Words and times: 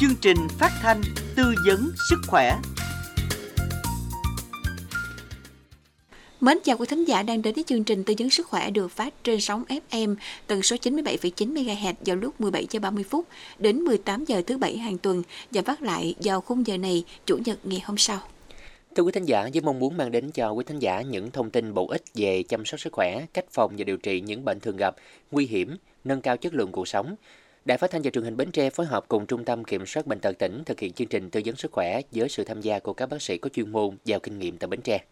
chương 0.00 0.16
trình 0.20 0.36
phát 0.58 0.70
thanh 0.82 1.00
tư 1.36 1.54
vấn 1.66 1.90
sức 2.10 2.16
khỏe. 2.26 2.58
Mến 6.40 6.58
chào 6.64 6.76
quý 6.76 6.86
thính 6.86 7.04
giả 7.04 7.22
đang 7.22 7.42
đến 7.42 7.54
với 7.54 7.64
chương 7.66 7.84
trình 7.84 8.04
tư 8.04 8.14
vấn 8.18 8.30
sức 8.30 8.46
khỏe 8.46 8.70
được 8.70 8.88
phát 8.88 9.24
trên 9.24 9.40
sóng 9.40 9.64
FM 9.90 10.16
tần 10.46 10.62
số 10.62 10.76
97,9 10.76 11.54
MHz 11.54 11.94
vào 12.06 12.16
lúc 12.16 12.40
17 12.40 12.66
giờ 12.70 12.80
30 12.80 13.04
phút 13.04 13.26
đến 13.58 13.80
18 13.80 14.24
giờ 14.24 14.42
thứ 14.46 14.58
bảy 14.58 14.78
hàng 14.78 14.98
tuần 14.98 15.22
và 15.50 15.62
phát 15.62 15.82
lại 15.82 16.14
vào 16.20 16.40
khung 16.40 16.66
giờ 16.66 16.76
này 16.76 17.04
chủ 17.26 17.38
nhật 17.44 17.58
ngày 17.64 17.82
hôm 17.84 17.98
sau. 17.98 18.18
Thưa 18.96 19.02
quý 19.02 19.12
thính 19.12 19.24
giả, 19.24 19.48
với 19.52 19.62
mong 19.62 19.78
muốn 19.78 19.96
mang 19.96 20.10
đến 20.10 20.30
cho 20.30 20.50
quý 20.50 20.64
thính 20.66 20.78
giả 20.78 21.00
những 21.00 21.30
thông 21.30 21.50
tin 21.50 21.74
bổ 21.74 21.86
ích 21.88 22.02
về 22.14 22.42
chăm 22.42 22.64
sóc 22.64 22.80
sức 22.80 22.92
khỏe, 22.92 23.26
cách 23.32 23.44
phòng 23.50 23.74
và 23.78 23.84
điều 23.84 23.96
trị 23.96 24.20
những 24.20 24.44
bệnh 24.44 24.60
thường 24.60 24.76
gặp, 24.76 24.96
nguy 25.30 25.46
hiểm, 25.46 25.76
nâng 26.04 26.20
cao 26.20 26.36
chất 26.36 26.54
lượng 26.54 26.72
cuộc 26.72 26.88
sống, 26.88 27.14
Đài 27.64 27.78
Phát 27.78 27.90
thanh 27.90 28.02
và 28.02 28.10
Truyền 28.10 28.24
hình 28.24 28.36
Bến 28.36 28.50
Tre 28.50 28.70
phối 28.70 28.86
hợp 28.86 29.04
cùng 29.08 29.26
Trung 29.26 29.44
tâm 29.44 29.64
Kiểm 29.64 29.86
soát 29.86 30.06
bệnh 30.06 30.20
tật 30.20 30.38
tỉnh 30.38 30.62
thực 30.66 30.80
hiện 30.80 30.92
chương 30.92 31.08
trình 31.08 31.30
tư 31.30 31.40
vấn 31.44 31.56
sức 31.56 31.72
khỏe 31.72 32.00
với 32.12 32.28
sự 32.28 32.44
tham 32.44 32.60
gia 32.60 32.78
của 32.78 32.92
các 32.92 33.06
bác 33.06 33.22
sĩ 33.22 33.38
có 33.38 33.48
chuyên 33.48 33.72
môn 33.72 33.96
giàu 34.04 34.20
kinh 34.20 34.38
nghiệm 34.38 34.58
tại 34.58 34.68
Bến 34.68 34.80
Tre. 34.80 35.04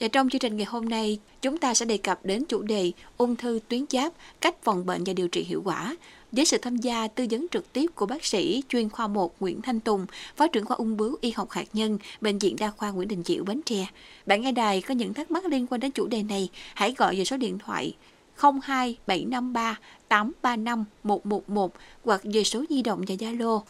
Và 0.00 0.08
trong 0.08 0.30
chương 0.30 0.38
trình 0.38 0.56
ngày 0.56 0.66
hôm 0.66 0.88
nay, 0.88 1.18
chúng 1.42 1.58
ta 1.58 1.74
sẽ 1.74 1.86
đề 1.86 1.96
cập 1.96 2.24
đến 2.24 2.44
chủ 2.44 2.62
đề 2.62 2.92
ung 3.16 3.36
thư 3.36 3.60
tuyến 3.68 3.84
giáp, 3.90 4.12
cách 4.40 4.62
phòng 4.62 4.86
bệnh 4.86 5.04
và 5.04 5.12
điều 5.12 5.28
trị 5.28 5.44
hiệu 5.44 5.62
quả 5.64 5.96
với 6.32 6.44
sự 6.44 6.58
tham 6.58 6.76
gia 6.76 7.08
tư 7.08 7.26
vấn 7.30 7.46
trực 7.50 7.72
tiếp 7.72 7.86
của 7.94 8.06
bác 8.06 8.24
sĩ 8.24 8.62
chuyên 8.68 8.88
khoa 8.88 9.06
1 9.06 9.34
Nguyễn 9.40 9.62
Thanh 9.62 9.80
Tùng, 9.80 10.06
Phó 10.36 10.46
trưởng 10.48 10.64
khoa 10.64 10.76
ung 10.76 10.96
bướu 10.96 11.16
y 11.20 11.30
học 11.30 11.50
hạt 11.50 11.66
nhân, 11.72 11.98
Bệnh 12.20 12.38
viện 12.38 12.56
Đa 12.58 12.70
khoa 12.70 12.90
Nguyễn 12.90 13.08
Đình 13.08 13.22
Chiểu, 13.22 13.44
Bến 13.44 13.60
Tre. 13.66 13.86
Bạn 14.26 14.40
nghe 14.40 14.52
đài 14.52 14.80
có 14.80 14.94
những 14.94 15.14
thắc 15.14 15.30
mắc 15.30 15.44
liên 15.44 15.66
quan 15.66 15.80
đến 15.80 15.90
chủ 15.90 16.06
đề 16.06 16.22
này, 16.22 16.48
hãy 16.74 16.94
gọi 16.98 17.16
về 17.16 17.24
số 17.24 17.36
điện 17.36 17.58
thoại 17.58 17.94
02753 18.36 19.78
835 20.08 20.84
111 21.02 21.72
hoặc 22.04 22.20
về 22.24 22.44
số 22.44 22.64
di 22.70 22.82
động 22.82 23.04
và 23.08 23.14
Zalo 23.14 23.62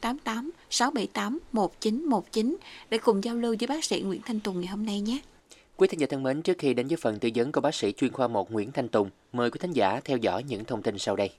088 0.00 0.50
678 0.70 1.38
1919 1.52 2.56
để 2.90 2.98
cùng 2.98 3.24
giao 3.24 3.36
lưu 3.36 3.56
với 3.60 3.66
bác 3.66 3.84
sĩ 3.84 4.00
Nguyễn 4.00 4.20
Thanh 4.26 4.40
Tùng 4.40 4.60
ngày 4.60 4.68
hôm 4.68 4.86
nay 4.86 5.00
nhé. 5.00 5.18
Quý 5.76 5.88
thính 5.88 6.00
giả 6.00 6.06
thân 6.10 6.22
mến, 6.22 6.42
trước 6.42 6.58
khi 6.58 6.74
đến 6.74 6.88
với 6.88 6.96
phần 6.96 7.18
tư 7.18 7.28
vấn 7.34 7.52
của 7.52 7.60
bác 7.60 7.74
sĩ 7.74 7.92
chuyên 7.92 8.12
khoa 8.12 8.28
1 8.28 8.52
Nguyễn 8.52 8.72
Thanh 8.72 8.88
Tùng, 8.88 9.10
mời 9.32 9.50
quý 9.50 9.58
thính 9.60 9.72
giả 9.72 10.00
theo 10.04 10.16
dõi 10.16 10.42
những 10.42 10.64
thông 10.64 10.82
tin 10.82 10.98
sau 10.98 11.16
đây. 11.16 11.30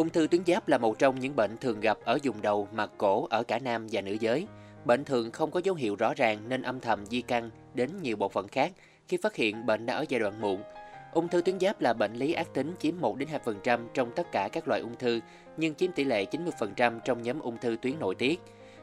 Ung 0.00 0.10
thư 0.10 0.26
tuyến 0.26 0.44
giáp 0.46 0.68
là 0.68 0.78
một 0.78 0.98
trong 0.98 1.20
những 1.20 1.36
bệnh 1.36 1.56
thường 1.56 1.80
gặp 1.80 1.98
ở 2.04 2.18
vùng 2.22 2.42
đầu, 2.42 2.68
mặt 2.72 2.90
cổ 2.98 3.26
ở 3.30 3.42
cả 3.42 3.58
nam 3.58 3.86
và 3.90 4.00
nữ 4.00 4.16
giới. 4.20 4.46
Bệnh 4.84 5.04
thường 5.04 5.30
không 5.30 5.50
có 5.50 5.60
dấu 5.64 5.74
hiệu 5.74 5.96
rõ 5.96 6.14
ràng 6.16 6.48
nên 6.48 6.62
âm 6.62 6.80
thầm 6.80 7.06
di 7.06 7.22
căn 7.22 7.50
đến 7.74 7.90
nhiều 8.02 8.16
bộ 8.16 8.28
phận 8.28 8.48
khác 8.48 8.72
khi 9.08 9.16
phát 9.16 9.34
hiện 9.34 9.66
bệnh 9.66 9.86
đã 9.86 9.94
ở 9.94 10.04
giai 10.08 10.20
đoạn 10.20 10.40
muộn. 10.40 10.62
Ung 11.12 11.28
thư 11.28 11.42
tuyến 11.42 11.60
giáp 11.60 11.80
là 11.80 11.92
bệnh 11.92 12.14
lý 12.14 12.32
ác 12.32 12.54
tính 12.54 12.74
chiếm 12.78 12.94
1 13.00 13.18
đến 13.18 13.28
2% 13.44 13.80
trong 13.94 14.10
tất 14.16 14.32
cả 14.32 14.48
các 14.52 14.68
loại 14.68 14.80
ung 14.80 14.96
thư, 14.98 15.20
nhưng 15.56 15.74
chiếm 15.74 15.92
tỷ 15.92 16.04
lệ 16.04 16.24
90% 16.24 17.00
trong 17.00 17.22
nhóm 17.22 17.40
ung 17.40 17.58
thư 17.58 17.76
tuyến 17.82 17.98
nội 17.98 18.14
tiết. 18.14 18.40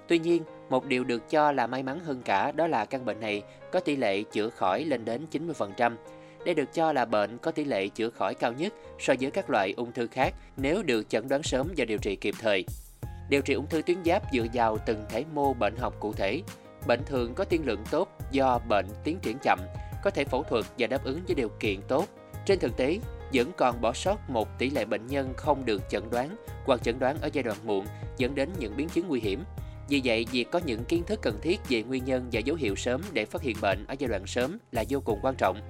Tuy 0.08 0.20
nhiên, 0.20 0.44
một 0.70 0.86
điều 0.86 1.04
được 1.04 1.30
cho 1.30 1.52
là 1.52 1.68
may 1.68 1.84
mắn 1.84 2.00
hơn 2.00 2.22
cả 2.26 2.52
đó 2.52 2.68
là 2.68 2.86
căn 2.86 3.06
bệnh 3.06 3.20
này 3.20 3.44
có 3.72 3.80
tỷ 3.80 3.96
lệ 3.96 4.24
chữa 4.24 4.50
khỏi 4.50 4.86
lên 4.86 5.06
đến 5.06 5.26
90%. 5.32 5.96
Đây 6.48 6.54
được 6.56 6.74
cho 6.74 6.94
là 6.94 7.06
bệnh 7.06 7.38
có 7.38 7.52
tỷ 7.52 7.64
lệ 7.64 7.88
chữa 7.88 8.10
khỏi 8.10 8.36
cao 8.36 8.54
nhất 8.54 8.74
so 9.00 9.14
với 9.20 9.32
các 9.32 9.50
loại 9.50 9.74
ung 9.78 9.92
thư 9.92 10.08
khác 10.08 10.34
nếu 10.58 10.84
được 10.84 11.10
chẩn 11.10 11.28
đoán 11.28 11.44
sớm 11.44 11.68
và 11.78 11.86
điều 11.86 11.98
trị 11.98 12.16
kịp 12.16 12.36
thời. 12.40 12.66
Điều 13.30 13.42
trị 13.42 13.54
ung 13.54 13.68
thư 13.68 13.82
tuyến 13.82 13.98
giáp 14.06 14.24
dựa 14.34 14.46
vào 14.54 14.78
từng 14.86 15.06
thể 15.10 15.26
mô 15.34 15.54
bệnh 15.54 15.76
học 15.76 15.96
cụ 16.00 16.14
thể. 16.14 16.42
Bệnh 16.88 17.04
thường 17.06 17.34
có 17.36 17.44
tiên 17.44 17.62
lượng 17.66 17.84
tốt 17.92 18.10
do 18.32 18.60
bệnh 18.70 18.86
tiến 19.04 19.20
triển 19.22 19.38
chậm, 19.44 19.60
có 20.04 20.10
thể 20.10 20.24
phẫu 20.24 20.44
thuật 20.44 20.66
và 20.78 20.88
đáp 20.88 21.04
ứng 21.04 21.22
với 21.28 21.36
điều 21.36 21.50
kiện 21.60 21.82
tốt. 21.88 22.06
Trên 22.46 22.60
thực 22.60 22.78
tế, 22.78 23.00
vẫn 23.34 23.52
còn 23.58 23.82
bỏ 23.82 23.94
sót 23.94 24.30
một 24.30 24.48
tỷ 24.60 24.70
lệ 24.70 24.86
bệnh 24.86 25.08
nhân 25.08 25.34
không 25.38 25.66
được 25.66 25.82
chẩn 25.90 26.04
đoán 26.10 26.36
hoặc 26.66 26.84
chẩn 26.84 27.00
đoán 27.00 27.18
ở 27.22 27.30
giai 27.34 27.44
đoạn 27.44 27.58
muộn 27.64 27.86
dẫn 28.18 28.36
đến 28.36 28.50
những 28.60 28.78
biến 28.78 28.90
chứng 28.90 29.08
nguy 29.08 29.20
hiểm. 29.20 29.44
Vì 29.90 30.02
vậy, 30.04 30.26
việc 30.32 30.52
có 30.52 30.60
những 30.66 30.84
kiến 30.84 31.04
thức 31.04 31.20
cần 31.22 31.40
thiết 31.42 31.60
về 31.70 31.84
nguyên 31.84 32.06
nhân 32.06 32.30
và 32.32 32.40
dấu 32.40 32.56
hiệu 32.56 32.76
sớm 32.76 33.02
để 33.14 33.26
phát 33.26 33.42
hiện 33.42 33.58
bệnh 33.62 33.86
ở 33.88 33.96
giai 34.00 34.08
đoạn 34.08 34.28
sớm 34.28 34.58
là 34.72 34.84
vô 34.90 35.00
cùng 35.00 35.20
quan 35.22 35.36
trọng. 35.36 35.62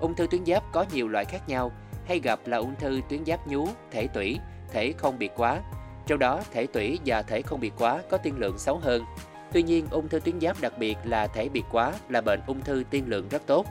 Ung 0.00 0.14
thư 0.14 0.26
tuyến 0.26 0.46
giáp 0.46 0.62
có 0.72 0.84
nhiều 0.92 1.08
loại 1.08 1.24
khác 1.24 1.48
nhau, 1.48 1.72
hay 2.06 2.20
gặp 2.20 2.40
là 2.46 2.56
ung 2.56 2.74
thư 2.78 3.00
tuyến 3.08 3.24
giáp 3.24 3.46
nhú, 3.46 3.68
thể 3.90 4.06
tủy, 4.06 4.38
thể 4.72 4.92
không 4.98 5.18
biệt 5.18 5.32
quá. 5.36 5.60
Trong 6.06 6.18
đó, 6.18 6.40
thể 6.52 6.66
tủy 6.66 6.98
và 7.06 7.22
thể 7.22 7.42
không 7.42 7.60
biệt 7.60 7.72
quá 7.78 8.02
có 8.10 8.16
tiên 8.16 8.34
lượng 8.38 8.58
xấu 8.58 8.78
hơn. 8.78 9.04
Tuy 9.52 9.62
nhiên, 9.62 9.86
ung 9.90 10.08
thư 10.08 10.20
tuyến 10.20 10.40
giáp 10.40 10.60
đặc 10.60 10.78
biệt 10.78 10.96
là 11.04 11.26
thể 11.26 11.48
biệt 11.48 11.64
quá 11.70 11.92
là 12.08 12.20
bệnh 12.20 12.40
ung 12.46 12.60
thư 12.60 12.82
tiên 12.90 13.04
lượng 13.06 13.28
rất 13.28 13.42
tốt. 13.46 13.66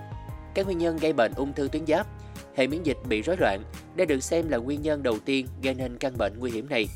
Các 0.53 0.65
nguyên 0.65 0.77
nhân 0.77 0.97
gây 0.97 1.13
bệnh 1.13 1.31
ung 1.35 1.53
thư 1.53 1.67
tuyến 1.71 1.85
giáp 1.85 2.07
Hệ 2.55 2.67
miễn 2.67 2.83
dịch 2.83 2.97
bị 3.09 3.21
rối 3.21 3.37
loạn, 3.39 3.63
đây 3.95 4.07
được 4.07 4.23
xem 4.23 4.49
là 4.49 4.57
nguyên 4.57 4.81
nhân 4.81 5.03
đầu 5.03 5.19
tiên 5.19 5.47
gây 5.63 5.73
nên 5.73 5.97
căn 5.97 6.17
bệnh 6.17 6.39
nguy 6.39 6.51
hiểm 6.51 6.69
này. 6.69 6.87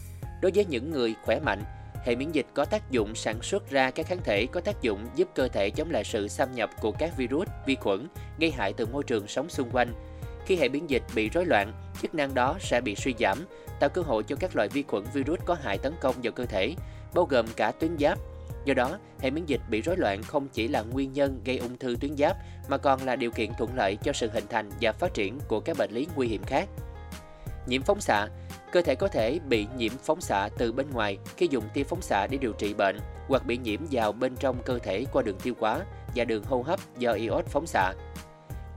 Đối 0.41 0.51
với 0.55 0.65
những 0.65 0.91
người 0.91 1.15
khỏe 1.25 1.39
mạnh, 1.39 1.63
hệ 2.03 2.15
miễn 2.15 2.31
dịch 2.31 2.45
có 2.53 2.65
tác 2.65 2.91
dụng 2.91 3.15
sản 3.15 3.41
xuất 3.41 3.69
ra 3.69 3.91
các 3.91 4.07
kháng 4.07 4.23
thể 4.23 4.45
có 4.51 4.61
tác 4.61 4.81
dụng 4.81 5.07
giúp 5.15 5.27
cơ 5.35 5.47
thể 5.47 5.69
chống 5.69 5.91
lại 5.91 6.03
sự 6.03 6.27
xâm 6.27 6.55
nhập 6.55 6.69
của 6.81 6.91
các 6.91 7.17
virus, 7.17 7.47
vi 7.65 7.75
khuẩn 7.75 8.07
gây 8.39 8.51
hại 8.51 8.73
từ 8.73 8.85
môi 8.85 9.03
trường 9.03 9.27
sống 9.27 9.49
xung 9.49 9.69
quanh. 9.71 9.93
Khi 10.45 10.55
hệ 10.55 10.69
miễn 10.69 10.87
dịch 10.87 11.03
bị 11.15 11.29
rối 11.29 11.45
loạn, 11.45 11.73
chức 12.01 12.15
năng 12.15 12.33
đó 12.33 12.57
sẽ 12.59 12.81
bị 12.81 12.95
suy 12.95 13.13
giảm, 13.19 13.45
tạo 13.79 13.89
cơ 13.89 14.01
hội 14.01 14.23
cho 14.23 14.35
các 14.35 14.55
loại 14.55 14.67
vi 14.67 14.83
khuẩn 14.83 15.03
virus 15.13 15.39
có 15.45 15.57
hại 15.61 15.77
tấn 15.77 15.93
công 16.01 16.15
vào 16.23 16.31
cơ 16.31 16.45
thể, 16.45 16.73
bao 17.13 17.25
gồm 17.25 17.45
cả 17.55 17.71
tuyến 17.71 17.97
giáp. 17.99 18.19
Do 18.65 18.73
đó, 18.73 18.97
hệ 19.19 19.29
miễn 19.29 19.45
dịch 19.45 19.61
bị 19.69 19.81
rối 19.81 19.97
loạn 19.97 20.23
không 20.23 20.47
chỉ 20.53 20.67
là 20.67 20.81
nguyên 20.81 21.13
nhân 21.13 21.41
gây 21.45 21.57
ung 21.57 21.77
thư 21.77 21.95
tuyến 21.99 22.15
giáp 22.17 22.37
mà 22.67 22.77
còn 22.77 23.01
là 23.05 23.15
điều 23.15 23.31
kiện 23.31 23.51
thuận 23.57 23.75
lợi 23.75 23.97
cho 24.03 24.13
sự 24.13 24.29
hình 24.33 24.45
thành 24.49 24.69
và 24.81 24.91
phát 24.91 25.13
triển 25.13 25.39
của 25.47 25.59
các 25.59 25.77
bệnh 25.77 25.91
lý 25.91 26.07
nguy 26.15 26.27
hiểm 26.27 26.43
khác. 26.43 26.69
Nhiễm 27.67 27.81
phóng 27.81 28.01
xạ 28.01 28.27
Cơ 28.73 28.81
thể 28.81 28.95
có 28.95 29.07
thể 29.07 29.39
bị 29.47 29.67
nhiễm 29.77 29.91
phóng 30.03 30.21
xạ 30.21 30.49
từ 30.57 30.71
bên 30.71 30.89
ngoài 30.91 31.17
khi 31.37 31.47
dùng 31.51 31.63
tia 31.73 31.83
phóng 31.83 32.01
xạ 32.01 32.27
để 32.27 32.37
điều 32.37 32.53
trị 32.53 32.73
bệnh 32.73 32.99
hoặc 33.27 33.45
bị 33.45 33.57
nhiễm 33.57 33.79
vào 33.91 34.11
bên 34.11 34.35
trong 34.35 34.63
cơ 34.65 34.79
thể 34.79 35.05
qua 35.13 35.21
đường 35.21 35.37
tiêu 35.43 35.53
hóa 35.59 35.79
và 36.15 36.25
đường 36.25 36.43
hô 36.43 36.61
hấp 36.61 36.79
do 36.97 37.11
iốt 37.11 37.45
phóng 37.45 37.67
xạ. 37.67 37.93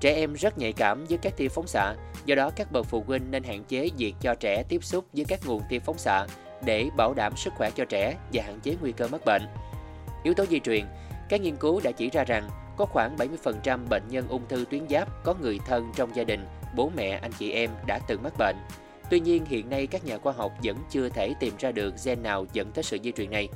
Trẻ 0.00 0.14
em 0.14 0.32
rất 0.32 0.58
nhạy 0.58 0.72
cảm 0.72 1.04
với 1.04 1.18
các 1.18 1.36
tia 1.36 1.48
phóng 1.48 1.66
xạ, 1.66 1.94
do 2.24 2.34
đó 2.34 2.50
các 2.56 2.72
bậc 2.72 2.86
phụ 2.86 3.04
huynh 3.06 3.30
nên 3.30 3.44
hạn 3.44 3.64
chế 3.64 3.90
việc 3.98 4.14
cho 4.20 4.34
trẻ 4.34 4.62
tiếp 4.68 4.84
xúc 4.84 5.04
với 5.12 5.24
các 5.24 5.40
nguồn 5.46 5.62
tia 5.68 5.78
phóng 5.78 5.98
xạ 5.98 6.26
để 6.64 6.88
bảo 6.96 7.14
đảm 7.14 7.36
sức 7.36 7.52
khỏe 7.56 7.70
cho 7.70 7.84
trẻ 7.84 8.16
và 8.32 8.42
hạn 8.42 8.60
chế 8.60 8.76
nguy 8.80 8.92
cơ 8.92 9.08
mắc 9.08 9.20
bệnh. 9.26 9.42
Yếu 10.22 10.34
tố 10.34 10.46
di 10.46 10.60
truyền 10.60 10.84
Các 11.28 11.40
nghiên 11.40 11.56
cứu 11.56 11.80
đã 11.84 11.90
chỉ 11.90 12.10
ra 12.10 12.24
rằng 12.24 12.48
có 12.76 12.84
khoảng 12.84 13.16
70% 13.16 13.78
bệnh 13.88 14.02
nhân 14.08 14.28
ung 14.28 14.48
thư 14.48 14.64
tuyến 14.70 14.88
giáp 14.88 15.24
có 15.24 15.34
người 15.40 15.58
thân 15.66 15.92
trong 15.96 16.16
gia 16.16 16.24
đình, 16.24 16.46
bố 16.76 16.90
mẹ, 16.96 17.18
anh 17.22 17.32
chị 17.38 17.52
em 17.52 17.70
đã 17.86 17.98
từng 18.08 18.22
mắc 18.22 18.32
bệnh. 18.38 18.56
Tuy 19.10 19.20
nhiên, 19.20 19.44
hiện 19.44 19.70
nay 19.70 19.86
các 19.86 20.04
nhà 20.04 20.18
khoa 20.18 20.32
học 20.32 20.52
vẫn 20.64 20.76
chưa 20.90 21.08
thể 21.08 21.34
tìm 21.40 21.54
ra 21.58 21.72
được 21.72 21.94
gen 22.04 22.22
nào 22.22 22.46
dẫn 22.52 22.70
tới 22.74 22.84
sự 22.84 22.98
di 23.04 23.12
truyền 23.12 23.30
này. 23.30 23.48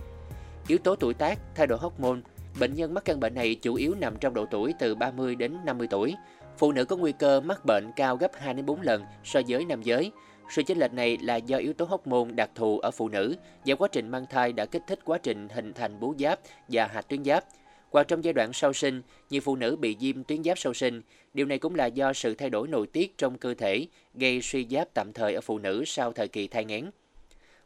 Yếu 0.69 0.79
tố 0.79 0.97
tuổi 0.97 1.15
tác, 1.15 1.39
thay 1.55 1.67
đổi 1.67 1.79
hormone, 1.79 2.21
bệnh 2.61 2.75
nhân 2.75 2.95
mắc 2.95 3.05
căn 3.05 3.21
bệnh 3.21 3.35
này 3.35 3.55
chủ 3.55 3.75
yếu 3.75 3.95
nằm 3.95 4.17
trong 4.17 4.35
độ 4.35 4.47
tuổi 4.51 4.75
từ 4.79 4.95
30 4.95 5.35
đến 5.35 5.57
50 5.65 5.87
tuổi. 5.91 6.15
Phụ 6.59 6.73
nữ 6.73 6.85
có 6.85 6.97
nguy 6.97 7.13
cơ 7.13 7.41
mắc 7.41 7.65
bệnh 7.65 7.91
cao 7.97 8.17
gấp 8.17 8.31
2 8.35 8.55
đến 8.55 8.67
4 8.67 8.81
lần 8.81 9.05
so 9.25 9.41
với 9.49 9.65
nam 9.65 9.83
giới. 9.83 10.13
Sự 10.51 10.63
chênh 10.63 10.79
lệch 10.79 10.93
này 10.93 11.19
là 11.23 11.37
do 11.37 11.59
yếu 11.59 11.73
tố 11.73 11.85
hormone 11.85 12.33
đặc 12.35 12.51
thù 12.55 12.79
ở 12.79 12.91
phụ 12.91 13.09
nữ 13.09 13.37
và 13.67 13.75
quá 13.75 13.89
trình 13.93 14.09
mang 14.09 14.27
thai 14.31 14.53
đã 14.53 14.67
kích 14.67 14.83
thích 14.87 14.99
quá 15.05 15.19
trình 15.19 15.49
hình 15.49 15.73
thành 15.73 16.01
bú 16.01 16.15
giáp 16.19 16.39
và 16.69 16.87
hạt 16.87 17.03
tuyến 17.09 17.25
giáp. 17.25 17.45
Hoặc 17.91 18.09
trong 18.09 18.25
giai 18.25 18.33
đoạn 18.33 18.53
sau 18.53 18.73
sinh, 18.73 19.03
nhiều 19.31 19.41
phụ 19.41 19.57
nữ 19.57 19.77
bị 19.77 19.97
viêm 20.01 20.25
tuyến 20.25 20.45
giáp 20.45 20.59
sau 20.59 20.75
sinh. 20.75 21.03
Điều 21.35 21.47
này 21.47 21.59
cũng 21.59 21.75
là 21.75 21.87
do 21.87 22.13
sự 22.13 22.35
thay 22.35 22.51
đổi 22.51 22.69
nội 22.69 22.87
tiết 22.87 23.19
trong 23.19 23.39
cơ 23.39 23.55
thể 23.55 23.87
gây 24.15 24.43
suy 24.43 24.67
giáp 24.71 24.95
tạm 24.95 25.13
thời 25.13 25.35
ở 25.35 25.41
phụ 25.41 25.59
nữ 25.59 25.85
sau 25.87 26.13
thời 26.13 26.29
kỳ 26.29 26.49
thai 26.49 26.65
nghén. 26.65 26.91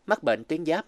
Mắc 0.06 0.22
bệnh 0.22 0.44
tuyến 0.44 0.66
giáp 0.66 0.86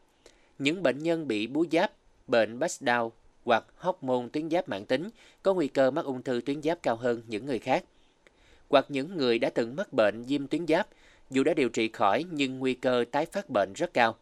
Những 0.59 0.83
bệnh 0.83 0.99
nhân 0.99 1.29
bị 1.29 1.47
bú 1.47 1.65
giáp, 1.73 1.93
bệnh 2.27 2.61
Pascal 2.61 3.07
hoặc 3.45 3.65
hormone 3.77 4.29
tuyến 4.33 4.51
giáp 4.51 4.69
mãn 4.69 4.85
tính 4.85 5.11
có 5.43 5.55
nguy 5.55 5.69
cơ 5.69 5.91
mắc 5.91 6.05
ung 6.05 6.23
thư 6.23 6.41
tuyến 6.47 6.63
giáp 6.63 6.83
cao 6.83 6.97
hơn 6.97 7.23
những 7.27 7.47
người 7.47 7.59
khác. 7.59 7.85
Hoặc 8.69 8.87
những 8.89 9.17
người 9.17 9.39
đã 9.39 9.51
từng 9.51 9.77
mắc 9.77 9.93
bệnh 9.93 10.23
viêm 10.23 10.47
tuyến 10.47 10.67
giáp, 10.67 10.89
dù 11.31 11.45
đã 11.45 11.55
điều 11.55 11.69
trị 11.69 11.89
khỏi 11.89 12.25
nhưng 12.31 12.59
nguy 12.59 12.75
cơ 12.75 13.05
tái 13.11 13.27
phát 13.27 13.47
bệnh 13.55 13.73
rất 13.77 13.95
cao. 13.95 14.17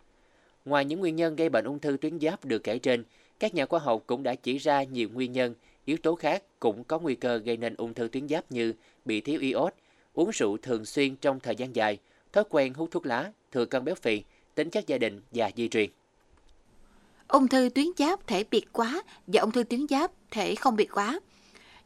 Ngoài 0.65 0.85
những 0.85 1.00
nguyên 1.00 1.17
nhân 1.17 1.37
gây 1.37 1.49
bệnh 1.49 1.65
ung 1.65 1.79
thư 1.79 1.97
tuyến 2.00 2.21
giáp 2.21 2.44
được 2.44 2.65
kể 2.65 2.79
trên, 2.79 3.05
các 3.41 3.55
nhà 3.55 3.67
khoa 3.67 3.81
học 3.81 4.03
cũng 4.07 4.23
đã 4.23 4.35
chỉ 4.35 4.59
ra 4.59 4.83
nhiều 4.83 5.09
nguyên 5.15 5.33
nhân, 5.33 5.55
yếu 5.85 5.97
tố 5.97 6.15
khác 6.15 6.43
cũng 6.61 6.85
có 6.85 6.99
nguy 6.99 7.15
cơ 7.15 7.37
gây 7.37 7.57
nên 7.57 7.75
ung 7.75 7.95
thư 7.95 8.09
tuyến 8.09 8.29
giáp 8.29 8.53
như 8.53 8.73
bị 9.05 9.21
thiếu 9.21 9.41
iốt, 9.41 9.75
uống 10.15 10.31
rượu 10.31 10.57
thường 10.57 10.85
xuyên 10.85 11.17
trong 11.17 11.41
thời 11.41 11.57
gian 11.57 11.77
dài, 11.77 11.99
thói 12.33 12.45
quen 12.51 12.75
hút 12.75 12.89
thuốc 12.91 13.07
lá, 13.07 13.33
thừa 13.53 13.65
cân 13.65 13.85
béo 13.85 13.95
phì, 13.95 14.23
tính 14.55 14.71
chất 14.71 14.87
gia 14.87 14.99
đình 14.99 15.21
và 15.31 15.51
di 15.57 15.69
truyền. 15.69 15.91
Ung 17.29 17.49
thư 17.49 17.69
tuyến 17.75 17.87
giáp 17.99 18.27
thể 18.27 18.45
biệt 18.51 18.65
quá 18.73 19.03
và 19.27 19.41
ung 19.41 19.51
thư 19.51 19.63
tuyến 19.63 19.89
giáp 19.89 20.11
thể 20.31 20.55
không 20.55 20.77
biệt 20.77 20.91
quá. 20.95 21.21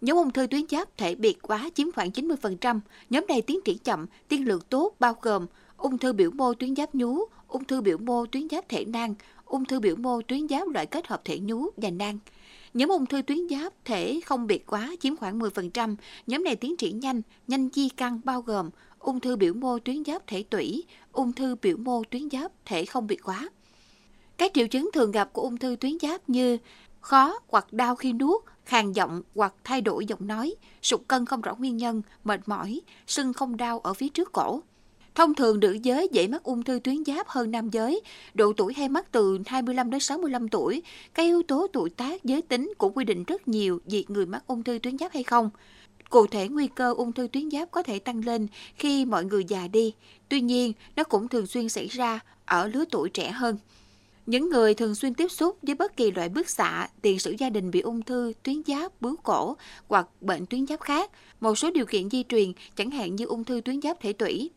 Nhóm 0.00 0.16
ung 0.16 0.30
thư 0.30 0.46
tuyến 0.46 0.62
giáp 0.70 0.96
thể 0.96 1.14
biệt 1.14 1.38
quá 1.42 1.70
chiếm 1.74 1.92
khoảng 1.92 2.10
90%. 2.10 2.80
Nhóm 3.10 3.26
này 3.28 3.42
tiến 3.42 3.60
triển 3.64 3.78
chậm, 3.78 4.06
tiên 4.28 4.48
lượng 4.48 4.60
tốt 4.68 4.94
bao 4.98 5.16
gồm 5.22 5.46
ung 5.76 5.98
thư 5.98 6.12
biểu 6.12 6.30
mô 6.30 6.54
tuyến 6.54 6.76
giáp 6.76 6.94
nhú, 6.94 7.18
ung 7.48 7.64
thư 7.64 7.80
biểu 7.80 7.98
mô 7.98 8.26
tuyến 8.26 8.48
giáp 8.48 8.68
thể 8.68 8.84
nang, 8.84 9.14
ung 9.48 9.64
thư 9.64 9.80
biểu 9.80 9.96
mô 9.96 10.20
tuyến 10.22 10.48
giáp 10.48 10.68
loại 10.68 10.86
kết 10.86 11.06
hợp 11.06 11.20
thể 11.24 11.38
nhú 11.38 11.66
và 11.76 11.90
nang. 11.90 12.18
Nhóm 12.74 12.88
ung 12.88 13.06
thư 13.06 13.22
tuyến 13.22 13.48
giáp 13.50 13.72
thể 13.84 14.20
không 14.26 14.46
biệt 14.46 14.66
quá 14.66 14.94
chiếm 15.00 15.16
khoảng 15.16 15.38
10%. 15.38 15.96
Nhóm 16.26 16.44
này 16.44 16.56
tiến 16.56 16.76
triển 16.76 17.00
nhanh, 17.00 17.22
nhanh 17.46 17.68
di 17.74 17.88
căn 17.88 18.20
bao 18.24 18.42
gồm 18.42 18.70
ung 18.98 19.20
thư 19.20 19.36
biểu 19.36 19.54
mô 19.54 19.78
tuyến 19.78 20.04
giáp 20.04 20.26
thể 20.26 20.42
tủy, 20.42 20.84
ung 21.12 21.32
thư 21.32 21.56
biểu 21.62 21.76
mô 21.76 22.02
tuyến 22.10 22.30
giáp 22.30 22.52
thể 22.64 22.84
không 22.84 23.06
biệt 23.06 23.20
quá. 23.22 23.48
Các 24.36 24.50
triệu 24.54 24.66
chứng 24.66 24.90
thường 24.92 25.10
gặp 25.10 25.32
của 25.32 25.42
ung 25.42 25.56
thư 25.56 25.76
tuyến 25.80 25.98
giáp 26.02 26.28
như 26.28 26.58
khó 27.00 27.38
hoặc 27.48 27.72
đau 27.72 27.96
khi 27.96 28.12
nuốt, 28.12 28.42
khàn 28.64 28.92
giọng 28.92 29.22
hoặc 29.34 29.54
thay 29.64 29.80
đổi 29.80 30.06
giọng 30.06 30.26
nói, 30.26 30.54
sụt 30.82 31.00
cân 31.08 31.26
không 31.26 31.40
rõ 31.40 31.54
nguyên 31.54 31.76
nhân, 31.76 32.02
mệt 32.24 32.40
mỏi, 32.46 32.80
sưng 33.06 33.32
không 33.32 33.56
đau 33.56 33.80
ở 33.80 33.94
phía 33.94 34.08
trước 34.08 34.32
cổ. 34.32 34.60
Thông 35.14 35.34
thường 35.34 35.60
nữ 35.60 35.78
giới 35.82 36.08
dễ 36.12 36.28
mắc 36.28 36.42
ung 36.42 36.62
thư 36.62 36.78
tuyến 36.84 37.04
giáp 37.04 37.28
hơn 37.28 37.50
nam 37.50 37.70
giới, 37.70 38.00
độ 38.34 38.52
tuổi 38.56 38.74
hay 38.74 38.88
mắc 38.88 39.12
từ 39.12 39.38
25 39.46 39.90
đến 39.90 40.00
65 40.00 40.48
tuổi. 40.48 40.82
Các 41.14 41.22
yếu 41.22 41.42
tố 41.42 41.66
tuổi 41.72 41.90
tác, 41.90 42.24
giới 42.24 42.42
tính 42.42 42.72
cũng 42.78 42.92
quy 42.92 43.04
định 43.04 43.24
rất 43.24 43.48
nhiều 43.48 43.80
việc 43.86 44.10
người 44.10 44.26
mắc 44.26 44.42
ung 44.46 44.62
thư 44.62 44.78
tuyến 44.78 44.98
giáp 44.98 45.12
hay 45.12 45.22
không. 45.22 45.50
Cụ 46.10 46.26
thể 46.26 46.48
nguy 46.48 46.66
cơ 46.66 46.94
ung 46.94 47.12
thư 47.12 47.28
tuyến 47.32 47.50
giáp 47.50 47.70
có 47.70 47.82
thể 47.82 47.98
tăng 47.98 48.24
lên 48.24 48.46
khi 48.74 49.04
mọi 49.04 49.24
người 49.24 49.44
già 49.44 49.68
đi. 49.68 49.94
Tuy 50.28 50.40
nhiên, 50.40 50.72
nó 50.96 51.04
cũng 51.04 51.28
thường 51.28 51.46
xuyên 51.46 51.68
xảy 51.68 51.86
ra 51.86 52.20
ở 52.44 52.66
lứa 52.66 52.84
tuổi 52.90 53.10
trẻ 53.10 53.30
hơn. 53.30 53.56
Những 54.26 54.50
người 54.50 54.74
thường 54.74 54.94
xuyên 54.94 55.14
tiếp 55.14 55.28
xúc 55.28 55.58
với 55.62 55.74
bất 55.74 55.96
kỳ 55.96 56.10
loại 56.10 56.28
bức 56.28 56.50
xạ, 56.50 56.88
tiền 57.02 57.18
sử 57.18 57.34
gia 57.38 57.50
đình 57.50 57.70
bị 57.70 57.80
ung 57.80 58.02
thư, 58.02 58.32
tuyến 58.42 58.62
giáp, 58.66 59.00
bướu 59.00 59.16
cổ 59.16 59.56
hoặc 59.88 60.08
bệnh 60.20 60.46
tuyến 60.46 60.66
giáp 60.66 60.80
khác, 60.80 61.10
một 61.40 61.58
số 61.58 61.70
điều 61.70 61.86
kiện 61.86 62.10
di 62.10 62.24
truyền 62.28 62.52
chẳng 62.76 62.90
hạn 62.90 63.16
như 63.16 63.24
ung 63.24 63.44
thư 63.44 63.60
tuyến 63.64 63.82
giáp 63.82 64.00
thể 64.00 64.12
tủy. 64.12 64.50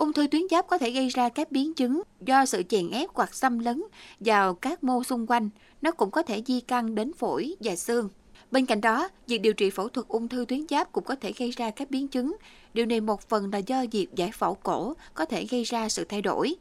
Ung 0.00 0.12
thư 0.12 0.26
tuyến 0.26 0.42
giáp 0.50 0.66
có 0.66 0.78
thể 0.78 0.90
gây 0.90 1.08
ra 1.08 1.28
các 1.28 1.52
biến 1.52 1.74
chứng 1.74 2.02
do 2.20 2.46
sự 2.46 2.62
chèn 2.68 2.90
ép 2.90 3.10
hoặc 3.14 3.34
xâm 3.34 3.58
lấn 3.58 3.82
vào 4.20 4.54
các 4.54 4.84
mô 4.84 5.04
xung 5.04 5.26
quanh. 5.26 5.50
Nó 5.82 5.90
cũng 5.90 6.10
có 6.10 6.22
thể 6.22 6.42
di 6.46 6.60
căn 6.60 6.94
đến 6.94 7.12
phổi 7.12 7.54
và 7.60 7.76
xương. 7.76 8.08
Bên 8.50 8.66
cạnh 8.66 8.80
đó, 8.80 9.08
việc 9.26 9.38
điều 9.38 9.52
trị 9.52 9.70
phẫu 9.70 9.88
thuật 9.88 10.08
ung 10.08 10.28
thư 10.28 10.44
tuyến 10.48 10.66
giáp 10.70 10.92
cũng 10.92 11.04
có 11.04 11.14
thể 11.14 11.32
gây 11.38 11.50
ra 11.50 11.70
các 11.70 11.90
biến 11.90 12.08
chứng. 12.08 12.36
Điều 12.74 12.86
này 12.86 13.00
một 13.00 13.28
phần 13.28 13.50
là 13.52 13.58
do 13.58 13.84
việc 13.92 14.08
giải 14.16 14.30
phẫu 14.32 14.54
cổ 14.54 14.94
có 15.14 15.24
thể 15.24 15.46
gây 15.50 15.64
ra 15.64 15.88
sự 15.88 16.04
thay 16.04 16.22
đổi. 16.22 16.54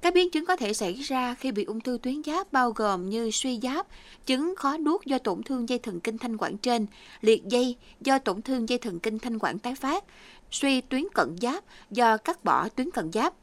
Các 0.00 0.14
biến 0.14 0.30
chứng 0.30 0.46
có 0.46 0.56
thể 0.56 0.74
xảy 0.74 0.94
ra 0.94 1.34
khi 1.34 1.52
bị 1.52 1.64
ung 1.64 1.80
thư 1.80 1.98
tuyến 2.02 2.22
giáp 2.22 2.52
bao 2.52 2.70
gồm 2.70 3.10
như 3.10 3.30
suy 3.30 3.60
giáp, 3.62 3.86
chứng 4.26 4.54
khó 4.56 4.78
nuốt 4.78 5.04
do 5.04 5.18
tổn 5.18 5.42
thương 5.42 5.68
dây 5.68 5.78
thần 5.78 6.00
kinh 6.00 6.18
thanh 6.18 6.36
quản 6.36 6.58
trên, 6.58 6.86
liệt 7.20 7.44
dây 7.44 7.76
do 8.00 8.18
tổn 8.18 8.42
thương 8.42 8.68
dây 8.68 8.78
thần 8.78 9.00
kinh 9.00 9.18
thanh 9.18 9.38
quản 9.38 9.58
tái 9.58 9.74
phát, 9.74 10.04
suy 10.52 10.80
tuyến 10.80 11.04
cận 11.14 11.36
giáp 11.40 11.64
do 11.90 12.16
cắt 12.16 12.44
bỏ 12.44 12.68
tuyến 12.68 12.90
cận 12.90 13.12
giáp. 13.12 13.34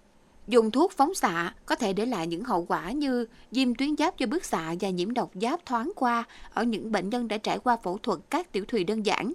Dùng 0.47 0.71
thuốc 0.71 0.91
phóng 0.91 1.13
xạ 1.13 1.53
có 1.65 1.75
thể 1.75 1.93
để 1.93 2.05
lại 2.05 2.27
những 2.27 2.43
hậu 2.43 2.65
quả 2.65 2.91
như 2.91 3.25
viêm 3.51 3.75
tuyến 3.75 3.97
giáp 3.97 4.17
do 4.17 4.27
bức 4.27 4.45
xạ 4.45 4.75
và 4.79 4.89
nhiễm 4.89 5.13
độc 5.13 5.31
giáp 5.41 5.65
thoáng 5.65 5.91
qua 5.95 6.23
ở 6.53 6.63
những 6.63 6.91
bệnh 6.91 7.09
nhân 7.09 7.27
đã 7.27 7.37
trải 7.37 7.59
qua 7.59 7.77
phẫu 7.83 7.97
thuật 7.97 8.19
các 8.29 8.51
tiểu 8.51 8.65
thùy 8.67 8.83
đơn 8.83 9.05
giản. 9.05 9.33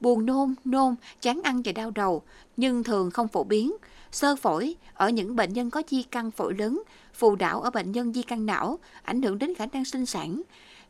Buồn 0.00 0.26
nôn, 0.26 0.54
nôn, 0.64 0.94
chán 1.20 1.40
ăn 1.44 1.62
và 1.64 1.72
đau 1.72 1.90
đầu, 1.90 2.22
nhưng 2.56 2.84
thường 2.84 3.10
không 3.10 3.28
phổ 3.28 3.44
biến. 3.44 3.76
Sơ 4.12 4.36
phổi 4.36 4.76
ở 4.94 5.08
những 5.08 5.36
bệnh 5.36 5.52
nhân 5.52 5.70
có 5.70 5.82
di 5.88 6.02
căn 6.02 6.30
phổi 6.30 6.54
lớn, 6.54 6.82
phù 7.14 7.36
đảo 7.36 7.60
ở 7.60 7.70
bệnh 7.70 7.92
nhân 7.92 8.12
di 8.12 8.22
căn 8.22 8.46
não, 8.46 8.78
ảnh 9.02 9.22
hưởng 9.22 9.38
đến 9.38 9.54
khả 9.54 9.66
năng 9.66 9.84
sinh 9.84 10.06
sản, 10.06 10.42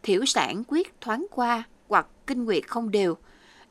thiểu 0.03 0.25
sản 0.25 0.63
quyết 0.69 1.01
thoáng 1.01 1.27
qua 1.31 1.63
hoặc 1.89 2.07
kinh 2.27 2.45
nguyệt 2.45 2.69
không 2.69 2.91
đều, 2.91 3.17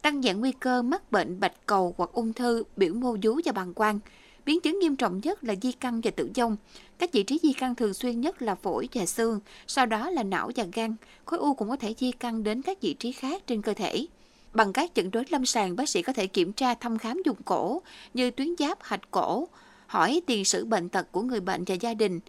tăng 0.05 0.21
dạng 0.21 0.39
nguy 0.39 0.51
cơ 0.51 0.81
mắc 0.81 1.11
bệnh 1.11 1.39
bạch 1.39 1.65
cầu 1.65 1.95
hoặc 1.97 2.09
ung 2.13 2.33
thư 2.33 2.63
biểu 2.77 2.93
mô 2.93 3.17
vú 3.23 3.39
và 3.45 3.51
bàng 3.51 3.73
quang. 3.73 3.99
Biến 4.45 4.61
chứng 4.61 4.79
nghiêm 4.79 4.95
trọng 4.95 5.19
nhất 5.23 5.43
là 5.43 5.55
di 5.61 5.71
căn 5.71 6.01
và 6.01 6.11
tử 6.11 6.29
vong. 6.35 6.57
Các 6.97 7.11
vị 7.11 7.23
trí 7.23 7.39
di 7.43 7.53
căn 7.53 7.75
thường 7.75 7.93
xuyên 7.93 8.21
nhất 8.21 8.41
là 8.41 8.55
phổi 8.55 8.89
và 8.93 9.05
xương, 9.05 9.39
sau 9.67 9.85
đó 9.85 10.09
là 10.09 10.23
não 10.23 10.51
và 10.55 10.65
gan. 10.73 10.95
Khối 11.25 11.39
u 11.39 11.53
cũng 11.53 11.69
có 11.69 11.75
thể 11.75 11.93
di 11.97 12.11
căn 12.11 12.43
đến 12.43 12.61
các 12.61 12.81
vị 12.81 12.93
trí 12.93 13.11
khác 13.11 13.47
trên 13.47 13.61
cơ 13.61 13.73
thể. 13.73 14.05
Bằng 14.53 14.73
các 14.73 14.91
chẩn 14.93 15.11
đoán 15.11 15.25
lâm 15.29 15.45
sàng, 15.45 15.75
bác 15.75 15.89
sĩ 15.89 16.01
có 16.01 16.13
thể 16.13 16.27
kiểm 16.27 16.53
tra 16.53 16.73
thăm 16.73 16.97
khám 16.97 17.21
dùng 17.25 17.43
cổ 17.45 17.81
như 18.13 18.31
tuyến 18.31 18.55
giáp, 18.59 18.77
hạch 18.81 19.11
cổ, 19.11 19.47
hỏi 19.87 20.21
tiền 20.25 20.45
sử 20.45 20.65
bệnh 20.65 20.89
tật 20.89 21.11
của 21.11 21.21
người 21.21 21.39
bệnh 21.39 21.63
và 21.63 21.75
gia 21.75 21.93
đình. 21.93 22.19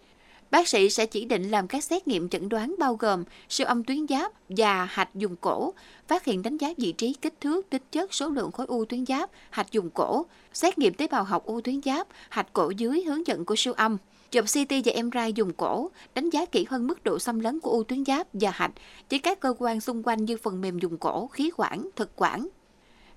Bác 0.51 0.67
sĩ 0.67 0.89
sẽ 0.89 1.05
chỉ 1.05 1.25
định 1.25 1.51
làm 1.51 1.67
các 1.67 1.83
xét 1.83 2.07
nghiệm 2.07 2.29
chẩn 2.29 2.49
đoán 2.49 2.75
bao 2.79 2.95
gồm 2.95 3.23
siêu 3.49 3.67
âm 3.67 3.83
tuyến 3.83 4.07
giáp 4.07 4.31
và 4.49 4.85
hạch 4.85 5.15
dùng 5.15 5.35
cổ, 5.35 5.73
phát 6.07 6.25
hiện 6.25 6.41
đánh 6.41 6.57
giá 6.57 6.73
vị 6.77 6.91
trí, 6.91 7.13
kích 7.13 7.41
thước, 7.41 7.69
tính 7.69 7.81
chất, 7.91 8.13
số 8.13 8.29
lượng 8.29 8.51
khối 8.51 8.65
u 8.65 8.85
tuyến 8.85 9.05
giáp, 9.05 9.29
hạch 9.49 9.71
dùng 9.71 9.89
cổ, 9.89 10.25
xét 10.53 10.77
nghiệm 10.77 10.93
tế 10.93 11.07
bào 11.07 11.23
học 11.23 11.45
u 11.45 11.61
tuyến 11.61 11.81
giáp, 11.81 12.07
hạch 12.29 12.53
cổ 12.53 12.69
dưới 12.69 13.03
hướng 13.03 13.27
dẫn 13.27 13.45
của 13.45 13.55
siêu 13.57 13.73
âm. 13.73 13.97
Chụp 14.31 14.45
CT 14.45 14.73
và 14.85 15.03
MRI 15.03 15.31
dùng 15.35 15.53
cổ, 15.53 15.91
đánh 16.15 16.29
giá 16.29 16.45
kỹ 16.45 16.65
hơn 16.69 16.87
mức 16.87 17.03
độ 17.03 17.19
xâm 17.19 17.39
lấn 17.39 17.59
của 17.59 17.71
u 17.71 17.83
tuyến 17.83 18.05
giáp 18.05 18.27
và 18.33 18.51
hạch 18.51 18.71
chỉ 19.09 19.19
các 19.19 19.39
cơ 19.39 19.53
quan 19.59 19.81
xung 19.81 20.03
quanh 20.03 20.25
như 20.25 20.37
phần 20.37 20.61
mềm 20.61 20.79
dùng 20.79 20.97
cổ, 20.97 21.27
khí 21.27 21.51
quản, 21.57 21.89
thực 21.95 22.11
quản. 22.15 22.47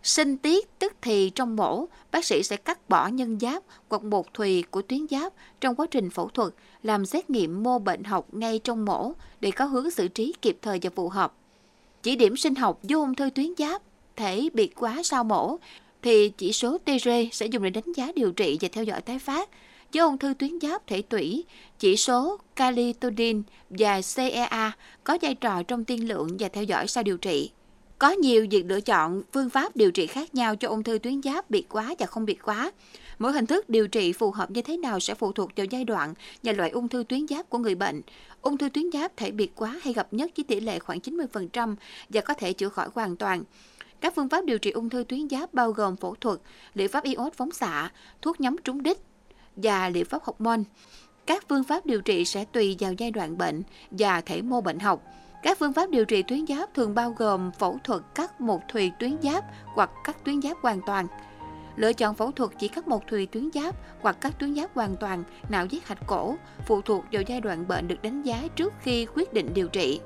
Sinh 0.02 0.36
tiết 0.36 0.78
tức 0.78 0.92
thì 1.02 1.30
trong 1.30 1.56
mổ, 1.56 1.86
bác 2.12 2.24
sĩ 2.24 2.42
sẽ 2.42 2.56
cắt 2.56 2.88
bỏ 2.88 3.06
nhân 3.06 3.38
giáp 3.40 3.62
hoặc 3.88 4.04
một 4.04 4.34
thùy 4.34 4.64
của 4.70 4.82
tuyến 4.82 5.06
giáp 5.10 5.32
trong 5.60 5.74
quá 5.74 5.86
trình 5.90 6.10
phẫu 6.10 6.28
thuật, 6.28 6.52
làm 6.82 7.06
xét 7.06 7.30
nghiệm 7.30 7.62
mô 7.62 7.78
bệnh 7.78 8.04
học 8.04 8.34
ngay 8.34 8.58
trong 8.58 8.84
mổ 8.84 9.12
để 9.40 9.50
có 9.50 9.64
hướng 9.64 9.90
xử 9.90 10.08
trí 10.08 10.34
kịp 10.42 10.58
thời 10.62 10.78
và 10.82 10.90
phù 10.96 11.08
hợp. 11.08 11.34
Chỉ 12.02 12.16
điểm 12.16 12.36
sinh 12.36 12.54
học 12.54 12.78
do 12.82 12.98
ung 12.98 13.14
thư 13.14 13.30
tuyến 13.30 13.46
giáp 13.58 13.82
thể 14.16 14.48
biệt 14.52 14.74
quá 14.74 15.00
sau 15.04 15.24
mổ 15.24 15.56
thì 16.02 16.28
chỉ 16.28 16.52
số 16.52 16.78
TR 16.78 17.08
sẽ 17.32 17.46
dùng 17.46 17.62
để 17.62 17.70
đánh 17.70 17.92
giá 17.96 18.12
điều 18.16 18.32
trị 18.32 18.58
và 18.60 18.68
theo 18.72 18.84
dõi 18.84 19.00
tái 19.00 19.18
phát. 19.18 19.48
Với 19.92 20.02
ung 20.02 20.18
thư 20.18 20.34
tuyến 20.38 20.60
giáp 20.60 20.86
thể 20.86 21.02
tủy, 21.02 21.44
chỉ 21.78 21.96
số 21.96 22.38
calitodin 22.56 23.42
và 23.70 24.00
CEA 24.16 24.72
có 25.04 25.18
vai 25.22 25.34
trò 25.34 25.62
trong 25.62 25.84
tiên 25.84 26.08
lượng 26.08 26.36
và 26.38 26.48
theo 26.48 26.64
dõi 26.64 26.86
sau 26.86 27.02
điều 27.02 27.16
trị. 27.16 27.50
Có 28.00 28.10
nhiều 28.10 28.46
việc 28.50 28.64
lựa 28.68 28.80
chọn 28.80 29.22
phương 29.32 29.50
pháp 29.50 29.76
điều 29.76 29.90
trị 29.90 30.06
khác 30.06 30.34
nhau 30.34 30.56
cho 30.56 30.68
ung 30.68 30.82
thư 30.82 30.98
tuyến 30.98 31.22
giáp 31.22 31.50
biệt 31.50 31.66
quá 31.68 31.94
và 31.98 32.06
không 32.06 32.24
biệt 32.24 32.38
quá. 32.42 32.72
Mỗi 33.18 33.32
hình 33.32 33.46
thức 33.46 33.68
điều 33.68 33.88
trị 33.88 34.12
phù 34.12 34.30
hợp 34.30 34.50
như 34.50 34.62
thế 34.62 34.76
nào 34.76 35.00
sẽ 35.00 35.14
phụ 35.14 35.32
thuộc 35.32 35.50
vào 35.56 35.66
giai 35.70 35.84
đoạn 35.84 36.14
và 36.42 36.52
loại 36.52 36.70
ung 36.70 36.88
thư 36.88 37.04
tuyến 37.08 37.28
giáp 37.28 37.50
của 37.50 37.58
người 37.58 37.74
bệnh. 37.74 38.02
Ung 38.42 38.58
thư 38.58 38.68
tuyến 38.68 38.84
giáp 38.92 39.16
thể 39.16 39.30
biệt 39.30 39.52
quá 39.54 39.80
hay 39.82 39.92
gặp 39.92 40.08
nhất 40.10 40.30
với 40.36 40.44
tỷ 40.44 40.60
lệ 40.60 40.78
khoảng 40.78 40.98
90% 40.98 41.76
và 42.08 42.20
có 42.20 42.34
thể 42.34 42.52
chữa 42.52 42.68
khỏi 42.68 42.88
hoàn 42.94 43.16
toàn. 43.16 43.42
Các 44.00 44.12
phương 44.16 44.28
pháp 44.28 44.44
điều 44.44 44.58
trị 44.58 44.70
ung 44.70 44.90
thư 44.90 45.04
tuyến 45.08 45.28
giáp 45.28 45.54
bao 45.54 45.72
gồm 45.72 45.96
phẫu 45.96 46.14
thuật, 46.14 46.38
liệu 46.74 46.88
pháp 46.88 47.04
iốt 47.04 47.32
phóng 47.32 47.52
xạ, 47.52 47.90
thuốc 48.22 48.40
nhắm 48.40 48.56
trúng 48.64 48.82
đích 48.82 48.98
và 49.56 49.88
liệu 49.88 50.04
pháp 50.04 50.22
hormone. 50.22 50.62
Các 51.26 51.44
phương 51.48 51.64
pháp 51.64 51.86
điều 51.86 52.00
trị 52.00 52.24
sẽ 52.24 52.44
tùy 52.44 52.76
vào 52.80 52.92
giai 52.92 53.10
đoạn 53.10 53.38
bệnh 53.38 53.62
và 53.90 54.20
thể 54.20 54.42
mô 54.42 54.60
bệnh 54.60 54.78
học. 54.78 55.02
Các 55.42 55.58
phương 55.58 55.72
pháp 55.72 55.90
điều 55.90 56.04
trị 56.04 56.22
tuyến 56.22 56.46
giáp 56.46 56.74
thường 56.74 56.94
bao 56.94 57.10
gồm 57.10 57.50
phẫu 57.52 57.78
thuật 57.84 58.02
cắt 58.14 58.40
một 58.40 58.60
thùy 58.68 58.92
tuyến 58.98 59.16
giáp 59.22 59.44
hoặc 59.64 59.90
cắt 60.04 60.24
tuyến 60.24 60.42
giáp 60.42 60.56
hoàn 60.62 60.80
toàn. 60.86 61.06
Lựa 61.76 61.92
chọn 61.92 62.14
phẫu 62.14 62.30
thuật 62.30 62.50
chỉ 62.58 62.68
cắt 62.68 62.88
một 62.88 63.06
thùy 63.06 63.26
tuyến 63.26 63.50
giáp 63.54 63.74
hoặc 64.00 64.16
cắt 64.20 64.38
tuyến 64.38 64.54
giáp 64.54 64.74
hoàn 64.74 64.96
toàn, 64.96 65.24
não 65.48 65.66
giết 65.66 65.86
hạch 65.86 66.06
cổ, 66.06 66.36
phụ 66.66 66.82
thuộc 66.82 67.04
vào 67.12 67.22
giai 67.22 67.40
đoạn 67.40 67.68
bệnh 67.68 67.88
được 67.88 68.02
đánh 68.02 68.22
giá 68.22 68.42
trước 68.56 68.72
khi 68.80 69.06
quyết 69.14 69.32
định 69.32 69.54
điều 69.54 69.68
trị. 69.68 70.00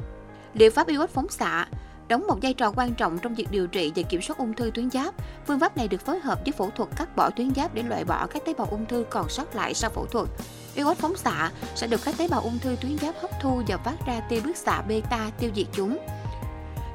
Liệu 0.54 0.70
pháp 0.70 0.86
iốt 0.86 1.10
phóng 1.10 1.28
xạ 1.28 1.66
đóng 2.08 2.26
một 2.26 2.38
vai 2.42 2.54
trò 2.54 2.72
quan 2.76 2.94
trọng 2.94 3.18
trong 3.18 3.34
việc 3.34 3.50
điều 3.50 3.66
trị 3.66 3.92
và 3.96 4.02
kiểm 4.02 4.22
soát 4.22 4.38
ung 4.38 4.54
thư 4.54 4.70
tuyến 4.74 4.90
giáp. 4.90 5.14
Phương 5.46 5.60
pháp 5.60 5.76
này 5.76 5.88
được 5.88 6.00
phối 6.00 6.18
hợp 6.18 6.40
với 6.44 6.52
phẫu 6.52 6.70
thuật 6.70 6.88
cắt 6.96 7.16
bỏ 7.16 7.30
tuyến 7.30 7.54
giáp 7.54 7.74
để 7.74 7.82
loại 7.82 8.04
bỏ 8.04 8.26
các 8.26 8.44
tế 8.44 8.54
bào 8.54 8.66
ung 8.70 8.86
thư 8.86 9.04
còn 9.10 9.28
sót 9.28 9.54
lại 9.54 9.74
sau 9.74 9.90
phẫu 9.90 10.06
thuật. 10.06 10.28
Iốt 10.74 10.96
phóng 10.96 11.16
xạ 11.16 11.50
sẽ 11.74 11.86
được 11.86 12.00
các 12.04 12.14
tế 12.18 12.28
bào 12.28 12.40
ung 12.40 12.58
thư 12.58 12.76
tuyến 12.80 12.98
giáp 12.98 13.14
hấp 13.20 13.30
thu 13.40 13.62
và 13.66 13.76
phát 13.76 14.06
ra 14.06 14.20
tia 14.20 14.40
bức 14.40 14.56
xạ 14.56 14.82
beta 14.82 15.30
tiêu 15.38 15.50
diệt 15.56 15.66
chúng. 15.72 15.98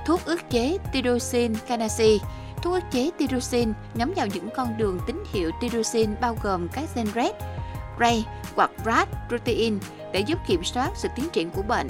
Thuốc 0.05 0.25
ức 0.25 0.50
chế 0.50 0.77
tyrosine 0.93 1.59
kinase 1.67 2.17
Thuốc 2.63 2.74
ức 2.74 2.83
chế 2.91 3.09
tyrosine 3.17 3.71
nhắm 3.93 4.13
vào 4.15 4.27
những 4.27 4.50
con 4.55 4.77
đường 4.77 5.00
tín 5.07 5.24
hiệu 5.33 5.51
tyrosine 5.62 6.15
bao 6.21 6.38
gồm 6.43 6.67
các 6.67 6.95
gen 6.95 7.07
RET, 7.15 7.36
RAY 8.00 8.25
hoặc 8.55 8.71
rat 8.86 9.09
protein 9.27 9.79
để 10.13 10.19
giúp 10.19 10.39
kiểm 10.48 10.63
soát 10.63 10.91
sự 10.95 11.07
tiến 11.15 11.29
triển 11.33 11.50
của 11.50 11.62
bệnh. 11.62 11.88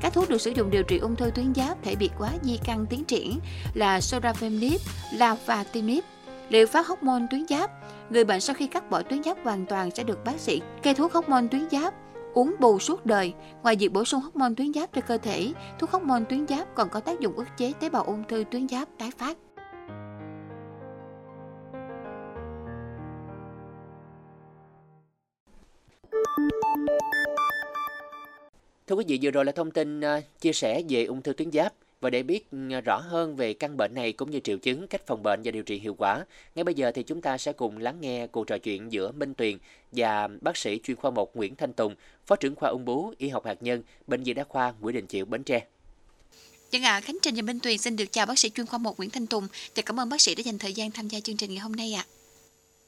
Các 0.00 0.12
thuốc 0.12 0.28
được 0.28 0.40
sử 0.40 0.50
dụng 0.50 0.70
điều 0.70 0.82
trị 0.82 0.98
ung 0.98 1.16
thư 1.16 1.30
tuyến 1.30 1.54
giáp 1.54 1.82
thể 1.82 1.94
biệt 1.96 2.10
quá 2.18 2.30
di 2.42 2.58
căn 2.64 2.86
tiến 2.86 3.04
triển 3.04 3.40
là 3.74 3.98
sorafenib, 3.98 4.78
lavatinib. 5.12 6.04
Liệu 6.52 6.66
pháp 6.66 6.86
hormone 6.86 7.26
tuyến 7.30 7.46
giáp 7.48 7.70
Người 8.10 8.24
bệnh 8.24 8.40
sau 8.40 8.54
khi 8.54 8.66
cắt 8.66 8.90
bỏ 8.90 9.02
tuyến 9.02 9.22
giáp 9.22 9.44
hoàn 9.44 9.66
toàn 9.66 9.90
sẽ 9.90 10.04
được 10.04 10.24
bác 10.24 10.40
sĩ 10.40 10.62
kê 10.82 10.94
thuốc 10.94 11.12
hormone 11.12 11.46
tuyến 11.50 11.70
giáp 11.70 11.94
uống 12.34 12.54
bù 12.60 12.78
suốt 12.78 13.06
đời. 13.06 13.32
Ngoài 13.62 13.76
việc 13.76 13.92
bổ 13.92 14.04
sung 14.04 14.20
hormone 14.20 14.54
tuyến 14.56 14.72
giáp 14.72 14.92
cho 14.94 15.00
cơ 15.00 15.18
thể, 15.18 15.52
thuốc 15.78 15.90
hormone 15.90 16.24
tuyến 16.28 16.46
giáp 16.46 16.74
còn 16.74 16.88
có 16.88 17.00
tác 17.00 17.20
dụng 17.20 17.36
ức 17.36 17.46
chế 17.58 17.72
tế 17.80 17.88
bào 17.88 18.02
ung 18.02 18.24
thư 18.28 18.44
tuyến 18.50 18.68
giáp 18.68 18.88
tái 18.98 19.10
phát. 19.18 19.38
Thưa 28.86 28.96
quý 28.96 29.04
vị, 29.08 29.18
vừa 29.22 29.30
rồi 29.30 29.44
là 29.44 29.52
thông 29.52 29.70
tin 29.70 30.00
à, 30.00 30.20
chia 30.40 30.52
sẻ 30.52 30.82
về 30.88 31.04
ung 31.04 31.22
thư 31.22 31.32
tuyến 31.32 31.52
giáp. 31.52 31.72
Và 32.02 32.10
để 32.10 32.22
biết 32.22 32.50
ừ, 32.50 32.80
rõ 32.84 32.98
hơn 32.98 33.36
về 33.36 33.54
căn 33.54 33.76
bệnh 33.76 33.94
này 33.94 34.12
cũng 34.12 34.30
như 34.30 34.40
triệu 34.40 34.58
chứng, 34.58 34.86
cách 34.86 35.06
phòng 35.06 35.22
bệnh 35.22 35.40
và 35.44 35.50
điều 35.50 35.62
trị 35.62 35.78
hiệu 35.78 35.94
quả, 35.98 36.24
ngay 36.54 36.64
bây 36.64 36.74
giờ 36.74 36.92
thì 36.94 37.02
chúng 37.02 37.20
ta 37.20 37.38
sẽ 37.38 37.52
cùng 37.52 37.78
lắng 37.78 37.96
nghe 38.00 38.26
cuộc 38.26 38.46
trò 38.46 38.58
chuyện 38.58 38.92
giữa 38.92 39.12
Minh 39.12 39.34
Tuyền 39.34 39.58
và 39.92 40.28
bác 40.40 40.56
sĩ 40.56 40.80
chuyên 40.84 40.96
khoa 40.96 41.10
1 41.10 41.36
Nguyễn 41.36 41.56
Thanh 41.56 41.72
Tùng, 41.72 41.94
Phó 42.26 42.36
trưởng 42.36 42.54
khoa 42.54 42.70
ung 42.70 42.84
bướu, 42.84 43.14
y 43.18 43.28
học 43.28 43.46
hạt 43.46 43.56
nhân, 43.60 43.82
Bệnh 44.06 44.22
viện 44.22 44.36
Đa 44.36 44.44
khoa 44.44 44.72
Nguyễn 44.80 44.94
Đình 44.94 45.06
Chiểu, 45.06 45.24
Bến 45.24 45.44
Tre. 45.44 45.66
Dân 46.70 46.82
ạ, 46.82 46.92
à, 46.92 47.00
Khánh 47.00 47.16
Trình 47.22 47.34
và 47.34 47.42
Minh 47.42 47.60
Tuyền 47.62 47.78
xin 47.78 47.96
được 47.96 48.12
chào 48.12 48.26
bác 48.26 48.38
sĩ 48.38 48.50
chuyên 48.50 48.66
khoa 48.66 48.78
1 48.78 48.98
Nguyễn 48.98 49.10
Thanh 49.10 49.26
Tùng 49.26 49.48
và 49.76 49.82
cảm 49.86 50.00
ơn 50.00 50.08
bác 50.08 50.20
sĩ 50.20 50.34
đã 50.34 50.42
dành 50.42 50.58
thời 50.58 50.72
gian 50.72 50.90
tham 50.90 51.08
gia 51.08 51.20
chương 51.20 51.36
trình 51.36 51.50
ngày 51.50 51.58
hôm 51.58 51.72
nay 51.72 51.92
ạ. 51.92 52.04
À. 52.04 52.10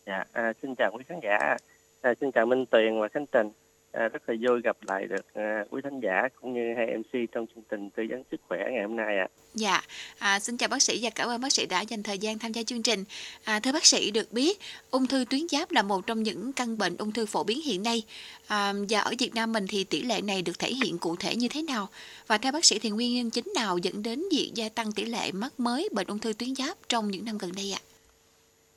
Dạ, 0.07 0.43
à, 0.43 0.53
xin 0.63 0.75
chào 0.75 0.91
quý 0.95 1.05
khán 1.09 1.21
giả, 1.23 1.57
à, 2.01 2.15
xin 2.21 2.33
chào 2.33 2.47
Minh 2.47 2.67
Tuyền 2.67 3.01
và 3.01 3.09
Khánh 3.09 3.27
Trình. 3.27 3.51
À, 3.95 4.09
rất 4.09 4.29
là 4.29 4.35
vui 4.41 4.61
gặp 4.65 4.77
lại 4.83 5.07
được 5.07 5.35
à, 5.35 5.65
quý 5.71 5.81
khán 5.85 6.01
giả 6.01 6.29
cũng 6.41 6.55
như 6.55 6.75
hai 6.77 6.87
MC 6.87 7.31
trong 7.33 7.47
chương 7.55 7.65
trình 7.71 7.91
tư 7.91 8.03
vấn 8.11 8.23
sức 8.31 8.41
khỏe 8.49 8.59
ngày 8.73 8.83
hôm 8.83 8.97
nay 8.97 9.19
ạ. 9.19 9.29
À. 9.31 9.35
Dạ, 9.55 9.81
à, 10.19 10.41
xin 10.41 10.57
chào 10.57 10.69
bác 10.69 10.83
sĩ 10.83 10.99
và 11.03 11.11
cảm 11.15 11.29
ơn 11.29 11.41
bác 11.41 11.53
sĩ 11.53 11.67
đã 11.67 11.81
dành 11.81 12.03
thời 12.03 12.19
gian 12.19 12.39
tham 12.39 12.53
gia 12.53 12.63
chương 12.63 12.83
trình. 12.83 13.05
À, 13.45 13.61
thưa 13.61 13.73
bác 13.73 13.85
sĩ, 13.87 14.11
được 14.11 14.33
biết 14.33 14.59
ung 14.91 15.07
thư 15.07 15.25
tuyến 15.31 15.49
giáp 15.49 15.73
là 15.73 15.83
một 15.83 16.07
trong 16.07 16.23
những 16.23 16.53
căn 16.53 16.79
bệnh 16.79 16.97
ung 16.97 17.13
thư 17.13 17.27
phổ 17.27 17.45
biến 17.45 17.61
hiện 17.61 17.83
nay. 17.83 18.03
À, 18.47 18.73
và 18.89 19.01
ở 19.01 19.13
Việt 19.19 19.35
Nam 19.35 19.53
mình 19.53 19.67
thì 19.69 19.85
tỷ 19.85 20.03
lệ 20.03 20.21
này 20.21 20.43
được 20.43 20.59
thể 20.59 20.69
hiện 20.85 20.99
cụ 20.99 21.17
thể 21.17 21.37
như 21.37 21.49
thế 21.51 21.63
nào? 21.63 21.89
Và 22.27 22.39
theo 22.39 22.53
bác 22.53 22.65
sĩ 22.65 22.79
thì 22.79 22.91
nguyên 22.91 23.15
nhân 23.15 23.31
chính 23.31 23.53
nào 23.55 23.79
dẫn 23.79 24.03
đến 24.03 24.23
việc 24.33 24.51
gia 24.55 24.69
tăng 24.69 24.93
tỷ 24.93 25.05
lệ 25.05 25.33
mắc 25.33 25.61
mới 25.61 25.89
bệnh 25.93 26.07
ung 26.07 26.19
thư 26.19 26.33
tuyến 26.33 26.55
giáp 26.55 26.79
trong 26.89 27.11
những 27.11 27.25
năm 27.25 27.39
gần 27.39 27.53
đây 27.57 27.75
ạ? 27.75 27.81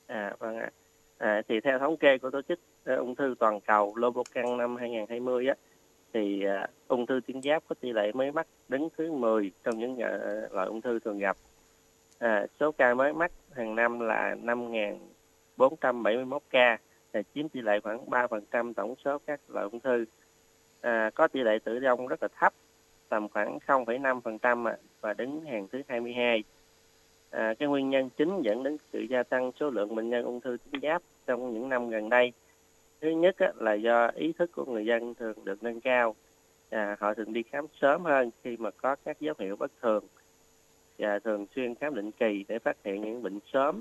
À, 0.06 0.32
vâng 0.38 0.56
ạ. 0.56 0.70
À, 0.72 0.87
À, 1.18 1.42
thì 1.48 1.60
theo 1.60 1.78
thống 1.78 1.96
kê 1.96 2.18
của 2.18 2.30
tổ 2.30 2.42
chức 2.42 2.60
ờ, 2.84 2.96
ung 2.96 3.14
thư 3.14 3.34
toàn 3.38 3.60
cầu 3.60 3.96
Lobocan 3.96 4.56
năm 4.56 4.76
2020 4.76 5.46
á, 5.46 5.54
thì 6.12 6.44
uh, 6.46 6.70
ung 6.88 7.06
thư 7.06 7.20
tuyến 7.26 7.42
giáp 7.42 7.62
có 7.68 7.74
tỷ 7.80 7.92
lệ 7.92 8.12
mới 8.12 8.32
mắc 8.32 8.46
đứng 8.68 8.88
thứ 8.96 9.12
10 9.12 9.50
trong 9.64 9.78
những 9.78 9.92
uh, 9.92 10.52
loại 10.52 10.66
ung 10.66 10.80
thư 10.80 10.98
thường 10.98 11.18
gặp. 11.18 11.36
À, 12.18 12.46
số 12.60 12.72
ca 12.72 12.94
mới 12.94 13.12
mắc 13.12 13.32
hàng 13.52 13.74
năm 13.74 14.00
là 14.00 14.36
5.471 14.42 16.38
ca, 16.50 16.78
là 17.12 17.22
chiếm 17.34 17.48
tỷ 17.48 17.60
lệ 17.60 17.80
khoảng 17.80 18.06
3% 18.06 18.72
tổng 18.74 18.94
số 19.04 19.18
các 19.26 19.40
loại 19.48 19.64
ung 19.64 19.80
thư. 19.80 20.04
À, 20.80 21.10
có 21.14 21.28
tỷ 21.28 21.40
lệ 21.40 21.58
tử 21.64 21.78
vong 21.82 22.06
rất 22.06 22.22
là 22.22 22.28
thấp, 22.36 22.52
tầm 23.08 23.28
khoảng 23.28 23.58
0,5% 23.66 24.74
và 25.00 25.14
đứng 25.14 25.44
hàng 25.44 25.68
thứ 25.72 25.82
22. 25.88 26.44
À, 27.30 27.54
cái 27.58 27.68
nguyên 27.68 27.90
nhân 27.90 28.08
chính 28.16 28.42
dẫn 28.42 28.62
đến 28.62 28.76
sự 28.92 29.00
gia 29.00 29.22
tăng 29.22 29.52
số 29.60 29.70
lượng 29.70 29.94
bệnh 29.94 30.10
nhân 30.10 30.24
ung 30.24 30.40
thư 30.40 30.56
tuyến 30.56 30.82
giáp 30.82 31.02
trong 31.26 31.54
những 31.54 31.68
năm 31.68 31.90
gần 31.90 32.08
đây. 32.08 32.32
Thứ 33.00 33.10
nhất 33.10 33.38
á, 33.38 33.52
là 33.56 33.74
do 33.74 34.06
ý 34.06 34.32
thức 34.32 34.50
của 34.52 34.64
người 34.64 34.86
dân 34.86 35.14
thường 35.14 35.44
được 35.44 35.62
nâng 35.62 35.80
cao. 35.80 36.14
À, 36.70 36.96
họ 37.00 37.14
thường 37.14 37.32
đi 37.32 37.42
khám 37.42 37.66
sớm 37.80 38.04
hơn 38.04 38.30
khi 38.42 38.56
mà 38.56 38.70
có 38.70 38.96
các 39.04 39.20
dấu 39.20 39.34
hiệu 39.38 39.56
bất 39.56 39.70
thường. 39.82 40.04
Và 40.98 41.18
thường 41.18 41.46
xuyên 41.54 41.74
khám 41.74 41.94
định 41.94 42.10
kỳ 42.10 42.44
để 42.48 42.58
phát 42.58 42.76
hiện 42.84 43.00
những 43.00 43.22
bệnh 43.22 43.38
sớm. 43.52 43.80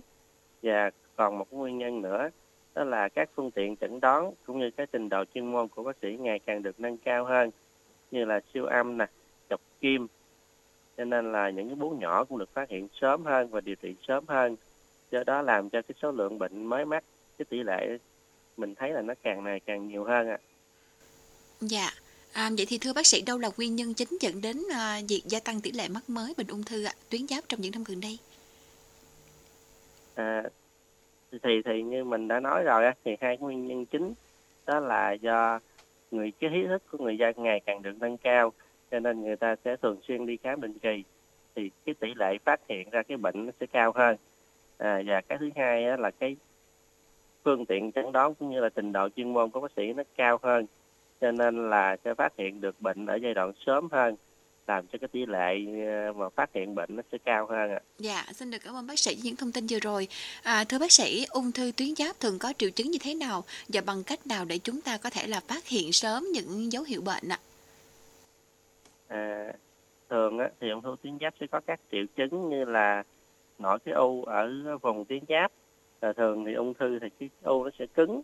Và 0.63 0.91
còn 1.15 1.37
một 1.37 1.53
nguyên 1.53 1.77
nhân 1.77 2.01
nữa 2.01 2.29
đó 2.75 2.83
là 2.83 3.09
các 3.09 3.29
phương 3.35 3.51
tiện 3.51 3.75
chẩn 3.75 3.99
đoán 3.99 4.31
cũng 4.45 4.59
như 4.59 4.71
cái 4.71 4.87
trình 4.91 5.09
độ 5.09 5.23
chuyên 5.33 5.51
môn 5.51 5.67
của 5.67 5.83
bác 5.83 5.95
sĩ 6.01 6.17
ngày 6.19 6.39
càng 6.39 6.63
được 6.63 6.79
nâng 6.79 6.97
cao 6.97 7.25
hơn 7.25 7.51
như 8.11 8.25
là 8.25 8.39
siêu 8.53 8.65
âm 8.65 8.97
nè 8.97 9.05
chọc 9.49 9.61
kim 9.81 10.07
cho 10.97 11.05
nên 11.05 11.31
là 11.31 11.49
những 11.49 11.67
cái 11.67 11.75
bú 11.75 11.89
nhỏ 11.89 12.23
cũng 12.23 12.37
được 12.37 12.53
phát 12.53 12.69
hiện 12.69 12.87
sớm 13.01 13.25
hơn 13.25 13.47
và 13.47 13.61
điều 13.61 13.75
trị 13.75 13.95
sớm 14.07 14.23
hơn 14.27 14.55
do 15.11 15.23
đó 15.23 15.41
làm 15.41 15.69
cho 15.69 15.81
cái 15.81 15.95
số 16.01 16.11
lượng 16.11 16.39
bệnh 16.39 16.65
mới 16.65 16.85
mắc 16.85 17.03
cái 17.37 17.45
tỷ 17.49 17.63
lệ 17.63 17.97
mình 18.57 18.75
thấy 18.75 18.89
là 18.91 19.01
nó 19.01 19.13
càng 19.23 19.43
ngày 19.43 19.59
càng 19.59 19.87
nhiều 19.87 20.03
hơn 20.03 20.27
ạ. 20.29 20.37
À. 20.41 20.47
Dạ. 21.61 21.89
À, 22.33 22.49
vậy 22.57 22.65
thì 22.69 22.77
thưa 22.77 22.93
bác 22.93 23.07
sĩ 23.07 23.21
đâu 23.21 23.37
là 23.37 23.49
nguyên 23.57 23.75
nhân 23.75 23.93
chính 23.93 24.17
dẫn 24.21 24.41
đến 24.41 24.57
à, 24.73 24.99
việc 25.09 25.21
gia 25.25 25.39
tăng 25.39 25.61
tỷ 25.61 25.71
lệ 25.71 25.87
mắc 25.87 26.09
mới 26.09 26.33
bệnh 26.37 26.47
ung 26.47 26.63
thư 26.63 26.83
ạ, 26.83 26.93
tuyến 27.09 27.27
giáp 27.27 27.43
trong 27.49 27.61
những 27.61 27.71
năm 27.71 27.83
gần 27.87 28.01
đây? 28.01 28.17
À, 30.15 30.43
thì 31.31 31.61
thì 31.65 31.83
như 31.83 32.03
mình 32.03 32.27
đã 32.27 32.39
nói 32.39 32.63
rồi 32.63 32.85
á, 32.85 32.93
thì 33.03 33.11
hai 33.21 33.37
nguyên 33.37 33.67
nhân 33.67 33.85
chính 33.85 34.13
đó 34.65 34.79
là 34.79 35.11
do 35.11 35.59
người 36.11 36.31
cái 36.39 36.49
ý 36.53 36.59
thức 36.67 36.83
của 36.91 36.97
người 36.97 37.17
dân 37.17 37.33
ngày 37.37 37.61
càng 37.65 37.81
được 37.81 37.93
nâng 37.99 38.17
cao 38.17 38.53
cho 38.91 38.99
nên 38.99 39.23
người 39.23 39.35
ta 39.35 39.55
sẽ 39.65 39.75
thường 39.75 39.97
xuyên 40.07 40.25
đi 40.25 40.37
khám 40.43 40.61
định 40.61 40.79
kỳ 40.79 41.03
thì 41.55 41.71
cái 41.85 41.95
tỷ 41.99 42.07
lệ 42.15 42.37
phát 42.45 42.59
hiện 42.69 42.89
ra 42.89 43.03
cái 43.03 43.17
bệnh 43.17 43.45
nó 43.45 43.51
sẽ 43.59 43.65
cao 43.65 43.91
hơn 43.95 44.17
à, 44.77 45.01
và 45.05 45.21
cái 45.21 45.37
thứ 45.37 45.49
hai 45.55 45.85
á, 45.85 45.97
là 45.97 46.11
cái 46.11 46.35
phương 47.43 47.65
tiện 47.65 47.91
chẩn 47.91 48.11
đoán 48.11 48.35
cũng 48.35 48.49
như 48.49 48.59
là 48.59 48.69
trình 48.69 48.91
độ 48.91 49.09
chuyên 49.15 49.33
môn 49.33 49.49
của 49.49 49.59
bác 49.59 49.71
sĩ 49.75 49.93
nó 49.93 50.03
cao 50.15 50.39
hơn 50.43 50.65
cho 51.21 51.31
nên 51.31 51.69
là 51.69 51.97
sẽ 52.03 52.13
phát 52.13 52.33
hiện 52.37 52.61
được 52.61 52.81
bệnh 52.81 53.05
ở 53.05 53.15
giai 53.15 53.33
đoạn 53.33 53.51
sớm 53.65 53.87
hơn 53.91 54.15
làm 54.67 54.87
cho 54.87 54.97
cái 55.01 55.07
tỷ 55.07 55.25
lệ 55.25 55.55
ờ, 55.87 56.13
mà 56.13 56.29
phát 56.29 56.49
hiện 56.53 56.75
bệnh 56.75 56.95
nó 56.95 57.03
sẽ 57.11 57.17
cao 57.25 57.47
hơn 57.49 57.71
ạ. 57.71 57.79
Dạ, 57.99 58.25
xin 58.35 58.51
được 58.51 58.57
cảm 58.63 58.75
ơn 58.75 58.87
bác 58.87 58.99
sĩ 58.99 59.17
những 59.23 59.35
thông 59.35 59.51
tin 59.51 59.67
vừa 59.69 59.79
rồi. 59.79 60.07
À, 60.43 60.63
thưa 60.63 60.79
bác 60.79 60.91
sĩ, 60.91 61.25
ung 61.29 61.51
thư 61.51 61.71
tuyến 61.77 61.95
giáp 61.95 62.19
thường 62.19 62.39
có 62.39 62.53
triệu 62.57 62.69
chứng 62.69 62.91
như 62.91 62.99
thế 63.01 63.13
nào 63.13 63.43
và 63.67 63.81
bằng 63.81 64.03
cách 64.03 64.27
nào 64.27 64.45
để 64.45 64.57
chúng 64.57 64.81
ta 64.81 64.97
có 64.97 65.09
thể 65.09 65.27
là 65.27 65.39
phát 65.47 65.67
hiện 65.67 65.93
sớm 65.93 66.25
những 66.33 66.71
dấu 66.71 66.83
hiệu 66.83 67.01
bệnh 67.01 67.29
ạ? 67.29 67.39
À, 67.39 67.56
Ờ, 69.07 69.17
thường 70.09 70.37
á, 70.39 70.49
thì 70.59 70.69
ung 70.69 70.81
thư 70.81 70.95
tuyến 71.03 71.17
giáp 71.21 71.33
sẽ 71.39 71.47
có 71.47 71.61
các 71.67 71.79
triệu 71.91 72.05
chứng 72.15 72.49
như 72.49 72.65
là 72.65 73.03
nổi 73.57 73.79
cái 73.85 73.93
u 73.93 74.23
ở 74.23 74.51
vùng 74.81 75.05
tuyến 75.05 75.23
giáp. 75.29 75.51
À, 75.99 76.13
thường 76.13 76.45
thì 76.45 76.53
ung 76.53 76.73
thư 76.73 76.99
thì 76.99 77.09
cái 77.19 77.29
u 77.41 77.63
nó 77.63 77.69
sẽ 77.79 77.85
cứng. 77.93 78.21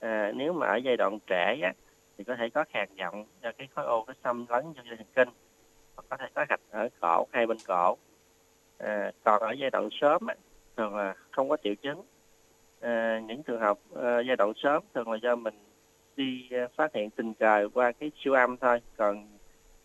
À, 0.00 0.32
nếu 0.36 0.52
mà 0.52 0.66
ở 0.66 0.76
giai 0.76 0.96
đoạn 0.96 1.18
trễ 1.26 1.60
á, 1.62 1.72
thì 2.18 2.24
có 2.24 2.36
thể 2.38 2.50
có 2.50 2.64
khàn 2.68 2.88
giọng 2.94 3.24
do 3.42 3.52
cái 3.58 3.68
khối 3.74 3.84
u 3.86 4.04
nó 4.06 4.14
xâm 4.24 4.46
lấn 4.48 4.64
vô 4.64 4.82
dây 4.86 4.96
thần 4.96 5.06
kinh 5.14 5.28
hoặc 5.96 6.04
có 6.08 6.16
thể 6.16 6.26
có 6.34 6.44
gạch 6.48 6.60
ở 6.70 6.88
cổ 7.00 7.26
hai 7.32 7.46
bên 7.46 7.56
cổ. 7.66 7.96
À, 8.78 9.12
còn 9.24 9.42
ở 9.42 9.52
giai 9.52 9.70
đoạn 9.70 9.88
sớm 9.92 10.26
á, 10.26 10.34
thường 10.76 10.96
là 10.96 11.14
không 11.30 11.48
có 11.48 11.56
triệu 11.62 11.74
chứng. 11.74 12.02
À, 12.80 13.20
những 13.26 13.42
trường 13.42 13.60
hợp 13.60 13.78
à, 13.96 14.20
giai 14.26 14.36
đoạn 14.36 14.52
sớm 14.56 14.82
thường 14.94 15.10
là 15.10 15.18
do 15.22 15.36
mình 15.36 15.54
đi 16.16 16.48
à, 16.50 16.68
phát 16.76 16.94
hiện 16.94 17.10
tình 17.10 17.34
cờ 17.34 17.68
qua 17.74 17.92
cái 17.92 18.10
siêu 18.24 18.32
âm 18.32 18.56
thôi 18.56 18.80
còn 18.96 19.38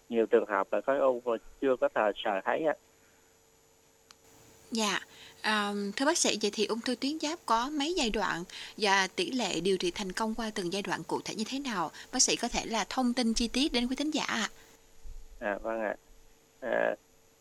nhiều 0.09 0.25
trường 0.25 0.45
hợp 0.45 0.74
là 0.74 0.81
khối 0.81 0.97
u 1.00 1.21
mà 1.25 1.31
chưa 1.62 1.75
có 1.75 1.89
thời 1.95 2.12
sờ 2.15 2.41
thấy 2.45 2.63
á. 2.63 2.74
Dạ, 4.71 5.00
À, 5.45 5.74
thưa 5.95 6.05
bác 6.05 6.17
sĩ, 6.17 6.38
vậy 6.41 6.51
thì 6.53 6.65
ung 6.65 6.79
thư 6.81 6.95
tuyến 6.95 7.19
giáp 7.19 7.39
có 7.45 7.69
mấy 7.69 7.93
giai 7.93 8.09
đoạn 8.09 8.43
và 8.77 9.07
tỷ 9.15 9.31
lệ 9.31 9.59
điều 9.63 9.77
trị 9.77 9.91
thành 9.95 10.12
công 10.12 10.35
qua 10.35 10.51
từng 10.55 10.74
giai 10.74 10.81
đoạn 10.81 11.01
cụ 11.07 11.19
thể 11.25 11.35
như 11.35 11.43
thế 11.47 11.59
nào? 11.59 11.91
Bác 12.13 12.19
sĩ 12.19 12.35
có 12.35 12.47
thể 12.47 12.65
là 12.65 12.85
thông 12.89 13.13
tin 13.13 13.33
chi 13.33 13.47
tiết 13.47 13.74
đến 13.74 13.88
quý 13.88 13.95
thính 13.95 14.12
giả 14.12 14.24
ạ. 14.24 14.50
À, 15.39 15.57
vâng 15.62 15.81
ạ. 15.81 15.95
À. 16.62 16.69
à, 16.69 16.95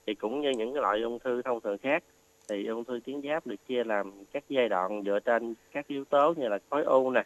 thì 0.06 0.14
cũng 0.14 0.40
như 0.40 0.50
những 0.50 0.73
cái 0.73 0.83
loại 0.83 1.00
ung 1.00 1.18
thư 1.18 1.42
thông 1.42 1.61
thường 1.61 1.78
khác, 1.83 2.04
thì 2.49 2.66
ung 2.66 2.85
thư 2.85 3.00
tuyến 3.06 3.23
giáp 3.23 3.47
được 3.47 3.56
chia 3.68 3.85
làm 3.85 4.12
các 4.33 4.44
giai 4.49 4.68
đoạn 4.68 5.02
dựa 5.04 5.18
trên 5.21 5.54
các 5.73 5.87
yếu 5.88 6.04
tố 6.04 6.35
như 6.37 6.49
là 6.49 6.59
khối 6.71 6.85
u 6.85 7.11
nè, 7.11 7.23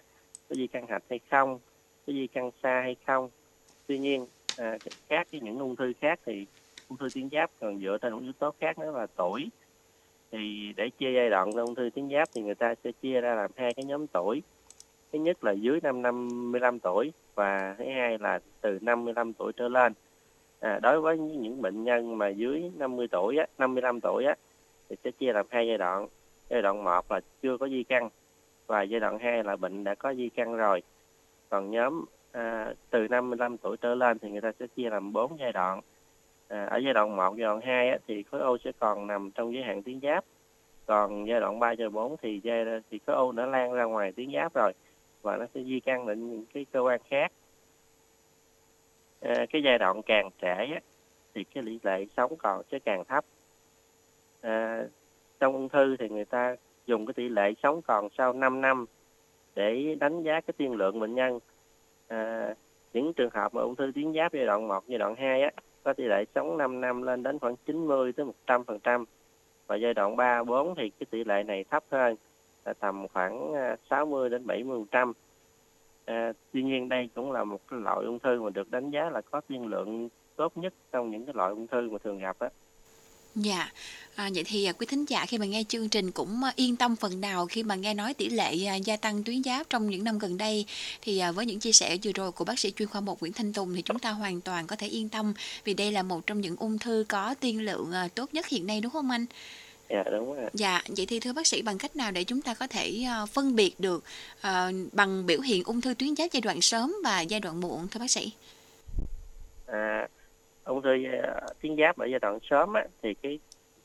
có 0.49 0.55
di 0.55 0.67
căn 0.67 0.87
hạch 0.87 1.03
hay 1.11 1.21
không, 1.31 1.59
có 2.07 2.13
di 2.13 2.27
căn 2.27 2.51
xa 2.63 2.81
hay 2.83 2.97
không. 3.07 3.31
Tuy 3.87 3.99
nhiên, 3.99 4.27
à, 4.59 4.79
khác 5.09 5.27
với 5.33 5.41
những 5.41 5.59
ung 5.59 5.77
thư 5.77 5.93
khác 6.01 6.21
thì 6.27 6.47
ung 6.89 6.99
thư 6.99 7.09
tuyến 7.15 7.29
giáp 7.33 7.51
còn 7.61 7.81
dựa 7.81 7.99
trên 8.01 8.13
những 8.13 8.23
yếu 8.23 8.33
tố 8.33 8.51
khác 8.61 8.79
nữa 8.79 8.91
là 8.91 9.07
tuổi. 9.17 9.49
Thì 10.31 10.73
để 10.77 10.91
chia 10.99 11.13
giai 11.15 11.31
đoạn 11.31 11.53
ung 11.53 11.75
thư 11.75 11.91
tuyến 11.95 12.11
giáp 12.11 12.29
thì 12.35 12.43
người 12.43 12.55
ta 12.55 12.75
sẽ 12.85 12.93
chia 13.03 13.21
ra 13.21 13.35
làm 13.35 13.51
hai 13.57 13.75
cái 13.75 13.85
nhóm 13.85 14.07
tuổi. 14.07 14.43
Thứ 15.13 15.19
nhất 15.19 15.45
là 15.45 15.53
dưới 15.53 15.81
năm 15.83 16.03
55 16.03 16.79
tuổi 16.79 17.13
và 17.35 17.75
thứ 17.79 17.85
hai 17.85 18.19
là 18.19 18.41
từ 18.61 18.79
55 18.81 19.33
tuổi 19.33 19.53
trở 19.53 19.69
lên. 19.69 19.93
À, 20.61 20.79
đối 20.83 21.01
với 21.01 21.19
những 21.19 21.63
bệnh 21.63 21.85
nhân 21.85 22.19
mà 22.19 22.29
dưới 22.29 22.71
50 22.77 23.09
tuổi 23.11 23.37
á, 23.37 23.47
55 23.59 24.01
tuổi 24.01 24.25
á, 24.25 24.35
thì 24.89 24.97
sẽ 25.05 25.11
chia 25.11 25.33
làm 25.33 25.47
hai 25.51 25.67
giai 25.67 25.79
đoạn. 25.79 26.09
Giai 26.51 26.63
đoạn 26.63 26.85
một 26.85 27.13
là 27.13 27.21
chưa 27.43 27.57
có 27.57 27.69
di 27.69 27.85
căn 27.85 28.09
và 28.67 28.83
giai 28.83 29.01
đoạn 29.01 29.19
2 29.19 29.45
là 29.45 29.57
bệnh 29.57 29.85
đã 29.85 29.95
có 29.95 30.15
di 30.15 30.29
căn 30.29 30.57
rồi. 30.57 30.83
Còn 31.49 31.71
nhóm 31.71 32.05
à, 32.33 32.75
từ 32.91 33.09
55 33.09 33.59
tuổi 33.59 33.77
trở 33.77 33.95
lên 33.95 34.19
thì 34.19 34.31
người 34.31 34.41
ta 34.41 34.53
sẽ 34.61 34.67
chia 34.67 34.91
làm 34.91 35.13
bốn 35.13 35.39
giai 35.39 35.53
đoạn 35.53 35.81
À, 36.49 36.65
ở 36.65 36.79
giai 36.79 36.95
đoạn 36.95 37.17
1, 37.17 37.37
giai 37.37 37.45
đoạn 37.45 37.61
2 37.61 37.89
á, 37.89 37.99
thì 38.07 38.23
khối 38.23 38.41
u 38.41 38.57
sẽ 38.65 38.73
còn 38.79 39.07
nằm 39.07 39.31
trong 39.31 39.55
giới 39.55 39.63
hạn 39.63 39.83
tuyến 39.83 40.01
giáp. 40.01 40.25
Còn 40.87 41.29
giai 41.29 41.41
đoạn 41.41 41.59
3, 41.59 41.73
giai 41.73 41.77
đoạn 41.77 41.93
4 41.93 42.17
thì 42.23 42.41
giai 42.43 42.65
thì 42.91 42.99
khối 43.07 43.17
u 43.17 43.33
đã 43.33 43.47
lan 43.47 43.73
ra 43.73 43.85
ngoài 43.85 44.13
tuyến 44.13 44.33
giáp 44.33 44.55
rồi 44.55 44.73
và 45.23 45.37
nó 45.37 45.47
sẽ 45.55 45.63
di 45.63 45.81
căn 45.81 46.07
đến 46.07 46.31
những 46.31 46.45
cái 46.55 46.67
cơ 46.73 46.81
quan 46.81 47.01
khác. 47.09 47.33
À, 49.21 49.47
cái 49.51 49.63
giai 49.63 49.79
đoạn 49.79 50.03
càng 50.03 50.31
trẻ 50.39 50.71
á, 50.75 50.81
thì 51.35 51.45
cái 51.45 51.65
tỷ 51.67 51.79
lệ 51.83 52.07
sống 52.17 52.37
còn 52.37 52.63
sẽ 52.73 52.79
càng 52.79 53.05
thấp. 53.05 53.25
À, 54.41 54.83
trong 55.41 55.53
ung 55.53 55.69
thư 55.69 55.97
thì 55.97 56.09
người 56.09 56.25
ta 56.25 56.57
dùng 56.87 57.07
cái 57.07 57.15
tỷ 57.15 57.29
lệ 57.29 57.55
sống 57.63 57.83
còn 57.83 58.09
sau 58.19 58.33
5 58.33 58.61
năm 58.61 58.87
để 59.55 59.97
đánh 60.01 60.23
giá 60.23 60.41
cái 60.41 60.55
tiên 60.57 60.73
lượng 60.75 61.01
bệnh 61.01 61.15
nhân. 61.15 61.39
À, 62.09 62.55
những 62.93 63.13
trường 63.13 63.31
hợp 63.31 63.55
mà 63.55 63.63
ung 63.63 63.77
thư 63.77 63.93
tuyến 63.95 64.13
giáp 64.13 64.33
giai 64.33 64.47
đoạn 64.47 64.69
1, 64.69 64.85
giai 64.89 64.99
đoạn 64.99 65.15
2 65.17 65.43
á, 65.43 65.51
có 65.83 65.93
tỷ 65.93 66.05
lệ 66.05 66.25
sống 66.35 66.57
5 66.57 66.81
năm 66.81 67.03
lên 67.03 67.23
đến 67.23 67.39
khoảng 67.39 67.57
90 67.67 68.13
tới 68.13 68.27
100%. 68.47 69.05
Và 69.67 69.77
giai 69.77 69.95
đoạn 69.95 70.17
3, 70.17 70.43
4 70.43 70.75
thì 70.75 70.91
cái 70.91 71.07
tỷ 71.11 71.25
lệ 71.25 71.43
này 71.43 71.65
thấp 71.71 71.85
hơn, 71.91 72.17
là 72.65 72.73
tầm 72.73 73.09
khoảng 73.09 73.53
ờ, 73.53 73.77
60 73.91 74.29
đến 74.29 74.47
70%. 74.47 75.13
À, 76.05 76.27
ờ, 76.27 76.33
tuy 76.53 76.63
nhiên 76.63 76.89
đây 76.89 77.09
cũng 77.15 77.33
là 77.33 77.45
một 77.45 77.61
loại 77.71 78.05
ung 78.05 78.19
thư 78.19 78.43
mà 78.43 78.51
được 78.51 78.71
đánh 78.71 78.91
giá 78.91 79.11
là 79.11 79.21
có 79.21 79.41
tiên 79.41 79.67
lượng 79.67 80.09
tốt 80.37 80.53
nhất 80.57 80.73
trong 80.93 81.11
những 81.11 81.25
cái 81.25 81.35
loại 81.35 81.51
ung 81.51 81.67
thư 81.67 81.91
mà 81.91 81.99
thường 81.99 82.19
gặp 82.19 82.37
đó. 82.41 82.49
Dạ. 83.35 83.71
À, 84.15 84.31
vậy 84.35 84.45
thì 84.47 84.65
à, 84.65 84.73
quý 84.73 84.87
thính 84.87 85.05
giả 85.05 85.27
khi 85.27 85.39
mà 85.39 85.47
nghe 85.47 85.65
chương 85.69 85.89
trình 85.89 86.11
cũng 86.11 86.45
à, 86.45 86.53
yên 86.57 86.77
tâm 86.77 86.97
phần 86.97 87.21
nào 87.21 87.47
khi 87.47 87.63
mà 87.63 87.75
nghe 87.75 87.95
nói 87.95 88.15
tỷ 88.15 88.29
lệ 88.29 88.65
à, 88.67 88.75
gia 88.75 88.97
tăng 88.97 89.25
tuyến 89.25 89.43
giáp 89.43 89.71
trong 89.71 89.91
những 89.91 90.05
năm 90.05 90.19
gần 90.19 90.39
đây 90.39 90.67
thì 91.03 91.19
à, 91.19 91.33
với 91.33 91.47
những 91.47 91.61
chia 91.61 91.73
sẻ 91.73 91.97
vừa 92.03 92.13
rồi 92.15 92.33
của 92.33 92.45
bác 92.45 92.59
sĩ 92.59 92.73
chuyên 92.77 92.89
khoa 92.89 93.01
1 93.01 93.21
Nguyễn 93.21 93.33
Thanh 93.33 93.53
Tùng 93.53 93.75
thì 93.75 93.83
chúng 93.83 93.99
ta 93.99 94.11
hoàn 94.11 94.41
toàn 94.41 94.67
có 94.67 94.77
thể 94.77 94.87
yên 94.87 95.09
tâm 95.09 95.35
vì 95.65 95.75
đây 95.75 95.93
là 95.93 96.03
một 96.03 96.27
trong 96.27 96.41
những 96.41 96.57
ung 96.57 96.79
thư 96.79 97.05
có 97.09 97.35
tiên 97.41 97.61
lượng 97.65 97.93
à, 97.93 98.09
tốt 98.15 98.35
nhất 98.35 98.47
hiện 98.47 98.67
nay 98.67 98.81
đúng 98.81 98.93
không 98.93 99.11
anh? 99.11 99.27
dạ 99.91 100.03
đúng 100.13 100.35
rồi 100.35 100.51
Dạ, 100.55 100.83
vậy 100.97 101.07
thì 101.07 101.21
thưa 101.21 101.33
bác 101.33 101.47
sĩ 101.47 101.63
bằng 101.63 101.79
cách 101.79 101.97
nào 101.97 102.11
để 102.11 102.25
chúng 102.25 102.43
ta 102.43 102.55
có 102.55 102.67
thể 102.67 103.05
à, 103.07 103.27
phân 103.27 103.57
biệt 103.57 103.81
được 103.81 104.05
à, 104.41 104.71
bằng 104.93 105.27
biểu 105.27 105.41
hiện 105.41 105.65
ung 105.65 105.81
thư 105.81 105.95
tuyến 105.95 106.17
giáp 106.17 106.33
giai 106.33 106.41
đoạn 106.41 106.61
sớm 106.61 106.95
và 107.05 107.21
giai 107.21 107.41
đoạn 107.41 107.61
muộn 107.61 107.89
thưa 107.89 108.01
bác 108.01 108.11
sĩ? 108.11 108.33
à, 109.67 110.09
ung 110.69 110.83
thư 110.83 111.05
à, 111.23 111.41
tuyến 111.63 111.77
giáp 111.77 111.99
ở 111.99 112.07
giai 112.07 112.19
đoạn 112.19 112.39
sớm 112.43 112.73
á, 112.73 112.85
thì 113.03 113.15
cái 113.15 113.39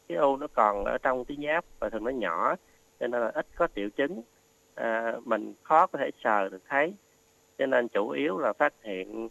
cái 0.07 0.17
u 0.17 0.37
nó 0.37 0.47
còn 0.53 0.85
ở 0.85 0.97
trong 0.97 1.25
tuyến 1.25 1.39
giáp 1.47 1.65
và 1.79 1.89
thường 1.89 2.03
nó 2.03 2.11
nhỏ 2.11 2.55
cho 2.99 3.07
nên 3.07 3.21
là 3.21 3.31
ít 3.33 3.45
có 3.55 3.67
triệu 3.75 3.89
chứng. 3.89 4.21
À, 4.75 5.13
mình 5.25 5.53
khó 5.63 5.87
có 5.87 5.99
thể 5.99 6.09
sờ 6.23 6.49
được 6.49 6.61
thấy 6.69 6.93
cho 7.57 7.65
nên 7.65 7.87
chủ 7.87 8.09
yếu 8.09 8.39
là 8.39 8.53
phát 8.53 8.73
hiện 8.83 9.29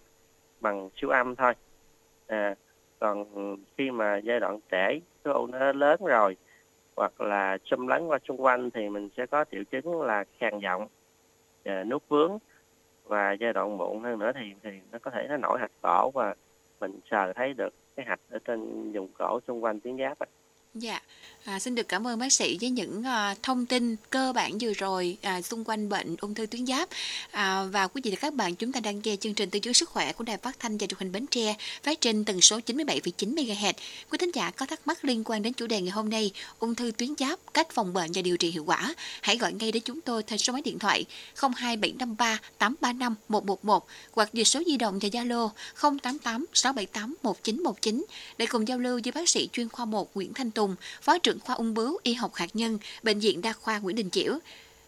bằng 0.60 0.90
siêu 0.96 1.10
âm 1.10 1.36
thôi. 1.36 1.52
À, 2.26 2.54
còn 2.98 3.24
khi 3.76 3.90
mà 3.90 4.16
giai 4.16 4.40
đoạn 4.40 4.58
trễ 4.70 5.00
cái 5.24 5.34
u 5.34 5.46
nó 5.46 5.72
lớn 5.72 6.00
rồi 6.04 6.36
hoặc 6.96 7.20
là 7.20 7.58
xâm 7.64 7.86
lấn 7.86 8.06
qua 8.06 8.18
xung 8.24 8.42
quanh 8.42 8.70
thì 8.70 8.88
mình 8.88 9.08
sẽ 9.16 9.26
có 9.26 9.44
triệu 9.52 9.62
chứng 9.64 10.02
là 10.02 10.24
khàn 10.38 10.58
giọng 10.58 10.88
à, 11.64 11.84
nuốt 11.84 12.02
vướng. 12.08 12.38
Và 13.04 13.32
giai 13.32 13.52
đoạn 13.52 13.78
muộn 13.78 14.02
hơn 14.02 14.18
nữa 14.18 14.32
thì 14.34 14.54
thì 14.62 14.70
nó 14.92 14.98
có 14.98 15.10
thể 15.10 15.26
nó 15.28 15.36
nổi 15.36 15.58
hạch 15.60 15.70
cổ 15.82 16.10
và 16.10 16.34
mình 16.82 17.00
sờ 17.10 17.32
thấy 17.32 17.54
được 17.54 17.74
cái 17.96 18.06
hạch 18.06 18.20
ở 18.30 18.38
trên 18.44 18.92
vùng 18.92 19.08
cổ 19.18 19.40
xung 19.46 19.64
quanh 19.64 19.80
tuyến 19.80 19.96
giáp 19.98 20.18
ấy. 20.18 20.28
Dạ, 20.74 21.00
à, 21.44 21.58
xin 21.58 21.74
được 21.74 21.88
cảm 21.88 22.06
ơn 22.06 22.18
bác 22.18 22.32
sĩ 22.32 22.58
với 22.60 22.70
những 22.70 23.02
à, 23.02 23.34
thông 23.42 23.66
tin 23.66 23.96
cơ 24.10 24.32
bản 24.32 24.58
vừa 24.60 24.72
rồi 24.72 25.16
à, 25.22 25.42
xung 25.42 25.64
quanh 25.64 25.88
bệnh 25.88 26.16
ung 26.20 26.34
thư 26.34 26.46
tuyến 26.46 26.66
giáp. 26.66 26.88
À, 27.30 27.64
và 27.64 27.86
quý 27.86 28.00
vị 28.04 28.10
và 28.10 28.16
các 28.20 28.34
bạn 28.34 28.54
chúng 28.54 28.72
ta 28.72 28.80
đang 28.80 29.00
nghe 29.04 29.16
chương 29.16 29.34
trình 29.34 29.50
tư 29.50 29.58
vấn 29.64 29.74
sức 29.74 29.88
khỏe 29.88 30.12
của 30.12 30.24
Đài 30.24 30.36
Phát 30.36 30.58
thanh 30.58 30.78
và 30.78 30.86
Truyền 30.86 30.98
hình 30.98 31.12
Bến 31.12 31.26
Tre 31.26 31.54
phát 31.82 32.00
trên 32.00 32.24
tần 32.24 32.40
số 32.40 32.58
97,9 32.66 33.34
MHz. 33.34 33.72
Quý 34.10 34.18
thính 34.18 34.30
giả 34.34 34.50
có 34.50 34.66
thắc 34.66 34.86
mắc 34.86 35.04
liên 35.04 35.22
quan 35.24 35.42
đến 35.42 35.52
chủ 35.52 35.66
đề 35.66 35.80
ngày 35.80 35.90
hôm 35.90 36.08
nay, 36.10 36.32
ung 36.58 36.74
thư 36.74 36.90
tuyến 36.90 37.14
giáp, 37.18 37.38
cách 37.54 37.68
phòng 37.70 37.92
bệnh 37.92 38.12
và 38.14 38.22
điều 38.22 38.36
trị 38.36 38.50
hiệu 38.50 38.64
quả, 38.64 38.94
hãy 39.20 39.36
gọi 39.36 39.52
ngay 39.52 39.72
đến 39.72 39.82
chúng 39.82 40.00
tôi 40.00 40.22
theo 40.22 40.36
số 40.36 40.52
máy 40.52 40.62
điện 40.62 40.78
thoại 40.78 41.04
02753 41.34 42.38
835 42.58 43.14
111 43.28 43.86
hoặc 44.12 44.30
về 44.32 44.44
số 44.44 44.62
di 44.66 44.76
động 44.76 44.98
và 44.98 45.08
Zalo 45.08 45.48
088 45.80 46.46
678 46.52 47.14
1919 47.22 48.04
để 48.38 48.46
cùng 48.46 48.68
giao 48.68 48.78
lưu 48.78 49.00
với 49.04 49.12
bác 49.12 49.28
sĩ 49.28 49.48
chuyên 49.52 49.68
khoa 49.68 49.84
1 49.84 50.10
Nguyễn 50.14 50.34
Thanh 50.34 50.50
Tùng, 50.50 50.61
Phó 51.02 51.18
trưởng 51.18 51.40
khoa 51.40 51.54
ung 51.54 51.74
bướu 51.74 51.98
y 52.02 52.14
học 52.14 52.34
hạt 52.34 52.56
nhân, 52.56 52.78
Bệnh 53.02 53.20
viện 53.20 53.42
Đa 53.42 53.52
khoa 53.52 53.78
Nguyễn 53.78 53.96
Đình 53.96 54.10
Chiểu. 54.10 54.38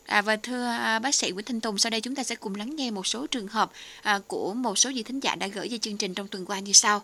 À, 0.06 0.22
và 0.22 0.36
thưa 0.36 0.66
à, 0.66 0.98
bác 0.98 1.14
sĩ 1.14 1.30
Nguyễn 1.30 1.44
Thanh 1.44 1.60
Tùng, 1.60 1.78
sau 1.78 1.90
đây 1.90 2.00
chúng 2.00 2.14
ta 2.14 2.22
sẽ 2.24 2.34
cùng 2.34 2.54
lắng 2.54 2.76
nghe 2.76 2.90
một 2.90 3.06
số 3.06 3.26
trường 3.26 3.48
hợp 3.48 3.72
à, 4.02 4.20
của 4.26 4.54
một 4.54 4.78
số 4.78 4.90
vị 4.94 5.02
thính 5.02 5.20
giả 5.20 5.34
đã 5.34 5.46
gửi 5.46 5.68
về 5.68 5.78
chương 5.78 5.96
trình 5.96 6.14
trong 6.14 6.28
tuần 6.28 6.46
qua 6.46 6.58
như 6.58 6.72
sau. 6.72 7.02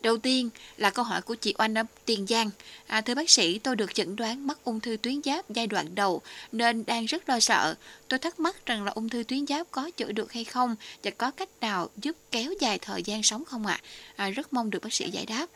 Đầu 0.00 0.18
tiên 0.18 0.50
là 0.76 0.90
câu 0.90 1.04
hỏi 1.04 1.22
của 1.22 1.34
chị 1.34 1.54
Oanh 1.58 1.74
ở 1.74 1.82
Tiền 2.04 2.26
Giang. 2.26 2.50
À, 2.86 3.00
thưa 3.00 3.14
bác 3.14 3.30
sĩ, 3.30 3.58
tôi 3.58 3.76
được 3.76 3.94
chẩn 3.94 4.16
đoán 4.16 4.46
mắc 4.46 4.58
ung 4.64 4.80
thư 4.80 4.96
tuyến 5.02 5.22
giáp 5.24 5.50
giai 5.50 5.66
đoạn 5.66 5.94
đầu 5.94 6.22
nên 6.52 6.84
đang 6.86 7.04
rất 7.04 7.28
lo 7.28 7.40
sợ. 7.40 7.74
Tôi 8.08 8.18
thắc 8.18 8.40
mắc 8.40 8.66
rằng 8.66 8.84
là 8.84 8.92
ung 8.92 9.08
thư 9.08 9.22
tuyến 9.22 9.46
giáp 9.46 9.66
có 9.70 9.90
chữa 9.96 10.12
được 10.12 10.32
hay 10.32 10.44
không 10.44 10.76
và 11.02 11.10
có 11.10 11.30
cách 11.30 11.48
nào 11.60 11.88
giúp 11.96 12.16
kéo 12.30 12.52
dài 12.60 12.78
thời 12.78 13.02
gian 13.02 13.22
sống 13.22 13.44
không 13.44 13.66
ạ? 13.66 13.80
À, 14.16 14.30
rất 14.30 14.52
mong 14.52 14.70
được 14.70 14.82
bác 14.82 14.92
sĩ 14.92 15.10
giải 15.10 15.26
đáp. 15.26 15.46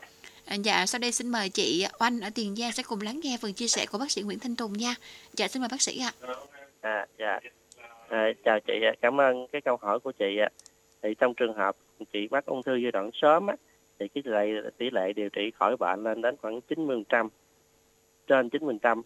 À, 0.45 0.55
dạ, 0.55 0.85
sau 0.85 0.99
đây 0.99 1.11
xin 1.11 1.29
mời 1.29 1.49
chị 1.49 1.85
Oanh 1.99 2.19
ở 2.21 2.29
Tiền 2.35 2.55
Giang 2.55 2.71
sẽ 2.71 2.83
cùng 2.83 3.01
lắng 3.01 3.19
nghe 3.23 3.37
phần 3.41 3.53
chia 3.53 3.67
sẻ 3.67 3.85
của 3.91 3.97
bác 3.97 4.11
sĩ 4.11 4.21
Nguyễn 4.21 4.39
Thanh 4.39 4.55
Tùng 4.55 4.73
nha. 4.73 4.95
Dạ, 5.33 5.47
xin 5.47 5.61
mời 5.61 5.69
bác 5.71 5.81
sĩ 5.81 5.99
ạ. 5.99 6.11
À, 6.81 7.05
dạ. 7.19 7.39
À, 8.09 8.27
chào 8.43 8.59
chị, 8.59 8.73
ạ. 8.83 8.91
cảm 9.01 9.21
ơn 9.21 9.47
cái 9.47 9.61
câu 9.61 9.77
hỏi 9.81 9.99
của 9.99 10.11
chị. 10.11 10.37
ạ. 10.37 10.49
Thì 11.01 11.15
trong 11.15 11.33
trường 11.33 11.53
hợp 11.53 11.75
chị 12.13 12.27
mắc 12.31 12.45
ung 12.45 12.63
thư 12.63 12.75
giai 12.75 12.91
đoạn 12.91 13.09
sớm 13.13 13.47
á, 13.47 13.55
thì 13.99 14.07
cái 14.07 14.23
lệ, 14.25 14.69
tỷ 14.77 14.89
lệ 14.89 15.13
điều 15.13 15.29
trị 15.29 15.51
khỏi 15.51 15.77
bệnh 15.77 16.03
lên 16.03 16.21
đến 16.21 16.35
khoảng 16.37 16.59
90%, 16.69 17.29
trên 18.27 18.49
90%. 18.49 19.01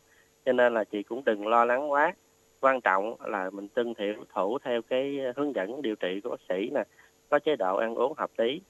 Cho 0.45 0.51
nên 0.51 0.73
là 0.73 0.83
chị 0.83 1.03
cũng 1.03 1.23
đừng 1.25 1.47
lo 1.47 1.65
lắng 1.65 1.91
quá. 1.91 2.13
Quan 2.61 2.81
trọng 2.81 3.15
là 3.21 3.49
mình 3.49 3.67
tuân 3.67 3.93
thiểu 3.93 4.13
thủ 4.33 4.57
theo 4.63 4.81
cái 4.81 5.17
hướng 5.35 5.55
dẫn 5.55 5.81
điều 5.81 5.95
trị 5.95 6.21
của 6.23 6.29
bác 6.29 6.41
sĩ 6.49 6.69
nè, 6.73 6.83
có 7.29 7.39
chế 7.39 7.55
độ 7.55 7.77
ăn 7.77 7.95
uống 7.95 8.13
hợp 8.17 8.31
lý 8.37 8.61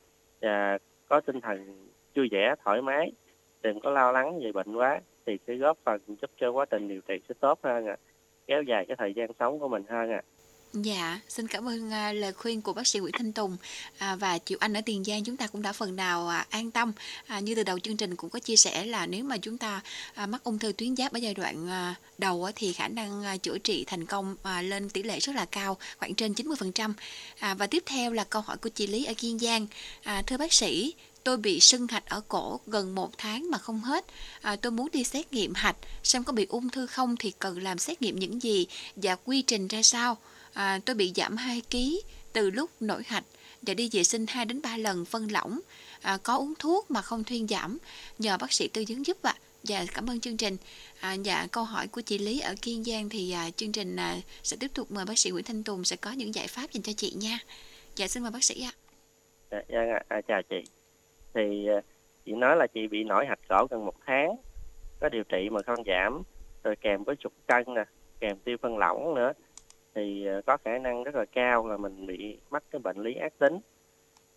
và 0.42 0.78
có 1.08 1.22
tinh 1.22 1.42
thần 1.42 1.89
vui 2.20 2.30
vẻ, 2.32 2.56
thoải 2.66 2.82
mái, 2.82 3.12
đừng 3.62 3.80
có 3.80 3.92
lo 3.92 4.12
lắng 4.12 4.40
về 4.44 4.52
bệnh 4.52 4.76
quá 4.76 5.00
thì 5.26 5.38
sẽ 5.48 5.56
góp 5.56 5.78
phần 5.84 6.02
giúp 6.22 6.32
cho 6.38 6.52
quá 6.52 6.66
trình 6.66 6.88
điều 6.88 7.02
trị 7.08 7.14
sẽ 7.30 7.36
tốt 7.40 7.60
hơn 7.64 7.86
ạ. 7.86 7.98
kéo 8.48 8.64
dài 8.64 8.86
cái 8.88 8.98
thời 9.00 9.14
gian 9.14 9.32
sống 9.40 9.60
của 9.60 9.68
mình 9.68 9.84
hơn 9.90 10.12
ạ. 10.12 10.22
Dạ, 10.74 11.20
xin 11.28 11.48
cảm 11.48 11.68
ơn 11.68 11.92
à, 11.94 12.12
lời 12.14 12.34
khuyên 12.34 12.62
của 12.62 12.74
bác 12.74 12.88
sĩ 12.88 13.00
Nguyễn 13.00 13.14
Thanh 13.18 13.34
Tùng 13.34 13.58
à, 13.98 14.16
và 14.16 14.38
chị 14.38 14.56
Anh 14.60 14.74
ở 14.74 14.82
Tiền 14.86 15.04
Giang 15.04 15.24
chúng 15.24 15.38
ta 15.38 15.48
cũng 15.48 15.62
đã 15.62 15.74
phần 15.74 15.96
nào 15.96 16.28
à, 16.28 16.46
an 16.50 16.72
tâm. 16.72 16.92
À, 17.28 17.40
như 17.40 17.56
từ 17.56 17.64
đầu 17.64 17.80
chương 17.80 17.98
trình 17.98 18.16
cũng 18.16 18.30
có 18.30 18.40
chia 18.40 18.56
sẻ 18.56 18.86
là 18.86 19.06
nếu 19.06 19.24
mà 19.24 19.38
chúng 19.38 19.58
ta 19.58 19.82
à, 20.14 20.26
mắc 20.26 20.44
ung 20.44 20.60
thư 20.60 20.72
tuyến 20.72 20.96
giáp 20.96 21.14
ở 21.14 21.18
giai 21.18 21.34
đoạn 21.34 21.68
à, 21.70 21.96
đầu 22.18 22.44
á, 22.44 22.52
thì 22.56 22.74
khả 22.74 22.88
năng 22.88 23.24
à, 23.24 23.38
chữa 23.38 23.58
trị 23.58 23.84
thành 23.88 24.06
công 24.06 24.36
à, 24.44 24.62
lên 24.62 24.90
tỷ 24.90 25.04
lệ 25.04 25.20
rất 25.20 25.36
là 25.36 25.46
cao, 25.46 25.78
khoảng 25.98 26.16
trên 26.16 26.32
90%. 26.34 26.94
À, 27.40 27.54
và 27.54 27.68
tiếp 27.68 27.84
theo 27.86 28.14
là 28.14 28.24
câu 28.24 28.42
hỏi 28.42 28.58
của 28.58 28.70
chị 28.70 28.88
Lý 28.88 29.06
ở 29.06 29.14
Kiên 29.18 29.40
Giang. 29.40 29.68
À, 30.04 30.24
thưa 30.28 30.38
bác 30.38 30.54
sĩ, 30.54 30.94
tôi 31.24 31.38
bị 31.38 31.60
sưng 31.60 31.88
hạch 31.88 32.06
ở 32.06 32.22
cổ 32.28 32.60
gần 32.68 32.96
một 32.96 33.18
tháng 33.18 33.52
mà 33.52 33.58
không 33.58 33.80
hết. 33.80 34.06
À, 34.42 34.56
tôi 34.56 34.72
muốn 34.72 34.88
đi 34.94 35.04
xét 35.04 35.34
nghiệm 35.34 35.54
hạch 35.54 35.76
xem 36.04 36.24
có 36.24 36.34
bị 36.34 36.46
ung 36.50 36.70
thư 36.70 36.86
không 36.86 37.16
thì 37.20 37.32
cần 37.40 37.64
làm 37.64 37.78
xét 37.78 38.02
nghiệm 38.02 38.20
những 38.20 38.42
gì 38.42 38.68
và 38.96 39.16
quy 39.16 39.42
trình 39.42 39.68
ra 39.68 39.82
sao. 39.82 40.18
À, 40.54 40.80
tôi 40.86 40.96
bị 40.96 41.12
giảm 41.16 41.38
2 41.38 41.62
kg 41.72 41.78
từ 42.34 42.50
lúc 42.50 42.70
nổi 42.80 43.04
hạch 43.08 43.24
và 43.62 43.74
đi 43.74 43.90
vệ 43.92 44.04
sinh 44.04 44.26
2 44.28 44.46
đến 44.46 44.62
3 44.62 44.78
lần 44.78 45.06
phân 45.06 45.32
lỏng. 45.32 45.60
À, 46.02 46.18
có 46.24 46.38
uống 46.38 46.54
thuốc 46.60 46.92
mà 46.92 47.02
không 47.02 47.24
thuyên 47.24 47.48
giảm. 47.48 47.78
Nhờ 48.20 48.38
bác 48.38 48.54
sĩ 48.54 48.68
tư 48.68 48.84
vấn 48.90 49.06
giúp 49.06 49.18
ạ. 49.22 49.36
Dạ 49.64 49.86
cảm 49.94 50.10
ơn 50.10 50.20
chương 50.20 50.38
trình. 50.38 50.58
À, 51.00 51.14
dạ 51.14 51.48
câu 51.52 51.64
hỏi 51.64 51.88
của 51.88 52.02
chị 52.02 52.18
Lý 52.18 52.40
ở 52.40 52.56
Kiên 52.62 52.84
Giang 52.84 53.10
thì 53.10 53.32
à, 53.32 53.50
chương 53.56 53.72
trình 53.72 53.96
à, 53.96 54.18
sẽ 54.44 54.58
tiếp 54.60 54.72
tục 54.74 54.92
mời 54.92 55.06
bác 55.06 55.20
sĩ 55.20 55.30
Nguyễn 55.30 55.44
Thanh 55.44 55.64
Tùng 55.64 55.84
sẽ 55.84 55.96
có 55.96 56.12
những 56.12 56.36
giải 56.36 56.48
pháp 56.48 56.72
dành 56.72 56.84
cho 56.84 56.94
chị 56.98 57.14
nha. 57.16 57.40
Dạ 57.96 58.08
xin 58.08 58.24
mời 58.24 58.32
bác 58.32 58.44
sĩ 58.44 58.64
ạ. 58.64 58.72
Dạ, 59.52 59.62
dạ, 59.70 59.80
dạ 60.10 60.22
chào 60.28 60.42
chị. 60.50 60.79
Thì 61.34 61.68
ờ, 61.68 61.82
chị 62.26 62.32
nói 62.34 62.56
là 62.58 62.68
chị 62.68 62.88
bị 62.88 63.04
nổi 63.04 63.26
hạch 63.26 63.40
cổ 63.50 63.68
gần 63.70 63.86
một 63.86 63.96
tháng, 64.06 64.36
có 65.00 65.10
điều 65.10 65.24
trị 65.24 65.50
mà 65.50 65.62
không 65.62 65.84
giảm, 65.86 66.24
rồi 66.64 66.76
kèm 66.76 67.04
với 67.04 67.16
sụt 67.24 67.34
cân 67.48 67.64
nè, 67.74 67.86
kèm 68.20 68.38
tiêu 68.40 68.58
phân 68.62 68.78
lỏng 68.78 69.16
nữa, 69.16 69.34
thì 69.96 70.26
ờ, 70.26 70.42
có 70.46 70.58
khả 70.58 70.78
năng 70.78 71.04
rất 71.04 71.16
là 71.16 71.26
cao 71.26 71.68
là 71.68 71.78
mình 71.78 72.06
bị 72.06 72.38
mắc 72.50 72.64
cái 72.72 72.80
bệnh 72.80 72.98
lý 72.98 73.14
ác 73.16 73.34
tính. 73.40 73.60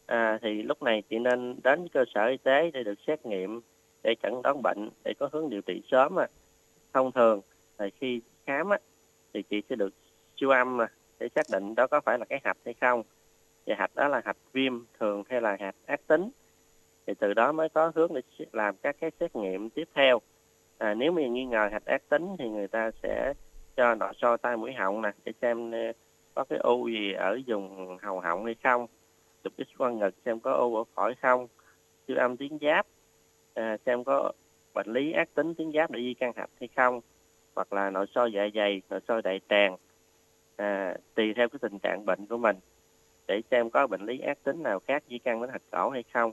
À, 0.06 0.38
thì 0.42 0.62
lúc 0.62 0.82
này 0.82 1.02
chị 1.10 1.18
nên 1.18 1.56
đến 1.64 1.88
cơ 1.88 2.04
sở 2.14 2.26
y 2.26 2.36
tế 2.36 2.70
để 2.70 2.84
được 2.84 2.98
xét 3.06 3.26
nghiệm 3.26 3.60
để 4.02 4.14
chẩn 4.22 4.42
đoán 4.42 4.62
bệnh 4.62 4.90
để 5.04 5.14
có 5.18 5.28
hướng 5.32 5.50
điều 5.50 5.62
trị 5.62 5.82
sớm 5.90 6.18
à. 6.18 6.26
Thông 6.92 7.12
thường 7.12 7.40
thì 7.78 7.90
khi 8.00 8.20
khám 8.46 8.68
á, 8.68 8.78
thì 9.34 9.42
chị 9.42 9.62
sẽ 9.68 9.76
được 9.76 9.94
siêu 10.40 10.50
âm 10.50 10.80
à, 10.80 10.88
để 11.18 11.28
xác 11.34 11.46
định 11.52 11.74
đó 11.74 11.86
có 11.86 12.00
phải 12.00 12.18
là 12.18 12.24
cái 12.24 12.40
hạch 12.44 12.56
hay 12.64 12.74
không 12.80 13.02
và 13.66 13.74
hạch 13.78 13.94
đó 13.94 14.08
là 14.08 14.22
hạch 14.24 14.36
viêm 14.52 14.72
thường 15.00 15.22
hay 15.28 15.40
là 15.40 15.56
hạch 15.60 15.76
ác 15.86 16.06
tính 16.06 16.30
thì 17.06 17.14
từ 17.18 17.34
đó 17.34 17.52
mới 17.52 17.68
có 17.68 17.92
hướng 17.94 18.14
để 18.14 18.46
làm 18.52 18.76
các 18.82 18.96
cái 19.00 19.10
xét 19.20 19.36
nghiệm 19.36 19.70
tiếp 19.70 19.88
theo. 19.94 20.18
À, 20.78 20.94
nếu 20.94 21.12
mà 21.12 21.22
nghi 21.22 21.44
ngờ 21.44 21.68
hạch 21.72 21.84
ác 21.84 22.02
tính 22.08 22.36
thì 22.38 22.48
người 22.48 22.68
ta 22.68 22.90
sẽ 23.02 23.34
cho 23.76 23.94
nội 23.94 24.12
soi 24.16 24.38
tai 24.38 24.56
mũi 24.56 24.72
họng 24.72 25.02
nè 25.02 25.10
để 25.24 25.32
xem 25.42 25.70
ờ, 25.70 25.92
có 26.34 26.44
cái 26.44 26.58
u 26.58 26.88
gì 26.88 27.12
ở 27.12 27.38
vùng 27.46 27.98
hầu 28.02 28.20
họng 28.20 28.44
hay 28.44 28.54
không 28.62 28.86
chụp 29.44 29.52
x 29.58 29.78
quang 29.78 29.98
ngực 29.98 30.14
xem 30.24 30.40
có 30.40 30.52
u 30.52 30.76
ở 30.76 30.84
phổi 30.94 31.14
không 31.14 31.48
siêu 32.08 32.16
âm 32.16 32.36
tuyến 32.36 32.58
giáp 32.60 32.86
à, 33.54 33.76
xem 33.86 34.04
có 34.04 34.32
bệnh 34.74 34.92
lý 34.92 35.12
ác 35.12 35.34
tính 35.34 35.54
tuyến 35.54 35.72
giáp 35.72 35.90
để 35.90 36.00
di 36.00 36.14
căn 36.14 36.32
hạch 36.36 36.50
hay 36.60 36.68
không 36.76 37.00
hoặc 37.54 37.72
là 37.72 37.90
nội 37.90 38.06
soi 38.14 38.32
dạ 38.32 38.42
dày 38.54 38.82
nội 38.90 39.00
soi 39.08 39.22
đại 39.22 39.40
tràng. 39.48 39.76
À, 40.56 40.96
tùy 41.14 41.34
theo 41.36 41.48
cái 41.48 41.58
tình 41.62 41.78
trạng 41.78 42.04
bệnh 42.06 42.26
của 42.26 42.36
mình 42.36 42.56
để 43.26 43.40
xem 43.50 43.70
có 43.70 43.86
bệnh 43.86 44.06
lý 44.06 44.18
ác 44.18 44.38
tính 44.44 44.62
nào 44.62 44.80
khác 44.80 45.02
di 45.08 45.18
căn 45.18 45.40
đến 45.40 45.50
hạch 45.50 45.62
cổ 45.70 45.90
hay 45.90 46.04
không 46.12 46.32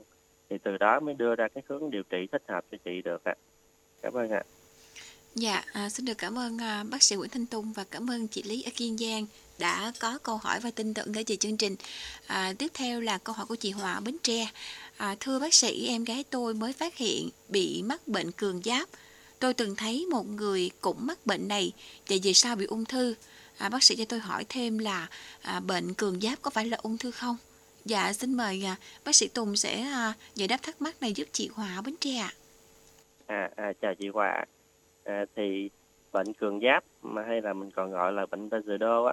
thì 0.50 0.56
từ 0.62 0.76
đó 0.76 1.00
mới 1.00 1.14
đưa 1.14 1.34
ra 1.34 1.48
cái 1.54 1.62
hướng 1.68 1.90
điều 1.90 2.02
trị 2.02 2.28
thích 2.32 2.42
hợp 2.48 2.64
cho 2.72 2.78
chị 2.84 3.02
được 3.02 3.24
ạ 3.24 3.34
cảm 4.02 4.12
ơn 4.12 4.30
ạ 4.30 4.42
Dạ, 5.34 5.64
à, 5.72 5.88
xin 5.88 6.06
được 6.06 6.18
cảm 6.18 6.38
ơn 6.38 6.58
à, 6.58 6.84
bác 6.90 7.02
sĩ 7.02 7.16
Nguyễn 7.16 7.30
Thanh 7.30 7.46
Tùng 7.46 7.72
và 7.72 7.84
cảm 7.90 8.10
ơn 8.10 8.28
chị 8.28 8.42
Lý 8.42 8.62
ở 8.62 8.70
Kiên 8.74 8.98
Giang 8.98 9.26
đã 9.58 9.92
có 10.00 10.18
câu 10.22 10.36
hỏi 10.36 10.60
và 10.60 10.70
tin 10.70 10.94
tưởng 10.94 11.12
gửi 11.12 11.24
về 11.26 11.36
chương 11.36 11.56
trình. 11.56 11.76
À, 12.26 12.52
tiếp 12.58 12.70
theo 12.74 13.00
là 13.00 13.18
câu 13.18 13.34
hỏi 13.34 13.46
của 13.46 13.54
chị 13.54 13.70
Hòa 13.70 14.00
Bến 14.00 14.16
Tre. 14.22 14.50
À, 14.96 15.16
thưa 15.20 15.38
bác 15.38 15.54
sĩ, 15.54 15.86
em 15.88 16.04
gái 16.04 16.24
tôi 16.30 16.54
mới 16.54 16.72
phát 16.72 16.96
hiện 16.96 17.28
bị 17.48 17.82
mắc 17.82 18.08
bệnh 18.08 18.32
cường 18.32 18.62
giáp. 18.64 18.88
Tôi 19.38 19.54
từng 19.54 19.76
thấy 19.76 20.06
một 20.10 20.26
người 20.26 20.70
cũng 20.80 21.06
mắc 21.06 21.26
bệnh 21.26 21.48
này 21.48 21.72
và 22.08 22.16
vì 22.22 22.34
sao 22.34 22.56
bị 22.56 22.66
ung 22.66 22.84
thư. 22.84 23.14
À, 23.58 23.68
bác 23.68 23.82
sĩ 23.82 23.96
cho 23.96 24.04
tôi 24.04 24.18
hỏi 24.18 24.44
thêm 24.48 24.78
là 24.78 25.08
à, 25.42 25.60
bệnh 25.60 25.94
cường 25.94 26.20
giáp 26.20 26.42
có 26.42 26.50
phải 26.50 26.66
là 26.66 26.76
ung 26.82 26.98
thư 26.98 27.10
không? 27.10 27.36
Dạ, 27.84 28.12
xin 28.12 28.34
mời 28.34 28.66
à, 28.66 28.76
bác 29.04 29.14
sĩ 29.14 29.28
Tùng 29.28 29.56
sẽ 29.56 29.80
à, 29.80 30.14
giải 30.34 30.48
đáp 30.48 30.56
thắc 30.62 30.82
mắc 30.82 30.94
này 31.00 31.12
giúp 31.12 31.28
chị 31.32 31.50
Hòa 31.54 31.74
ở 31.76 31.82
Bến 31.82 31.94
Tre 32.00 32.16
ạ. 32.16 32.32
À, 33.26 33.50
à 33.56 33.72
chào 33.80 33.94
chị 33.94 34.08
Hòa. 34.08 34.44
À, 35.04 35.24
thì 35.36 35.70
bệnh 36.12 36.32
cường 36.32 36.60
giáp 36.60 36.84
mà 37.02 37.22
hay 37.22 37.40
là 37.40 37.52
mình 37.52 37.70
còn 37.70 37.90
gọi 37.90 38.12
là 38.12 38.26
bệnh 38.26 38.48
đô 38.78 39.04
á 39.04 39.12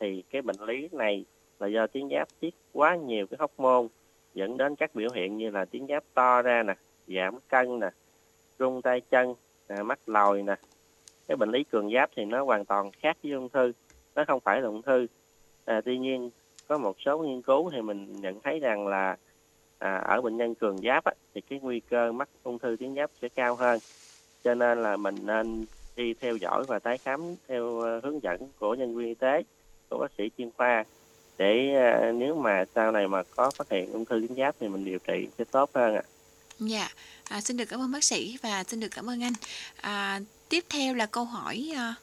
thì 0.00 0.22
cái 0.30 0.42
bệnh 0.42 0.56
lý 0.66 0.88
này 0.92 1.24
là 1.58 1.66
do 1.66 1.86
tuyến 1.86 2.08
giáp 2.10 2.28
tiết 2.40 2.54
quá 2.72 2.96
nhiều 2.96 3.26
cái 3.26 3.36
hóc 3.40 3.50
môn 3.56 3.88
dẫn 4.34 4.56
đến 4.56 4.76
các 4.76 4.94
biểu 4.94 5.08
hiện 5.14 5.36
như 5.36 5.50
là 5.50 5.64
tuyến 5.64 5.86
giáp 5.88 6.04
to 6.14 6.42
ra 6.42 6.62
nè, 6.62 6.74
giảm 7.08 7.38
cân 7.48 7.80
nè, 7.80 7.90
rung 8.58 8.82
tay 8.82 9.00
chân, 9.00 9.34
à, 9.66 9.82
mắt 9.82 9.98
lòi 10.06 10.42
nè. 10.42 10.54
Cái 11.28 11.36
bệnh 11.36 11.50
lý 11.50 11.64
cường 11.64 11.92
giáp 11.94 12.10
thì 12.16 12.24
nó 12.24 12.44
hoàn 12.44 12.64
toàn 12.64 12.90
khác 12.90 13.16
với 13.22 13.32
ung 13.32 13.48
thư, 13.48 13.72
nó 14.14 14.24
không 14.26 14.40
phải 14.40 14.60
là 14.60 14.68
ung 14.68 14.82
thư. 14.82 15.06
À, 15.64 15.80
tuy 15.84 15.98
nhiên 15.98 16.30
có 16.68 16.78
một 16.78 16.96
số 17.04 17.18
nghiên 17.18 17.42
cứu 17.42 17.70
thì 17.70 17.82
mình 17.82 18.20
nhận 18.20 18.40
thấy 18.40 18.58
rằng 18.58 18.86
là 18.86 19.16
à, 19.78 19.96
ở 19.96 20.20
bệnh 20.20 20.36
nhân 20.36 20.54
cường 20.54 20.78
giáp 20.78 21.04
á, 21.04 21.12
thì 21.34 21.40
cái 21.40 21.58
nguy 21.62 21.80
cơ 21.80 22.12
mắc 22.12 22.28
ung 22.42 22.58
thư 22.58 22.76
tuyến 22.80 22.94
giáp 22.94 23.10
sẽ 23.22 23.28
cao 23.28 23.54
hơn 23.54 23.78
cho 24.44 24.54
nên 24.54 24.82
là 24.82 24.96
mình 24.96 25.16
nên 25.22 25.64
đi 25.96 26.14
theo 26.14 26.36
dõi 26.36 26.64
và 26.68 26.78
tái 26.78 26.98
khám 26.98 27.20
theo 27.48 27.80
ờ, 27.80 28.00
hướng 28.02 28.22
dẫn 28.22 28.48
của 28.58 28.74
nhân 28.74 28.96
viên 28.96 29.06
y 29.08 29.14
tế 29.14 29.42
của 29.90 29.98
bác 29.98 30.12
sĩ 30.18 30.30
chuyên 30.38 30.50
khoa 30.56 30.84
để 31.38 31.74
à, 31.74 32.12
nếu 32.12 32.34
mà 32.34 32.64
sau 32.74 32.92
này 32.92 33.08
mà 33.08 33.22
có 33.36 33.50
phát 33.50 33.70
hiện 33.70 33.92
ung 33.92 34.04
thư 34.04 34.20
tuyến 34.20 34.36
giáp 34.36 34.54
thì 34.60 34.68
mình 34.68 34.84
điều 34.84 34.98
trị 34.98 35.28
sẽ 35.38 35.44
tốt 35.44 35.70
hơn 35.74 35.94
ạ. 35.94 36.02
Dạ, 36.58 36.88
à, 37.28 37.40
xin 37.40 37.56
được 37.56 37.64
cảm 37.64 37.80
ơn 37.80 37.92
bác 37.92 38.04
sĩ 38.04 38.38
và 38.42 38.64
xin 38.64 38.80
được 38.80 38.88
cảm 38.90 39.10
ơn 39.10 39.22
anh. 39.22 39.32
À, 39.80 40.20
tiếp 40.48 40.64
theo 40.68 40.94
là 40.94 41.06
câu 41.06 41.24
hỏi 41.24 41.72
à, 41.76 41.94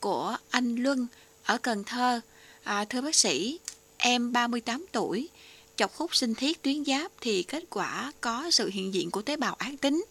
của 0.00 0.36
anh 0.50 0.76
Luân 0.76 1.06
ở 1.44 1.58
Cần 1.62 1.84
Thơ. 1.84 2.20
À, 2.62 2.84
thưa 2.84 3.00
bác 3.00 3.14
sĩ, 3.14 3.58
em 3.98 4.32
38 4.32 4.86
tuổi, 4.92 5.28
chọc 5.76 5.94
hút 5.94 6.14
sinh 6.14 6.34
thiết 6.34 6.62
tuyến 6.62 6.84
giáp 6.84 7.12
thì 7.20 7.42
kết 7.42 7.64
quả 7.70 8.12
có 8.20 8.50
sự 8.50 8.70
hiện 8.72 8.94
diện 8.94 9.10
của 9.10 9.22
tế 9.22 9.36
bào 9.36 9.54
ác 9.54 9.72
tính. 9.80 10.04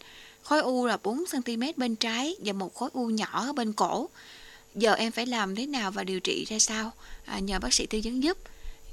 Khối 0.44 0.62
u 0.62 0.86
là 0.86 0.98
4cm 1.04 1.74
bên 1.78 1.96
trái 1.96 2.36
và 2.46 2.54
một 2.54 2.74
khối 2.74 2.90
u 2.94 3.06
nhỏ 3.08 3.30
ở 3.32 3.54
bên 3.54 3.74
cổ. 3.74 4.10
Giờ 4.76 4.94
em 4.94 5.12
phải 5.12 5.26
làm 5.26 5.56
thế 5.56 5.68
nào 5.68 5.92
và 5.92 6.04
điều 6.04 6.20
trị 6.20 6.46
ra 6.48 6.60
sao? 6.60 6.92
À, 7.26 7.40
nhờ 7.40 7.60
bác 7.60 7.74
sĩ 7.74 7.86
tư 7.86 8.02
vấn 8.04 8.24
giúp. 8.24 8.38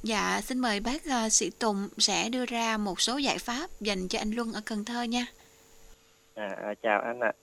Dạ, 0.02 0.40
xin 0.40 0.58
mời 0.58 0.80
bác 0.80 1.02
uh, 1.26 1.32
sĩ 1.32 1.50
Tùng 1.50 1.88
sẽ 1.98 2.28
đưa 2.28 2.46
ra 2.46 2.76
một 2.76 3.00
số 3.00 3.16
giải 3.16 3.38
pháp 3.38 3.70
dành 3.80 4.08
cho 4.08 4.18
anh 4.18 4.30
Luân 4.30 4.52
ở 4.52 4.60
Cần 4.64 4.84
Thơ 4.84 5.02
nha. 5.02 5.26
À, 6.34 6.56
à 6.62 6.74
chào 6.82 7.00
anh 7.00 7.20
ạ. 7.20 7.32
À. 7.34 7.38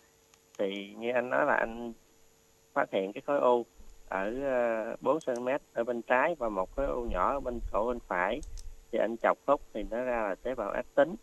Thì 0.57 0.93
như 0.97 1.11
anh 1.15 1.29
nói 1.29 1.45
là 1.45 1.55
anh 1.55 1.93
phát 2.73 2.85
hiện 2.91 3.13
cái 3.13 3.21
khối 3.25 3.39
u 3.39 3.65
ở 4.11 4.33
ờ, 4.43 4.95
4 5.01 5.17
cm 5.25 5.47
ở 5.73 5.83
bên 5.83 6.01
trái 6.01 6.35
và 6.39 6.49
một 6.49 6.75
khối 6.75 6.85
u 6.85 7.03
nhỏ 7.03 7.33
ở 7.33 7.39
bên 7.39 7.59
cổ 7.71 7.87
bên 7.87 7.99
phải. 8.07 8.39
Thì 8.91 8.99
anh 8.99 9.15
chọc 9.17 9.37
hút 9.47 9.61
thì 9.73 9.83
nó 9.89 10.03
ra 10.03 10.27
là 10.27 10.35
tế 10.35 10.55
bào 10.55 10.69
ác 10.69 10.85
tính. 10.95 11.15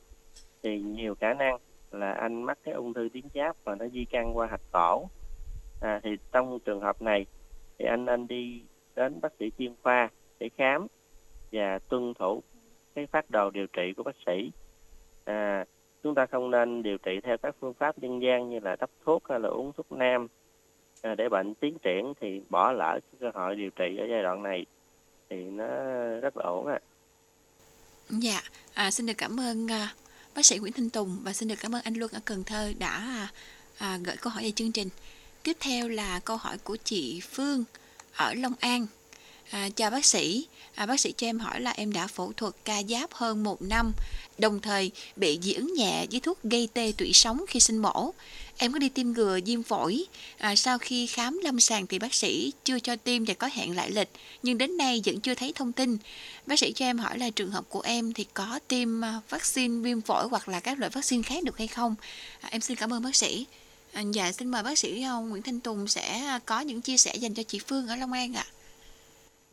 Thì 0.62 0.80
nhiều 0.80 1.14
khả 1.14 1.34
năng 1.34 1.58
là 1.90 2.12
anh 2.12 2.42
mắc 2.42 2.58
cái 2.64 2.74
ung 2.74 2.94
thư 2.94 3.08
tuyến 3.12 3.24
giáp 3.34 3.56
và 3.64 3.74
nó 3.74 3.86
di 3.88 4.04
căn 4.04 4.36
qua 4.36 4.46
hạch 4.46 4.60
cổ. 4.72 5.06
À, 5.80 6.00
thì 6.02 6.16
trong 6.32 6.58
trường 6.64 6.80
hợp 6.80 7.02
này 7.02 7.26
thì 7.78 7.84
anh 7.84 8.04
nên 8.04 8.26
đi 8.26 8.62
đến 8.96 9.20
bác 9.20 9.32
sĩ 9.38 9.50
chuyên 9.58 9.74
khoa 9.82 10.08
để 10.38 10.48
khám 10.56 10.86
và 11.52 11.78
tuân 11.88 12.14
thủ 12.14 12.42
cái 12.94 13.06
phát 13.06 13.30
đồ 13.30 13.50
điều 13.50 13.66
trị 13.66 13.92
của 13.96 14.02
bác 14.02 14.16
sĩ. 14.26 14.50
À, 15.24 15.64
chúng 16.02 16.14
ta 16.14 16.26
không 16.26 16.50
nên 16.50 16.82
điều 16.82 16.98
trị 16.98 17.20
theo 17.22 17.36
các 17.38 17.56
phương 17.60 17.74
pháp 17.74 17.98
dân 17.98 18.22
gian 18.22 18.50
như 18.50 18.60
là 18.60 18.76
đắp 18.76 18.90
thuốc 19.04 19.28
hay 19.28 19.40
là 19.40 19.48
uống 19.48 19.72
thuốc 19.72 19.92
nam. 19.92 20.28
À, 21.02 21.14
để 21.14 21.28
bệnh 21.28 21.54
tiến 21.54 21.78
triển 21.78 22.12
thì 22.20 22.40
bỏ 22.50 22.72
lỡ 22.72 23.00
cơ 23.20 23.30
hội 23.34 23.56
điều 23.56 23.70
trị 23.70 23.96
ở 23.98 24.06
giai 24.10 24.22
đoạn 24.22 24.42
này 24.42 24.66
thì 25.30 25.36
nó 25.36 25.66
rất 26.22 26.36
là 26.36 26.44
ổn 26.44 26.66
ạ. 26.66 26.74
À. 26.74 26.80
Dạ, 28.10 28.42
à, 28.74 28.90
xin 28.90 29.06
được 29.06 29.18
cảm 29.18 29.40
ơn 29.40 29.70
à, 29.70 29.94
bác 30.34 30.46
sĩ 30.46 30.58
Nguyễn 30.58 30.72
Thanh 30.72 30.90
Tùng 30.90 31.18
và 31.22 31.32
xin 31.32 31.48
được 31.48 31.54
cảm 31.60 31.74
ơn 31.74 31.82
anh 31.84 31.94
Luân 31.94 32.12
ở 32.12 32.20
Cần 32.24 32.44
Thơ 32.44 32.72
đã 32.78 32.90
à, 32.90 33.32
à, 33.78 33.98
gửi 34.04 34.16
câu 34.16 34.32
hỏi 34.32 34.42
về 34.42 34.50
chương 34.50 34.72
trình. 34.72 34.88
Tiếp 35.42 35.56
theo 35.60 35.88
là 35.88 36.20
câu 36.24 36.36
hỏi 36.36 36.58
của 36.58 36.76
chị 36.76 37.20
Phương 37.20 37.64
ở 38.16 38.34
Long 38.34 38.54
An. 38.60 38.86
À, 39.50 39.68
chào 39.76 39.90
bác 39.90 40.04
sĩ, 40.04 40.48
à, 40.78 40.86
bác 40.86 41.00
sĩ 41.00 41.12
cho 41.12 41.26
em 41.26 41.38
hỏi 41.38 41.60
là 41.60 41.70
em 41.70 41.92
đã 41.92 42.06
phẫu 42.06 42.32
thuật 42.36 42.54
ca 42.64 42.82
giáp 42.88 43.12
hơn 43.12 43.42
một 43.42 43.62
năm, 43.62 43.92
đồng 44.38 44.60
thời 44.60 44.90
bị 45.16 45.38
dị 45.42 45.52
ứng 45.52 45.74
nhẹ 45.74 46.06
với 46.10 46.20
thuốc 46.20 46.42
gây 46.42 46.68
tê 46.74 46.92
tủy 46.96 47.12
sống 47.12 47.44
khi 47.48 47.60
sinh 47.60 47.78
mổ. 47.78 48.10
Em 48.56 48.72
có 48.72 48.78
đi 48.78 48.88
tiêm 48.88 49.12
ngừa 49.12 49.38
viêm 49.46 49.62
phổi. 49.62 50.04
À, 50.38 50.56
sau 50.56 50.78
khi 50.78 51.06
khám 51.06 51.40
lâm 51.42 51.60
sàng 51.60 51.86
thì 51.86 51.98
bác 51.98 52.14
sĩ 52.14 52.52
chưa 52.64 52.78
cho 52.78 52.96
tiêm 52.96 53.24
và 53.24 53.34
có 53.34 53.50
hẹn 53.52 53.76
lại 53.76 53.90
lịch, 53.90 54.08
nhưng 54.42 54.58
đến 54.58 54.76
nay 54.76 55.02
vẫn 55.04 55.20
chưa 55.20 55.34
thấy 55.34 55.52
thông 55.52 55.72
tin. 55.72 55.98
Bác 56.46 56.58
sĩ 56.58 56.72
cho 56.72 56.84
em 56.84 56.98
hỏi 56.98 57.18
là 57.18 57.30
trường 57.30 57.50
hợp 57.50 57.64
của 57.68 57.80
em 57.80 58.12
thì 58.12 58.26
có 58.34 58.58
tiêm 58.68 59.04
à, 59.04 59.20
vaccine 59.28 59.82
viêm 59.82 60.00
phổi 60.00 60.28
hoặc 60.28 60.48
là 60.48 60.60
các 60.60 60.78
loại 60.78 60.90
vaccine 60.90 61.22
khác 61.22 61.44
được 61.44 61.58
hay 61.58 61.66
không? 61.66 61.94
À, 62.40 62.48
em 62.52 62.60
xin 62.60 62.76
cảm 62.76 62.92
ơn 62.92 63.02
bác 63.02 63.16
sĩ. 63.16 63.46
À, 63.92 64.02
dạ, 64.12 64.32
xin 64.32 64.48
mời 64.48 64.62
bác 64.62 64.78
sĩ 64.78 65.02
ông 65.02 65.28
Nguyễn 65.28 65.42
Thanh 65.42 65.60
Tùng 65.60 65.88
sẽ 65.88 66.20
à, 66.20 66.40
có 66.46 66.60
những 66.60 66.80
chia 66.80 66.96
sẻ 66.96 67.14
dành 67.14 67.34
cho 67.34 67.42
chị 67.42 67.58
Phương 67.66 67.88
ở 67.88 67.96
Long 67.96 68.12
An 68.12 68.36
ạ. 68.36 68.46
À. 68.48 68.57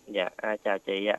Dạ, 0.08 0.30
à, 0.36 0.58
chào 0.64 0.80
chị 0.80 1.06
ạ. 1.06 1.18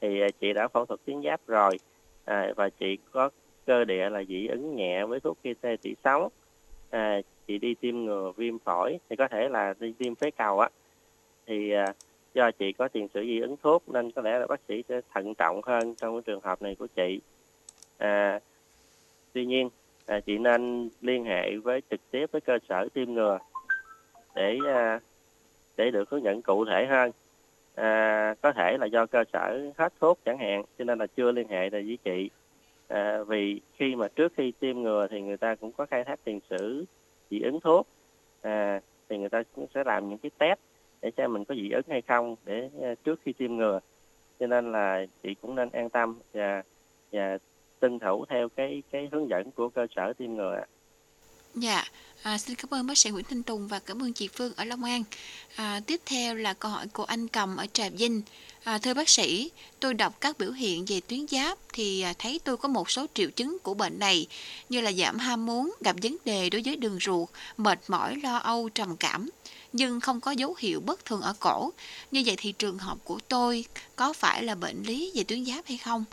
Thì 0.00 0.20
à, 0.20 0.28
chị 0.40 0.52
đã 0.52 0.68
phẫu 0.68 0.86
thuật 0.86 1.00
tuyến 1.04 1.22
giáp 1.22 1.40
rồi 1.46 1.78
à, 2.24 2.52
và 2.56 2.68
chị 2.68 2.98
có 3.12 3.30
cơ 3.66 3.84
địa 3.84 4.10
là 4.10 4.24
dị 4.24 4.46
ứng 4.46 4.76
nhẹ 4.76 5.04
với 5.04 5.20
thuốc 5.20 5.38
kê 5.42 5.54
tê 5.60 5.76
tủy. 5.76 5.96
À, 6.90 7.20
chị 7.46 7.58
đi 7.58 7.74
tiêm 7.74 8.04
ngừa 8.04 8.32
viêm 8.36 8.58
phổi 8.58 8.98
thì 9.08 9.16
có 9.16 9.28
thể 9.28 9.48
là 9.48 9.74
đi 9.80 9.92
tiêm 9.98 10.14
phế 10.14 10.30
cầu 10.30 10.60
á. 10.60 10.68
Thì 11.46 11.70
à, 11.70 11.86
do 12.34 12.50
chị 12.50 12.72
có 12.72 12.88
tiền 12.88 13.08
sử 13.14 13.22
dị 13.22 13.40
ứng 13.40 13.56
thuốc 13.62 13.88
nên 13.88 14.10
có 14.10 14.22
lẽ 14.22 14.38
là 14.38 14.46
bác 14.46 14.60
sĩ 14.68 14.82
sẽ 14.88 15.00
thận 15.14 15.34
trọng 15.34 15.60
hơn 15.62 15.94
trong 15.94 16.14
cái 16.14 16.22
trường 16.26 16.40
hợp 16.40 16.62
này 16.62 16.74
của 16.74 16.86
chị. 16.86 17.20
À, 17.98 18.40
tuy 19.32 19.46
nhiên 19.46 19.68
à, 20.06 20.20
chị 20.20 20.38
nên 20.38 20.88
liên 21.00 21.24
hệ 21.24 21.56
với 21.56 21.82
trực 21.90 22.00
tiếp 22.10 22.26
với 22.32 22.40
cơ 22.40 22.58
sở 22.68 22.88
tiêm 22.94 23.12
ngừa 23.12 23.38
để 24.34 24.58
à, 24.66 25.00
để 25.76 25.90
được 25.90 26.10
hướng 26.10 26.24
dẫn 26.24 26.42
cụ 26.42 26.64
thể 26.64 26.86
hơn 26.86 27.10
à, 27.78 28.34
có 28.42 28.52
thể 28.52 28.76
là 28.80 28.86
do 28.86 29.06
cơ 29.06 29.24
sở 29.32 29.70
hết 29.78 29.92
thuốc 30.00 30.18
chẳng 30.24 30.38
hạn 30.38 30.62
cho 30.78 30.84
nên 30.84 30.98
là 30.98 31.06
chưa 31.06 31.32
liên 31.32 31.48
hệ 31.48 31.70
được 31.70 31.82
với 31.86 31.98
chị. 32.04 32.30
À, 32.88 33.22
vì 33.22 33.60
khi 33.76 33.96
mà 33.96 34.08
trước 34.08 34.32
khi 34.36 34.52
tiêm 34.60 34.82
ngừa 34.82 35.06
thì 35.10 35.20
người 35.20 35.36
ta 35.36 35.54
cũng 35.54 35.72
có 35.72 35.86
khai 35.86 36.04
thác 36.04 36.20
tiền 36.24 36.40
sử 36.50 36.84
dị 37.30 37.40
ứng 37.40 37.60
thuốc. 37.60 37.86
À, 38.42 38.80
thì 39.08 39.18
người 39.18 39.28
ta 39.28 39.42
cũng 39.54 39.66
sẽ 39.74 39.84
làm 39.84 40.08
những 40.08 40.18
cái 40.18 40.30
test 40.38 40.58
để 41.02 41.10
xem 41.16 41.32
mình 41.32 41.44
có 41.44 41.54
dị 41.54 41.70
ứng 41.70 41.84
hay 41.88 42.02
không 42.02 42.36
để 42.44 42.70
à, 42.82 42.94
trước 43.04 43.20
khi 43.24 43.32
tiêm 43.32 43.56
ngừa. 43.56 43.80
Cho 44.40 44.46
nên 44.46 44.72
là 44.72 45.06
chị 45.22 45.34
cũng 45.34 45.54
nên 45.54 45.70
an 45.70 45.90
tâm 45.90 46.18
và 46.32 46.62
và 47.12 47.38
tuân 47.80 47.98
thủ 47.98 48.24
theo 48.28 48.48
cái 48.48 48.82
cái 48.90 49.08
hướng 49.12 49.28
dẫn 49.28 49.50
của 49.50 49.68
cơ 49.68 49.86
sở 49.96 50.12
tiêm 50.12 50.34
ngừa 50.34 50.60
Dạ, 51.60 51.84
à, 52.22 52.38
xin 52.38 52.56
cảm 52.56 52.74
ơn 52.74 52.86
bác 52.86 52.98
sĩ 52.98 53.10
Nguyễn 53.10 53.24
Thanh 53.24 53.42
Tùng 53.42 53.68
và 53.68 53.78
cảm 53.78 54.02
ơn 54.02 54.12
chị 54.12 54.28
Phương 54.28 54.52
ở 54.56 54.64
Long 54.64 54.84
An. 54.84 55.04
À, 55.56 55.80
tiếp 55.86 56.00
theo 56.06 56.34
là 56.34 56.54
câu 56.54 56.70
hỏi 56.70 56.86
của 56.92 57.04
anh 57.04 57.28
Cầm 57.28 57.56
ở 57.56 57.66
Trà 57.72 57.88
Vinh. 57.88 58.22
À, 58.64 58.78
thưa 58.78 58.94
bác 58.94 59.08
sĩ, 59.08 59.50
tôi 59.80 59.94
đọc 59.94 60.20
các 60.20 60.38
biểu 60.38 60.52
hiện 60.52 60.84
về 60.84 61.00
tuyến 61.00 61.26
giáp 61.28 61.58
thì 61.72 62.00
à, 62.00 62.14
thấy 62.18 62.40
tôi 62.44 62.56
có 62.56 62.68
một 62.68 62.90
số 62.90 63.06
triệu 63.14 63.30
chứng 63.30 63.58
của 63.62 63.74
bệnh 63.74 63.98
này 63.98 64.26
như 64.68 64.80
là 64.80 64.92
giảm 64.92 65.18
ham 65.18 65.46
muốn, 65.46 65.74
gặp 65.80 65.96
vấn 66.02 66.16
đề 66.24 66.50
đối 66.50 66.62
với 66.64 66.76
đường 66.76 66.98
ruột, 67.00 67.28
mệt 67.56 67.80
mỏi, 67.88 68.16
lo 68.16 68.36
âu, 68.36 68.68
trầm 68.68 68.96
cảm 68.96 69.30
nhưng 69.72 70.00
không 70.00 70.20
có 70.20 70.30
dấu 70.30 70.54
hiệu 70.58 70.80
bất 70.80 71.04
thường 71.04 71.20
ở 71.20 71.34
cổ. 71.40 71.72
Như 72.10 72.22
vậy 72.26 72.34
thì 72.38 72.52
trường 72.52 72.78
hợp 72.78 72.98
của 73.04 73.18
tôi 73.28 73.64
có 73.96 74.12
phải 74.12 74.42
là 74.42 74.54
bệnh 74.54 74.82
lý 74.82 75.12
về 75.14 75.24
tuyến 75.24 75.44
giáp 75.44 75.66
hay 75.66 75.78
không? 75.78 76.04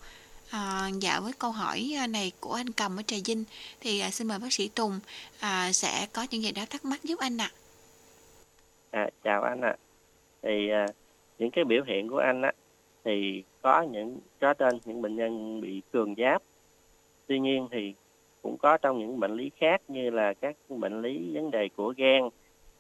À, 0.56 0.90
dạ 1.00 1.20
với 1.20 1.34
câu 1.40 1.52
hỏi 1.52 1.94
ờ, 2.00 2.08
này 2.08 2.32
của 2.40 2.54
anh 2.54 2.70
Cầm 2.70 3.00
ở 3.00 3.02
Trà 3.02 3.18
Vinh 3.26 3.44
thì 3.82 4.00
à, 4.00 4.10
xin 4.10 4.28
mời 4.28 4.40
bác 4.40 4.54
sĩ 4.54 4.70
Tùng 4.76 5.00
à, 5.40 5.72
sẽ 5.72 6.08
có 6.14 6.26
những 6.32 6.44
giải 6.44 6.54
đáp 6.56 6.66
thắc 6.70 6.86
mắc 6.86 7.04
giúp 7.04 7.20
anh 7.20 7.38
ạ. 7.38 7.52
À. 8.92 9.02
à 9.02 9.10
chào 9.24 9.44
anh 9.44 9.62
ạ. 9.62 9.70
À. 9.70 9.78
Thì 10.42 10.70
à, 10.70 10.86
những 11.40 11.52
cái 11.52 11.64
biểu 11.64 11.84
hiện 11.88 12.10
của 12.10 12.18
anh 12.18 12.42
á 12.42 12.52
thì 13.04 13.44
có 13.62 13.82
những 13.82 14.20
có 14.40 14.54
trên 14.54 14.80
những 14.86 15.02
bệnh 15.02 15.16
nhân 15.16 15.62
bị 15.62 15.82
cường 15.92 16.16
giáp. 16.18 16.42
Tuy 17.28 17.40
nhiên 17.40 17.68
thì 17.72 17.94
cũng 18.42 18.58
có 18.58 18.78
trong 18.78 19.00
những 19.00 19.20
bệnh 19.20 19.36
lý 19.36 19.52
khác 19.58 19.82
như 19.88 20.10
là 20.10 20.34
các 20.34 20.56
bệnh 20.70 21.02
lý 21.02 21.32
vấn 21.34 21.52
đề 21.52 21.70
của 21.76 21.94
gan 21.98 22.30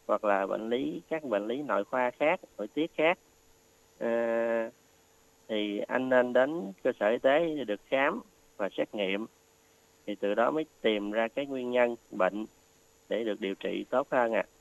hoặc 0.07 0.23
là 0.23 0.45
bệnh 0.45 0.69
lý 0.69 1.01
các 1.09 1.23
bệnh 1.23 1.47
lý 1.47 1.61
nội 1.61 1.83
khoa 1.83 2.11
khác, 2.19 2.39
nội 2.57 2.67
tiết 2.67 2.91
khác. 2.95 3.17
À, 3.99 4.69
thì 5.47 5.79
anh 5.87 6.09
nên 6.09 6.33
đến 6.33 6.71
cơ 6.83 6.91
sở 6.99 7.09
y 7.09 7.17
tế 7.17 7.55
để 7.57 7.63
được 7.63 7.81
khám 7.87 8.21
và 8.57 8.69
xét 8.77 8.95
nghiệm 8.95 9.25
thì 10.07 10.15
từ 10.15 10.33
đó 10.33 10.51
mới 10.51 10.65
tìm 10.81 11.11
ra 11.11 11.27
cái 11.27 11.45
nguyên 11.45 11.71
nhân 11.71 11.95
bệnh 12.11 12.45
để 13.09 13.23
được 13.23 13.41
điều 13.41 13.55
trị 13.55 13.85
tốt 13.89 14.07
hơn 14.11 14.33
ạ. 14.33 14.45
À. 14.47 14.54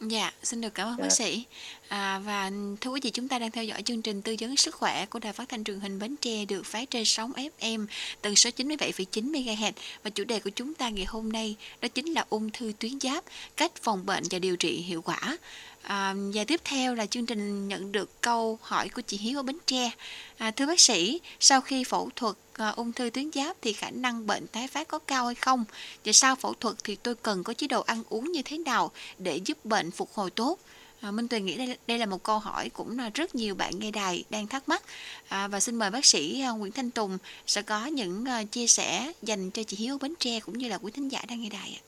Dạ, 0.00 0.32
xin 0.42 0.60
được 0.60 0.74
cảm 0.74 0.88
ơn 0.88 0.96
dạ. 0.98 1.02
bác 1.02 1.12
sĩ. 1.12 1.44
À, 1.88 2.18
và 2.18 2.50
thưa 2.80 2.90
quý 2.90 3.00
vị, 3.02 3.10
chúng 3.10 3.28
ta 3.28 3.38
đang 3.38 3.50
theo 3.50 3.64
dõi 3.64 3.82
chương 3.82 4.02
trình 4.02 4.22
tư 4.22 4.36
vấn 4.40 4.56
sức 4.56 4.74
khỏe 4.74 5.06
của 5.06 5.18
Đài 5.18 5.32
Phát 5.32 5.48
thanh 5.48 5.64
truyền 5.64 5.80
hình 5.80 5.98
Bến 5.98 6.16
Tre 6.16 6.44
được 6.44 6.66
phát 6.66 6.90
trên 6.90 7.04
sóng 7.04 7.32
FM 7.32 7.86
tần 8.22 8.36
số 8.36 8.50
97,9 8.56 9.32
MHz 9.32 9.72
và 10.02 10.10
chủ 10.10 10.24
đề 10.24 10.40
của 10.40 10.50
chúng 10.50 10.74
ta 10.74 10.88
ngày 10.88 11.04
hôm 11.04 11.32
nay 11.32 11.56
đó 11.80 11.88
chính 11.88 12.12
là 12.12 12.24
ung 12.28 12.50
thư 12.50 12.72
tuyến 12.78 13.00
giáp, 13.00 13.24
cách 13.56 13.72
phòng 13.82 14.06
bệnh 14.06 14.24
và 14.30 14.38
điều 14.38 14.56
trị 14.56 14.76
hiệu 14.76 15.02
quả. 15.02 15.38
À, 15.82 16.14
và 16.34 16.44
tiếp 16.44 16.60
theo 16.64 16.94
là 16.94 17.06
chương 17.06 17.26
trình 17.26 17.68
nhận 17.68 17.92
được 17.92 18.20
câu 18.20 18.58
hỏi 18.62 18.88
của 18.88 19.02
chị 19.02 19.16
Hiếu 19.16 19.38
ở 19.38 19.42
Bến 19.42 19.56
Tre. 19.66 19.90
À, 20.38 20.50
thưa 20.50 20.66
bác 20.66 20.80
sĩ, 20.80 21.20
sau 21.40 21.60
khi 21.60 21.84
phẫu 21.84 22.10
thuật 22.16 22.36
Ờ, 22.58 22.72
ung 22.76 22.92
thư 22.92 23.10
tuyến 23.10 23.30
giáp 23.32 23.56
thì 23.62 23.72
khả 23.72 23.90
năng 23.90 24.26
bệnh 24.26 24.46
tái 24.46 24.68
phát 24.68 24.88
có 24.88 24.98
cao 24.98 25.26
hay 25.26 25.34
không? 25.34 25.64
Và 26.04 26.12
sau 26.12 26.34
phẫu 26.36 26.54
thuật 26.54 26.76
thì 26.84 26.96
tôi 26.96 27.14
cần 27.14 27.44
có 27.44 27.54
chế 27.54 27.66
độ 27.66 27.80
ăn 27.80 28.02
uống 28.08 28.32
như 28.32 28.42
thế 28.44 28.58
nào 28.58 28.90
để 29.18 29.40
giúp 29.44 29.64
bệnh 29.64 29.90
phục 29.90 30.08
hồi 30.12 30.30
tốt? 30.30 30.58
À, 31.00 31.10
Minh 31.10 31.28
Tuyền 31.28 31.44
nghĩ 31.44 31.56
đây, 31.56 31.76
đây 31.86 31.98
là 31.98 32.06
một 32.06 32.22
câu 32.22 32.38
hỏi 32.38 32.68
cũng 32.68 32.98
là 32.98 33.10
rất 33.14 33.34
nhiều 33.34 33.54
bạn 33.54 33.72
nghe 33.78 33.90
đài 33.90 34.24
đang 34.30 34.46
thắc 34.46 34.68
mắc 34.68 34.82
à, 35.28 35.48
và 35.48 35.60
xin 35.60 35.74
mời 35.74 35.90
bác 35.90 36.04
sĩ 36.04 36.40
à, 36.40 36.50
Nguyễn 36.50 36.72
Thanh 36.72 36.90
Tùng 36.90 37.18
sẽ 37.46 37.62
có 37.62 37.86
những 37.86 38.24
à, 38.24 38.44
chia 38.44 38.66
sẻ 38.66 39.12
dành 39.22 39.50
cho 39.50 39.62
chị 39.62 39.76
Hiếu 39.76 39.98
Bến 40.02 40.14
Tre 40.18 40.40
cũng 40.40 40.58
như 40.58 40.68
là 40.68 40.78
quý 40.78 40.90
thính 40.94 41.08
giả 41.08 41.22
đang 41.28 41.40
nghe 41.40 41.48
đài 41.52 41.80
ạ. 41.80 41.82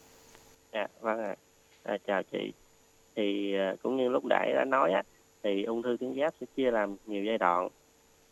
À, 0.70 0.88
vâng 1.00 1.18
ạ. 1.18 1.34
À, 1.82 1.98
chào 2.06 2.22
chị. 2.22 2.52
Thì 3.14 3.54
à, 3.54 3.74
cũng 3.82 3.96
như 3.96 4.08
lúc 4.08 4.24
nãy 4.24 4.52
đã 4.54 4.64
nói 4.64 4.92
á, 4.92 5.02
thì 5.42 5.64
ung 5.64 5.82
thư 5.82 5.96
tuyến 6.00 6.14
giáp 6.20 6.34
sẽ 6.40 6.46
chia 6.56 6.70
làm 6.70 6.96
nhiều 7.06 7.24
giai 7.24 7.38
đoạn. 7.38 7.68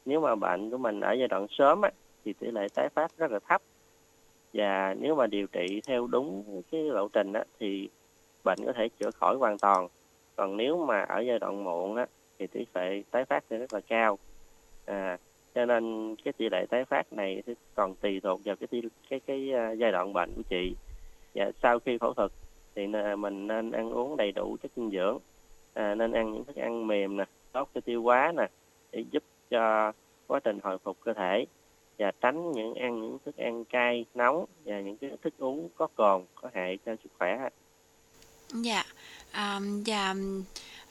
Nếu 0.04 0.20
mà 0.20 0.34
bệnh 0.34 0.70
của 0.70 0.78
mình 0.78 1.00
ở 1.00 1.14
giai 1.18 1.28
đoạn 1.28 1.46
sớm 1.58 1.82
á, 1.82 1.90
thì 2.24 2.32
tỷ 2.32 2.50
lệ 2.50 2.68
tái 2.74 2.88
phát 2.88 3.18
rất 3.18 3.30
là 3.30 3.38
thấp. 3.48 3.62
Và 4.52 4.94
nếu 5.00 5.14
mà 5.14 5.26
điều 5.26 5.46
trị 5.46 5.80
theo 5.86 6.06
đúng 6.06 6.62
cái 6.70 6.82
lộ 6.82 7.08
trình 7.08 7.32
á, 7.32 7.44
thì 7.60 7.88
bệnh 8.44 8.58
có 8.66 8.72
thể 8.72 8.88
chữa 8.88 9.10
khỏi 9.10 9.36
hoàn 9.36 9.58
toàn. 9.58 9.88
Còn 10.36 10.56
nếu 10.56 10.86
mà 10.86 11.02
ở 11.02 11.20
giai 11.20 11.38
đoạn 11.38 11.64
muộn 11.64 11.96
á, 11.96 12.06
thì 12.38 12.46
tỷ 12.46 12.66
lệ 12.74 13.02
tái 13.10 13.24
phát 13.24 13.44
sẽ 13.50 13.58
rất 13.58 13.74
là 13.74 13.80
cao. 13.80 14.18
À, 14.86 15.18
cho 15.54 15.64
nên 15.64 16.14
cái 16.24 16.32
tỷ 16.32 16.48
lệ 16.48 16.66
tái 16.66 16.84
phát 16.84 17.12
này 17.12 17.42
thì 17.46 17.54
còn 17.74 17.94
tùy 17.94 18.20
thuộc 18.20 18.40
vào 18.44 18.56
cái 18.56 18.82
cái 19.10 19.20
cái 19.26 19.52
à, 19.52 19.72
giai 19.72 19.92
đoạn 19.92 20.12
bệnh 20.12 20.32
của 20.36 20.42
chị. 20.48 20.74
Và 21.34 21.50
sau 21.62 21.78
khi 21.78 21.98
phẫu 21.98 22.14
thuật 22.14 22.30
thì 22.74 22.86
mình 23.18 23.46
nên 23.46 23.70
ăn 23.70 23.90
uống 23.90 24.16
đầy 24.16 24.32
đủ 24.32 24.56
chất 24.62 24.70
dinh 24.76 24.90
dưỡng 24.90 25.18
à, 25.74 25.94
nên 25.94 26.12
ăn 26.12 26.32
những 26.32 26.44
thức 26.44 26.56
ăn 26.56 26.86
mềm 26.86 27.16
nè 27.16 27.24
tốt 27.52 27.68
cho 27.74 27.80
tiêu 27.80 28.02
hóa 28.02 28.32
nè 28.36 28.46
để 28.92 29.04
giúp 29.10 29.22
cho 29.50 29.92
quá 30.26 30.40
trình 30.44 30.58
hồi 30.62 30.78
phục 30.78 30.96
cơ 31.04 31.12
thể 31.12 31.46
và 31.98 32.12
tránh 32.20 32.52
những 32.52 32.74
ăn 32.74 33.00
những 33.00 33.18
thức 33.24 33.36
ăn 33.36 33.64
cay 33.64 34.04
nóng 34.14 34.44
và 34.64 34.80
những 34.80 34.96
cái 34.96 35.10
thức 35.22 35.34
uống 35.38 35.68
có 35.76 35.86
cồn 35.86 36.24
có 36.34 36.50
hại 36.54 36.78
cho 36.86 36.96
sức 37.02 37.10
khỏe. 37.18 37.48
Dạ, 38.52 38.84
à, 39.30 39.60
và 39.86 40.14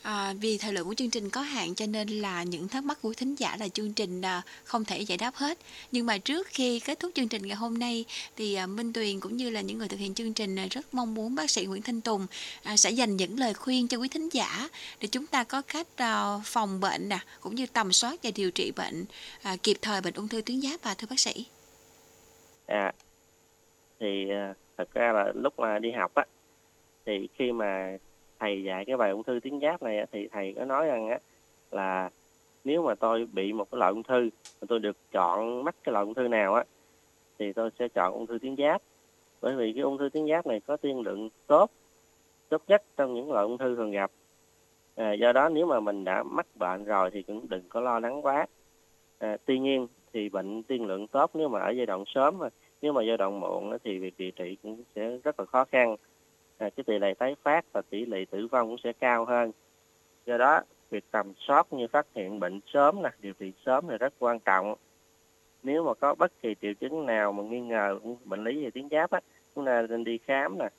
à, 0.03 0.33
vì 0.41 0.57
thời 0.57 0.73
lượng 0.73 0.87
của 0.87 0.93
chương 0.93 1.09
trình 1.09 1.29
có 1.29 1.41
hạn 1.41 1.75
cho 1.75 1.85
nên 1.85 2.07
là 2.07 2.43
những 2.43 2.67
thắc 2.67 2.83
mắc 2.83 3.01
của 3.01 3.13
thính 3.13 3.35
giả 3.35 3.57
là 3.59 3.67
chương 3.67 3.93
trình 3.93 4.21
à, 4.21 4.41
không 4.63 4.85
thể 4.85 4.99
giải 4.99 5.17
đáp 5.17 5.35
hết. 5.35 5.57
Nhưng 5.91 6.05
mà 6.05 6.17
trước 6.17 6.47
khi 6.47 6.79
kết 6.79 6.99
thúc 6.99 7.11
chương 7.15 7.27
trình 7.27 7.47
ngày 7.47 7.55
hôm 7.55 7.77
nay 7.77 8.05
thì 8.35 8.55
à, 8.55 8.67
Minh 8.67 8.93
Tuyền 8.93 9.19
cũng 9.19 9.37
như 9.37 9.49
là 9.49 9.61
những 9.61 9.77
người 9.77 9.87
thực 9.87 9.99
hiện 9.99 10.13
chương 10.13 10.33
trình 10.33 10.59
à, 10.59 10.67
rất 10.71 10.93
mong 10.93 11.13
muốn 11.13 11.35
bác 11.35 11.49
sĩ 11.49 11.65
Nguyễn 11.65 11.81
Thanh 11.81 12.01
Tùng 12.01 12.27
à, 12.63 12.77
sẽ 12.77 12.89
dành 12.89 13.17
những 13.17 13.39
lời 13.39 13.53
khuyên 13.53 13.87
cho 13.87 13.97
quý 13.97 14.07
thính 14.07 14.29
giả 14.29 14.69
để 15.01 15.07
chúng 15.07 15.27
ta 15.27 15.43
có 15.43 15.61
cách 15.61 15.87
à, 15.95 16.37
phòng 16.45 16.79
bệnh 16.79 17.09
nè 17.09 17.19
cũng 17.41 17.55
như 17.55 17.65
tầm 17.73 17.91
soát 17.91 18.19
và 18.23 18.29
điều 18.35 18.51
trị 18.51 18.71
bệnh 18.75 19.05
à, 19.43 19.55
kịp 19.63 19.77
thời 19.81 20.01
bệnh 20.01 20.13
ung 20.13 20.27
thư 20.27 20.41
tuyến 20.41 20.61
giáp 20.61 20.83
và 20.83 20.93
thưa 20.93 21.07
bác 21.09 21.19
sĩ. 21.19 21.45
à 22.65 22.91
thì 23.99 24.29
à, 24.29 24.53
thật 24.77 24.93
ra 24.93 25.11
là 25.11 25.31
lúc 25.35 25.59
mà 25.59 25.79
đi 25.79 25.91
học 25.91 26.11
á 26.13 26.25
thì 27.05 27.27
khi 27.37 27.51
mà 27.51 27.97
thầy 28.43 28.63
dạy 28.63 28.85
cái 28.85 28.97
bài 28.97 29.11
ung 29.11 29.23
thư 29.23 29.39
tuyến 29.43 29.59
giáp 29.59 29.83
này 29.83 30.05
thì 30.11 30.27
thầy 30.27 30.53
có 30.57 30.65
nói 30.65 30.87
rằng 30.87 31.09
á 31.09 31.19
là 31.71 32.09
nếu 32.63 32.83
mà 32.83 32.95
tôi 32.95 33.27
bị 33.33 33.53
một 33.53 33.71
cái 33.71 33.79
loại 33.79 33.91
ung 33.91 34.03
thư 34.03 34.29
mà 34.61 34.65
tôi 34.67 34.79
được 34.79 34.97
chọn 35.11 35.63
mắc 35.63 35.75
cái 35.83 35.93
loại 35.93 36.05
ung 36.05 36.13
thư 36.13 36.27
nào 36.27 36.53
á 36.53 36.63
thì 37.39 37.53
tôi 37.53 37.69
sẽ 37.79 37.87
chọn 37.87 38.13
ung 38.13 38.27
thư 38.27 38.39
tuyến 38.39 38.55
giáp. 38.55 38.81
Bởi 39.41 39.55
vì 39.55 39.73
cái 39.73 39.81
ung 39.81 39.97
thư 39.97 40.09
tuyến 40.09 40.27
giáp 40.27 40.47
này 40.47 40.59
có 40.59 40.77
tiên 40.77 41.01
lượng 41.01 41.29
tốt 41.47 41.71
tốt 42.49 42.61
nhất 42.67 42.83
trong 42.97 43.13
những 43.13 43.31
loại 43.31 43.43
ung 43.43 43.57
thư 43.57 43.75
thường 43.75 43.91
gặp. 43.91 44.11
À, 44.95 45.13
do 45.13 45.31
đó 45.31 45.49
nếu 45.49 45.65
mà 45.65 45.79
mình 45.79 46.03
đã 46.03 46.23
mắc 46.23 46.45
bệnh 46.55 46.85
rồi 46.85 47.11
thì 47.11 47.23
cũng 47.23 47.49
đừng 47.49 47.63
có 47.69 47.81
lo 47.81 47.99
lắng 47.99 48.25
quá. 48.25 48.45
À, 49.19 49.37
tuy 49.45 49.59
nhiên 49.59 49.87
thì 50.13 50.29
bệnh 50.29 50.63
tiên 50.63 50.85
lượng 50.85 51.07
tốt 51.07 51.31
nếu 51.33 51.49
mà 51.49 51.59
ở 51.59 51.69
giai 51.69 51.85
đoạn 51.85 52.03
sớm 52.07 52.37
mà 52.37 52.49
nếu 52.81 52.93
mà 52.93 53.03
giai 53.03 53.17
đoạn 53.17 53.39
muộn 53.39 53.77
thì 53.83 53.99
việc 53.99 54.13
điều 54.17 54.31
trị 54.31 54.57
cũng 54.63 54.83
sẽ 54.95 55.17
rất 55.23 55.39
là 55.39 55.45
khó 55.45 55.65
khăn 55.65 55.95
à, 56.63 56.69
cái 56.69 56.83
tỷ 56.83 56.99
lệ 56.99 57.13
tái 57.13 57.35
phát 57.43 57.65
và 57.71 57.81
tỷ 57.89 58.05
lệ 58.05 58.25
tử 58.31 58.47
vong 58.47 58.67
cũng 58.67 58.77
sẽ 58.83 58.93
cao 58.93 59.25
hơn. 59.25 59.51
Do 60.25 60.37
đó 60.37 60.61
việc 60.89 61.03
tầm 61.11 61.33
soát 61.37 61.73
như 61.73 61.87
phát 61.87 62.07
hiện 62.15 62.39
bệnh 62.39 62.59
sớm 62.73 63.01
nè 63.03 63.09
điều 63.19 63.33
trị 63.33 63.51
sớm 63.65 63.87
là 63.87 63.97
rất 63.97 64.13
quan 64.19 64.39
trọng. 64.39 64.75
Nếu 65.63 65.83
mà 65.83 65.93
có 65.93 66.15
bất 66.15 66.31
kỳ 66.41 66.55
triệu 66.61 66.73
chứng 66.73 67.05
nào 67.05 67.31
mà 67.31 67.43
nghi 67.43 67.59
ngờ 67.59 67.99
bệnh 68.25 68.43
lý 68.43 68.63
về 68.63 68.71
tuyến 68.71 68.89
giáp 68.91 69.11
á 69.11 69.19
chúng 69.55 69.65
ta 69.65 69.81
nên 69.81 70.03
đi 70.03 70.17
khám 70.17 70.57
nè. 70.57 70.69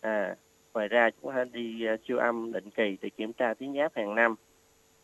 À 0.00 0.36
ngoài 0.74 0.88
ra 0.88 1.10
chúng 1.22 1.32
ta 1.34 1.44
đi 1.52 1.84
à, 1.84 1.96
siêu 2.08 2.18
âm 2.18 2.52
định 2.52 2.70
kỳ 2.70 2.96
để 3.00 3.10
kiểm 3.10 3.32
tra 3.32 3.54
tuyến 3.54 3.74
giáp 3.74 3.96
hàng 3.96 4.14
năm. 4.14 4.34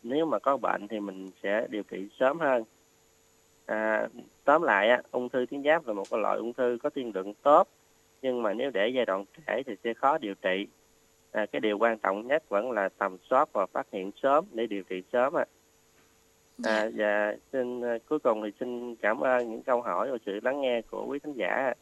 Nếu 0.03 0.25
mà 0.25 0.39
có 0.39 0.57
bệnh 0.57 0.87
thì 0.87 0.99
mình 0.99 1.29
sẽ 1.43 1.67
điều 1.69 1.83
trị 1.83 2.07
sớm 2.19 2.39
hơn. 2.39 2.63
À, 3.65 4.07
tóm 4.43 4.61
lại 4.61 4.89
á, 4.89 5.01
ung 5.11 5.29
thư 5.29 5.45
tuyến 5.49 5.63
giáp 5.63 5.87
là 5.87 5.93
một 5.93 6.13
loại 6.13 6.37
ung 6.37 6.53
thư 6.53 6.77
có 6.83 6.89
tiên 6.89 7.11
lượng 7.15 7.33
tốt 7.33 7.67
nhưng 8.21 8.43
mà 8.43 8.53
nếu 8.53 8.71
để 8.73 8.89
giai 8.95 9.05
đoạn 9.05 9.25
trễ 9.47 9.63
thì 9.63 9.75
sẽ 9.83 9.93
khó 9.93 10.17
điều 10.17 10.33
trị. 10.33 10.67
À, 11.31 11.45
cái 11.51 11.59
điều 11.59 11.77
quan 11.77 11.97
trọng 11.97 12.27
nhất 12.27 12.49
vẫn 12.49 12.71
là 12.71 12.89
tầm 12.97 13.17
soát 13.29 13.49
và 13.53 13.65
phát 13.65 13.87
hiện 13.91 14.11
sớm 14.21 14.45
để 14.53 14.67
điều 14.67 14.83
trị 14.83 15.01
sớm 15.13 15.37
ạ. 15.37 15.45
À, 16.63 16.89
và 16.95 17.35
xin 17.51 17.81
à, 17.81 17.97
cuối 18.09 18.19
cùng 18.19 18.43
thì 18.43 18.51
xin 18.59 18.95
cảm 18.95 19.19
ơn 19.19 19.51
những 19.51 19.63
câu 19.63 19.81
hỏi 19.81 20.11
và 20.11 20.17
sự 20.25 20.39
lắng 20.43 20.61
nghe 20.61 20.81
của 20.81 21.05
quý 21.05 21.19
khán 21.23 21.33
giả. 21.33 21.73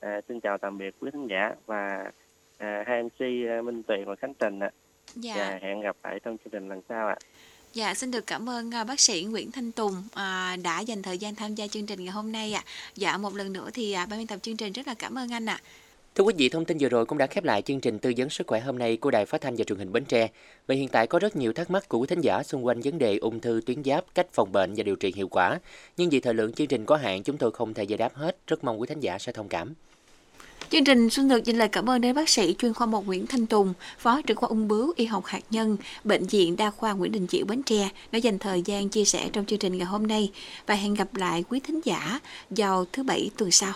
À, 0.00 0.20
xin 0.28 0.40
chào 0.40 0.58
tạm 0.58 0.78
biệt 0.78 0.94
quý 1.00 1.10
khán 1.12 1.26
giả 1.26 1.54
và 1.66 2.10
à, 2.58 2.84
hai 2.86 3.02
MC 3.02 3.20
à, 3.48 3.62
Minh 3.62 3.82
Tuyền 3.82 4.04
và 4.04 4.14
Khánh 4.16 4.34
Trình 4.34 4.60
ạ. 4.60 4.70
Dạ. 5.14 5.34
và 5.36 5.58
hẹn 5.62 5.80
gặp 5.80 5.96
lại 6.04 6.20
trong 6.20 6.36
chương 6.38 6.50
trình 6.50 6.68
lần 6.68 6.80
sau 6.88 7.08
ạ 7.08 7.16
Dạ, 7.74 7.94
xin 7.94 8.10
được 8.10 8.26
cảm 8.26 8.48
ơn 8.48 8.74
à, 8.74 8.84
bác 8.84 9.00
sĩ 9.00 9.24
Nguyễn 9.24 9.52
Thanh 9.52 9.72
Tùng 9.72 10.02
à, 10.14 10.56
đã 10.62 10.80
dành 10.80 11.02
thời 11.02 11.18
gian 11.18 11.34
tham 11.34 11.54
gia 11.54 11.66
chương 11.66 11.86
trình 11.86 12.04
ngày 12.04 12.12
hôm 12.12 12.32
nay 12.32 12.52
ạ. 12.52 12.64
Dạ, 12.96 13.16
một 13.16 13.34
lần 13.34 13.52
nữa 13.52 13.70
thì 13.74 13.92
à, 13.92 14.06
ban 14.06 14.18
biên 14.18 14.26
tập 14.26 14.38
chương 14.42 14.56
trình 14.56 14.72
rất 14.72 14.86
là 14.86 14.94
cảm 14.94 15.18
ơn 15.18 15.32
anh 15.32 15.48
ạ. 15.48 15.60
Thưa 16.14 16.24
quý 16.24 16.34
vị, 16.36 16.48
thông 16.48 16.64
tin 16.64 16.78
vừa 16.80 16.88
rồi 16.88 17.06
cũng 17.06 17.18
đã 17.18 17.26
khép 17.26 17.44
lại 17.44 17.62
chương 17.62 17.80
trình 17.80 17.98
tư 17.98 18.12
vấn 18.16 18.30
sức 18.30 18.46
khỏe 18.46 18.60
hôm 18.60 18.78
nay 18.78 18.96
của 18.96 19.10
Đài 19.10 19.26
Phát 19.26 19.40
thanh 19.40 19.56
và 19.56 19.64
Truyền 19.64 19.78
hình 19.78 19.92
Bến 19.92 20.04
Tre. 20.04 20.28
Và 20.66 20.74
hiện 20.74 20.88
tại 20.88 21.06
có 21.06 21.18
rất 21.18 21.36
nhiều 21.36 21.52
thắc 21.52 21.70
mắc 21.70 21.88
của 21.88 21.98
quý 21.98 22.06
thính 22.06 22.20
giả 22.20 22.42
xung 22.42 22.66
quanh 22.66 22.80
vấn 22.80 22.98
đề 22.98 23.16
ung 23.16 23.40
thư 23.40 23.60
tuyến 23.66 23.84
giáp, 23.84 24.04
cách 24.14 24.26
phòng 24.32 24.52
bệnh 24.52 24.74
và 24.74 24.82
điều 24.82 24.96
trị 24.96 25.12
hiệu 25.16 25.28
quả. 25.28 25.58
Nhưng 25.96 26.10
vì 26.10 26.20
thời 26.20 26.34
lượng 26.34 26.52
chương 26.52 26.66
trình 26.66 26.84
có 26.84 26.96
hạn, 26.96 27.22
chúng 27.22 27.36
tôi 27.36 27.50
không 27.50 27.74
thể 27.74 27.84
giải 27.84 27.98
đáp 27.98 28.14
hết. 28.14 28.36
Rất 28.46 28.64
mong 28.64 28.80
quý 28.80 28.86
thính 28.86 29.00
giả 29.00 29.18
sẽ 29.18 29.32
thông 29.32 29.48
cảm. 29.48 29.74
Chương 30.70 30.84
trình 30.84 31.10
xin 31.10 31.28
được 31.28 31.44
dành 31.44 31.56
lời 31.56 31.68
cảm 31.68 31.90
ơn 31.90 32.00
đến 32.00 32.14
bác 32.14 32.28
sĩ 32.28 32.54
chuyên 32.58 32.74
khoa 32.74 32.86
1 32.86 33.06
Nguyễn 33.06 33.26
Thanh 33.26 33.46
Tùng, 33.46 33.74
Phó 33.98 34.22
trưởng 34.22 34.36
khoa 34.36 34.48
ung 34.48 34.68
bướu 34.68 34.92
y 34.96 35.04
học 35.04 35.24
hạt 35.26 35.40
nhân, 35.50 35.76
Bệnh 36.04 36.26
viện 36.26 36.56
Đa 36.56 36.70
khoa 36.70 36.92
Nguyễn 36.92 37.12
Đình 37.12 37.26
Chiểu 37.26 37.46
Bến 37.46 37.62
Tre 37.62 37.88
đã 38.12 38.18
dành 38.18 38.38
thời 38.38 38.62
gian 38.62 38.88
chia 38.88 39.04
sẻ 39.04 39.28
trong 39.32 39.46
chương 39.46 39.58
trình 39.58 39.78
ngày 39.78 39.86
hôm 39.86 40.06
nay 40.06 40.30
và 40.66 40.74
hẹn 40.74 40.94
gặp 40.94 41.16
lại 41.16 41.44
quý 41.48 41.60
thính 41.60 41.80
giả 41.84 42.20
vào 42.50 42.84
thứ 42.92 43.02
Bảy 43.02 43.30
tuần 43.36 43.50
sau. 43.50 43.72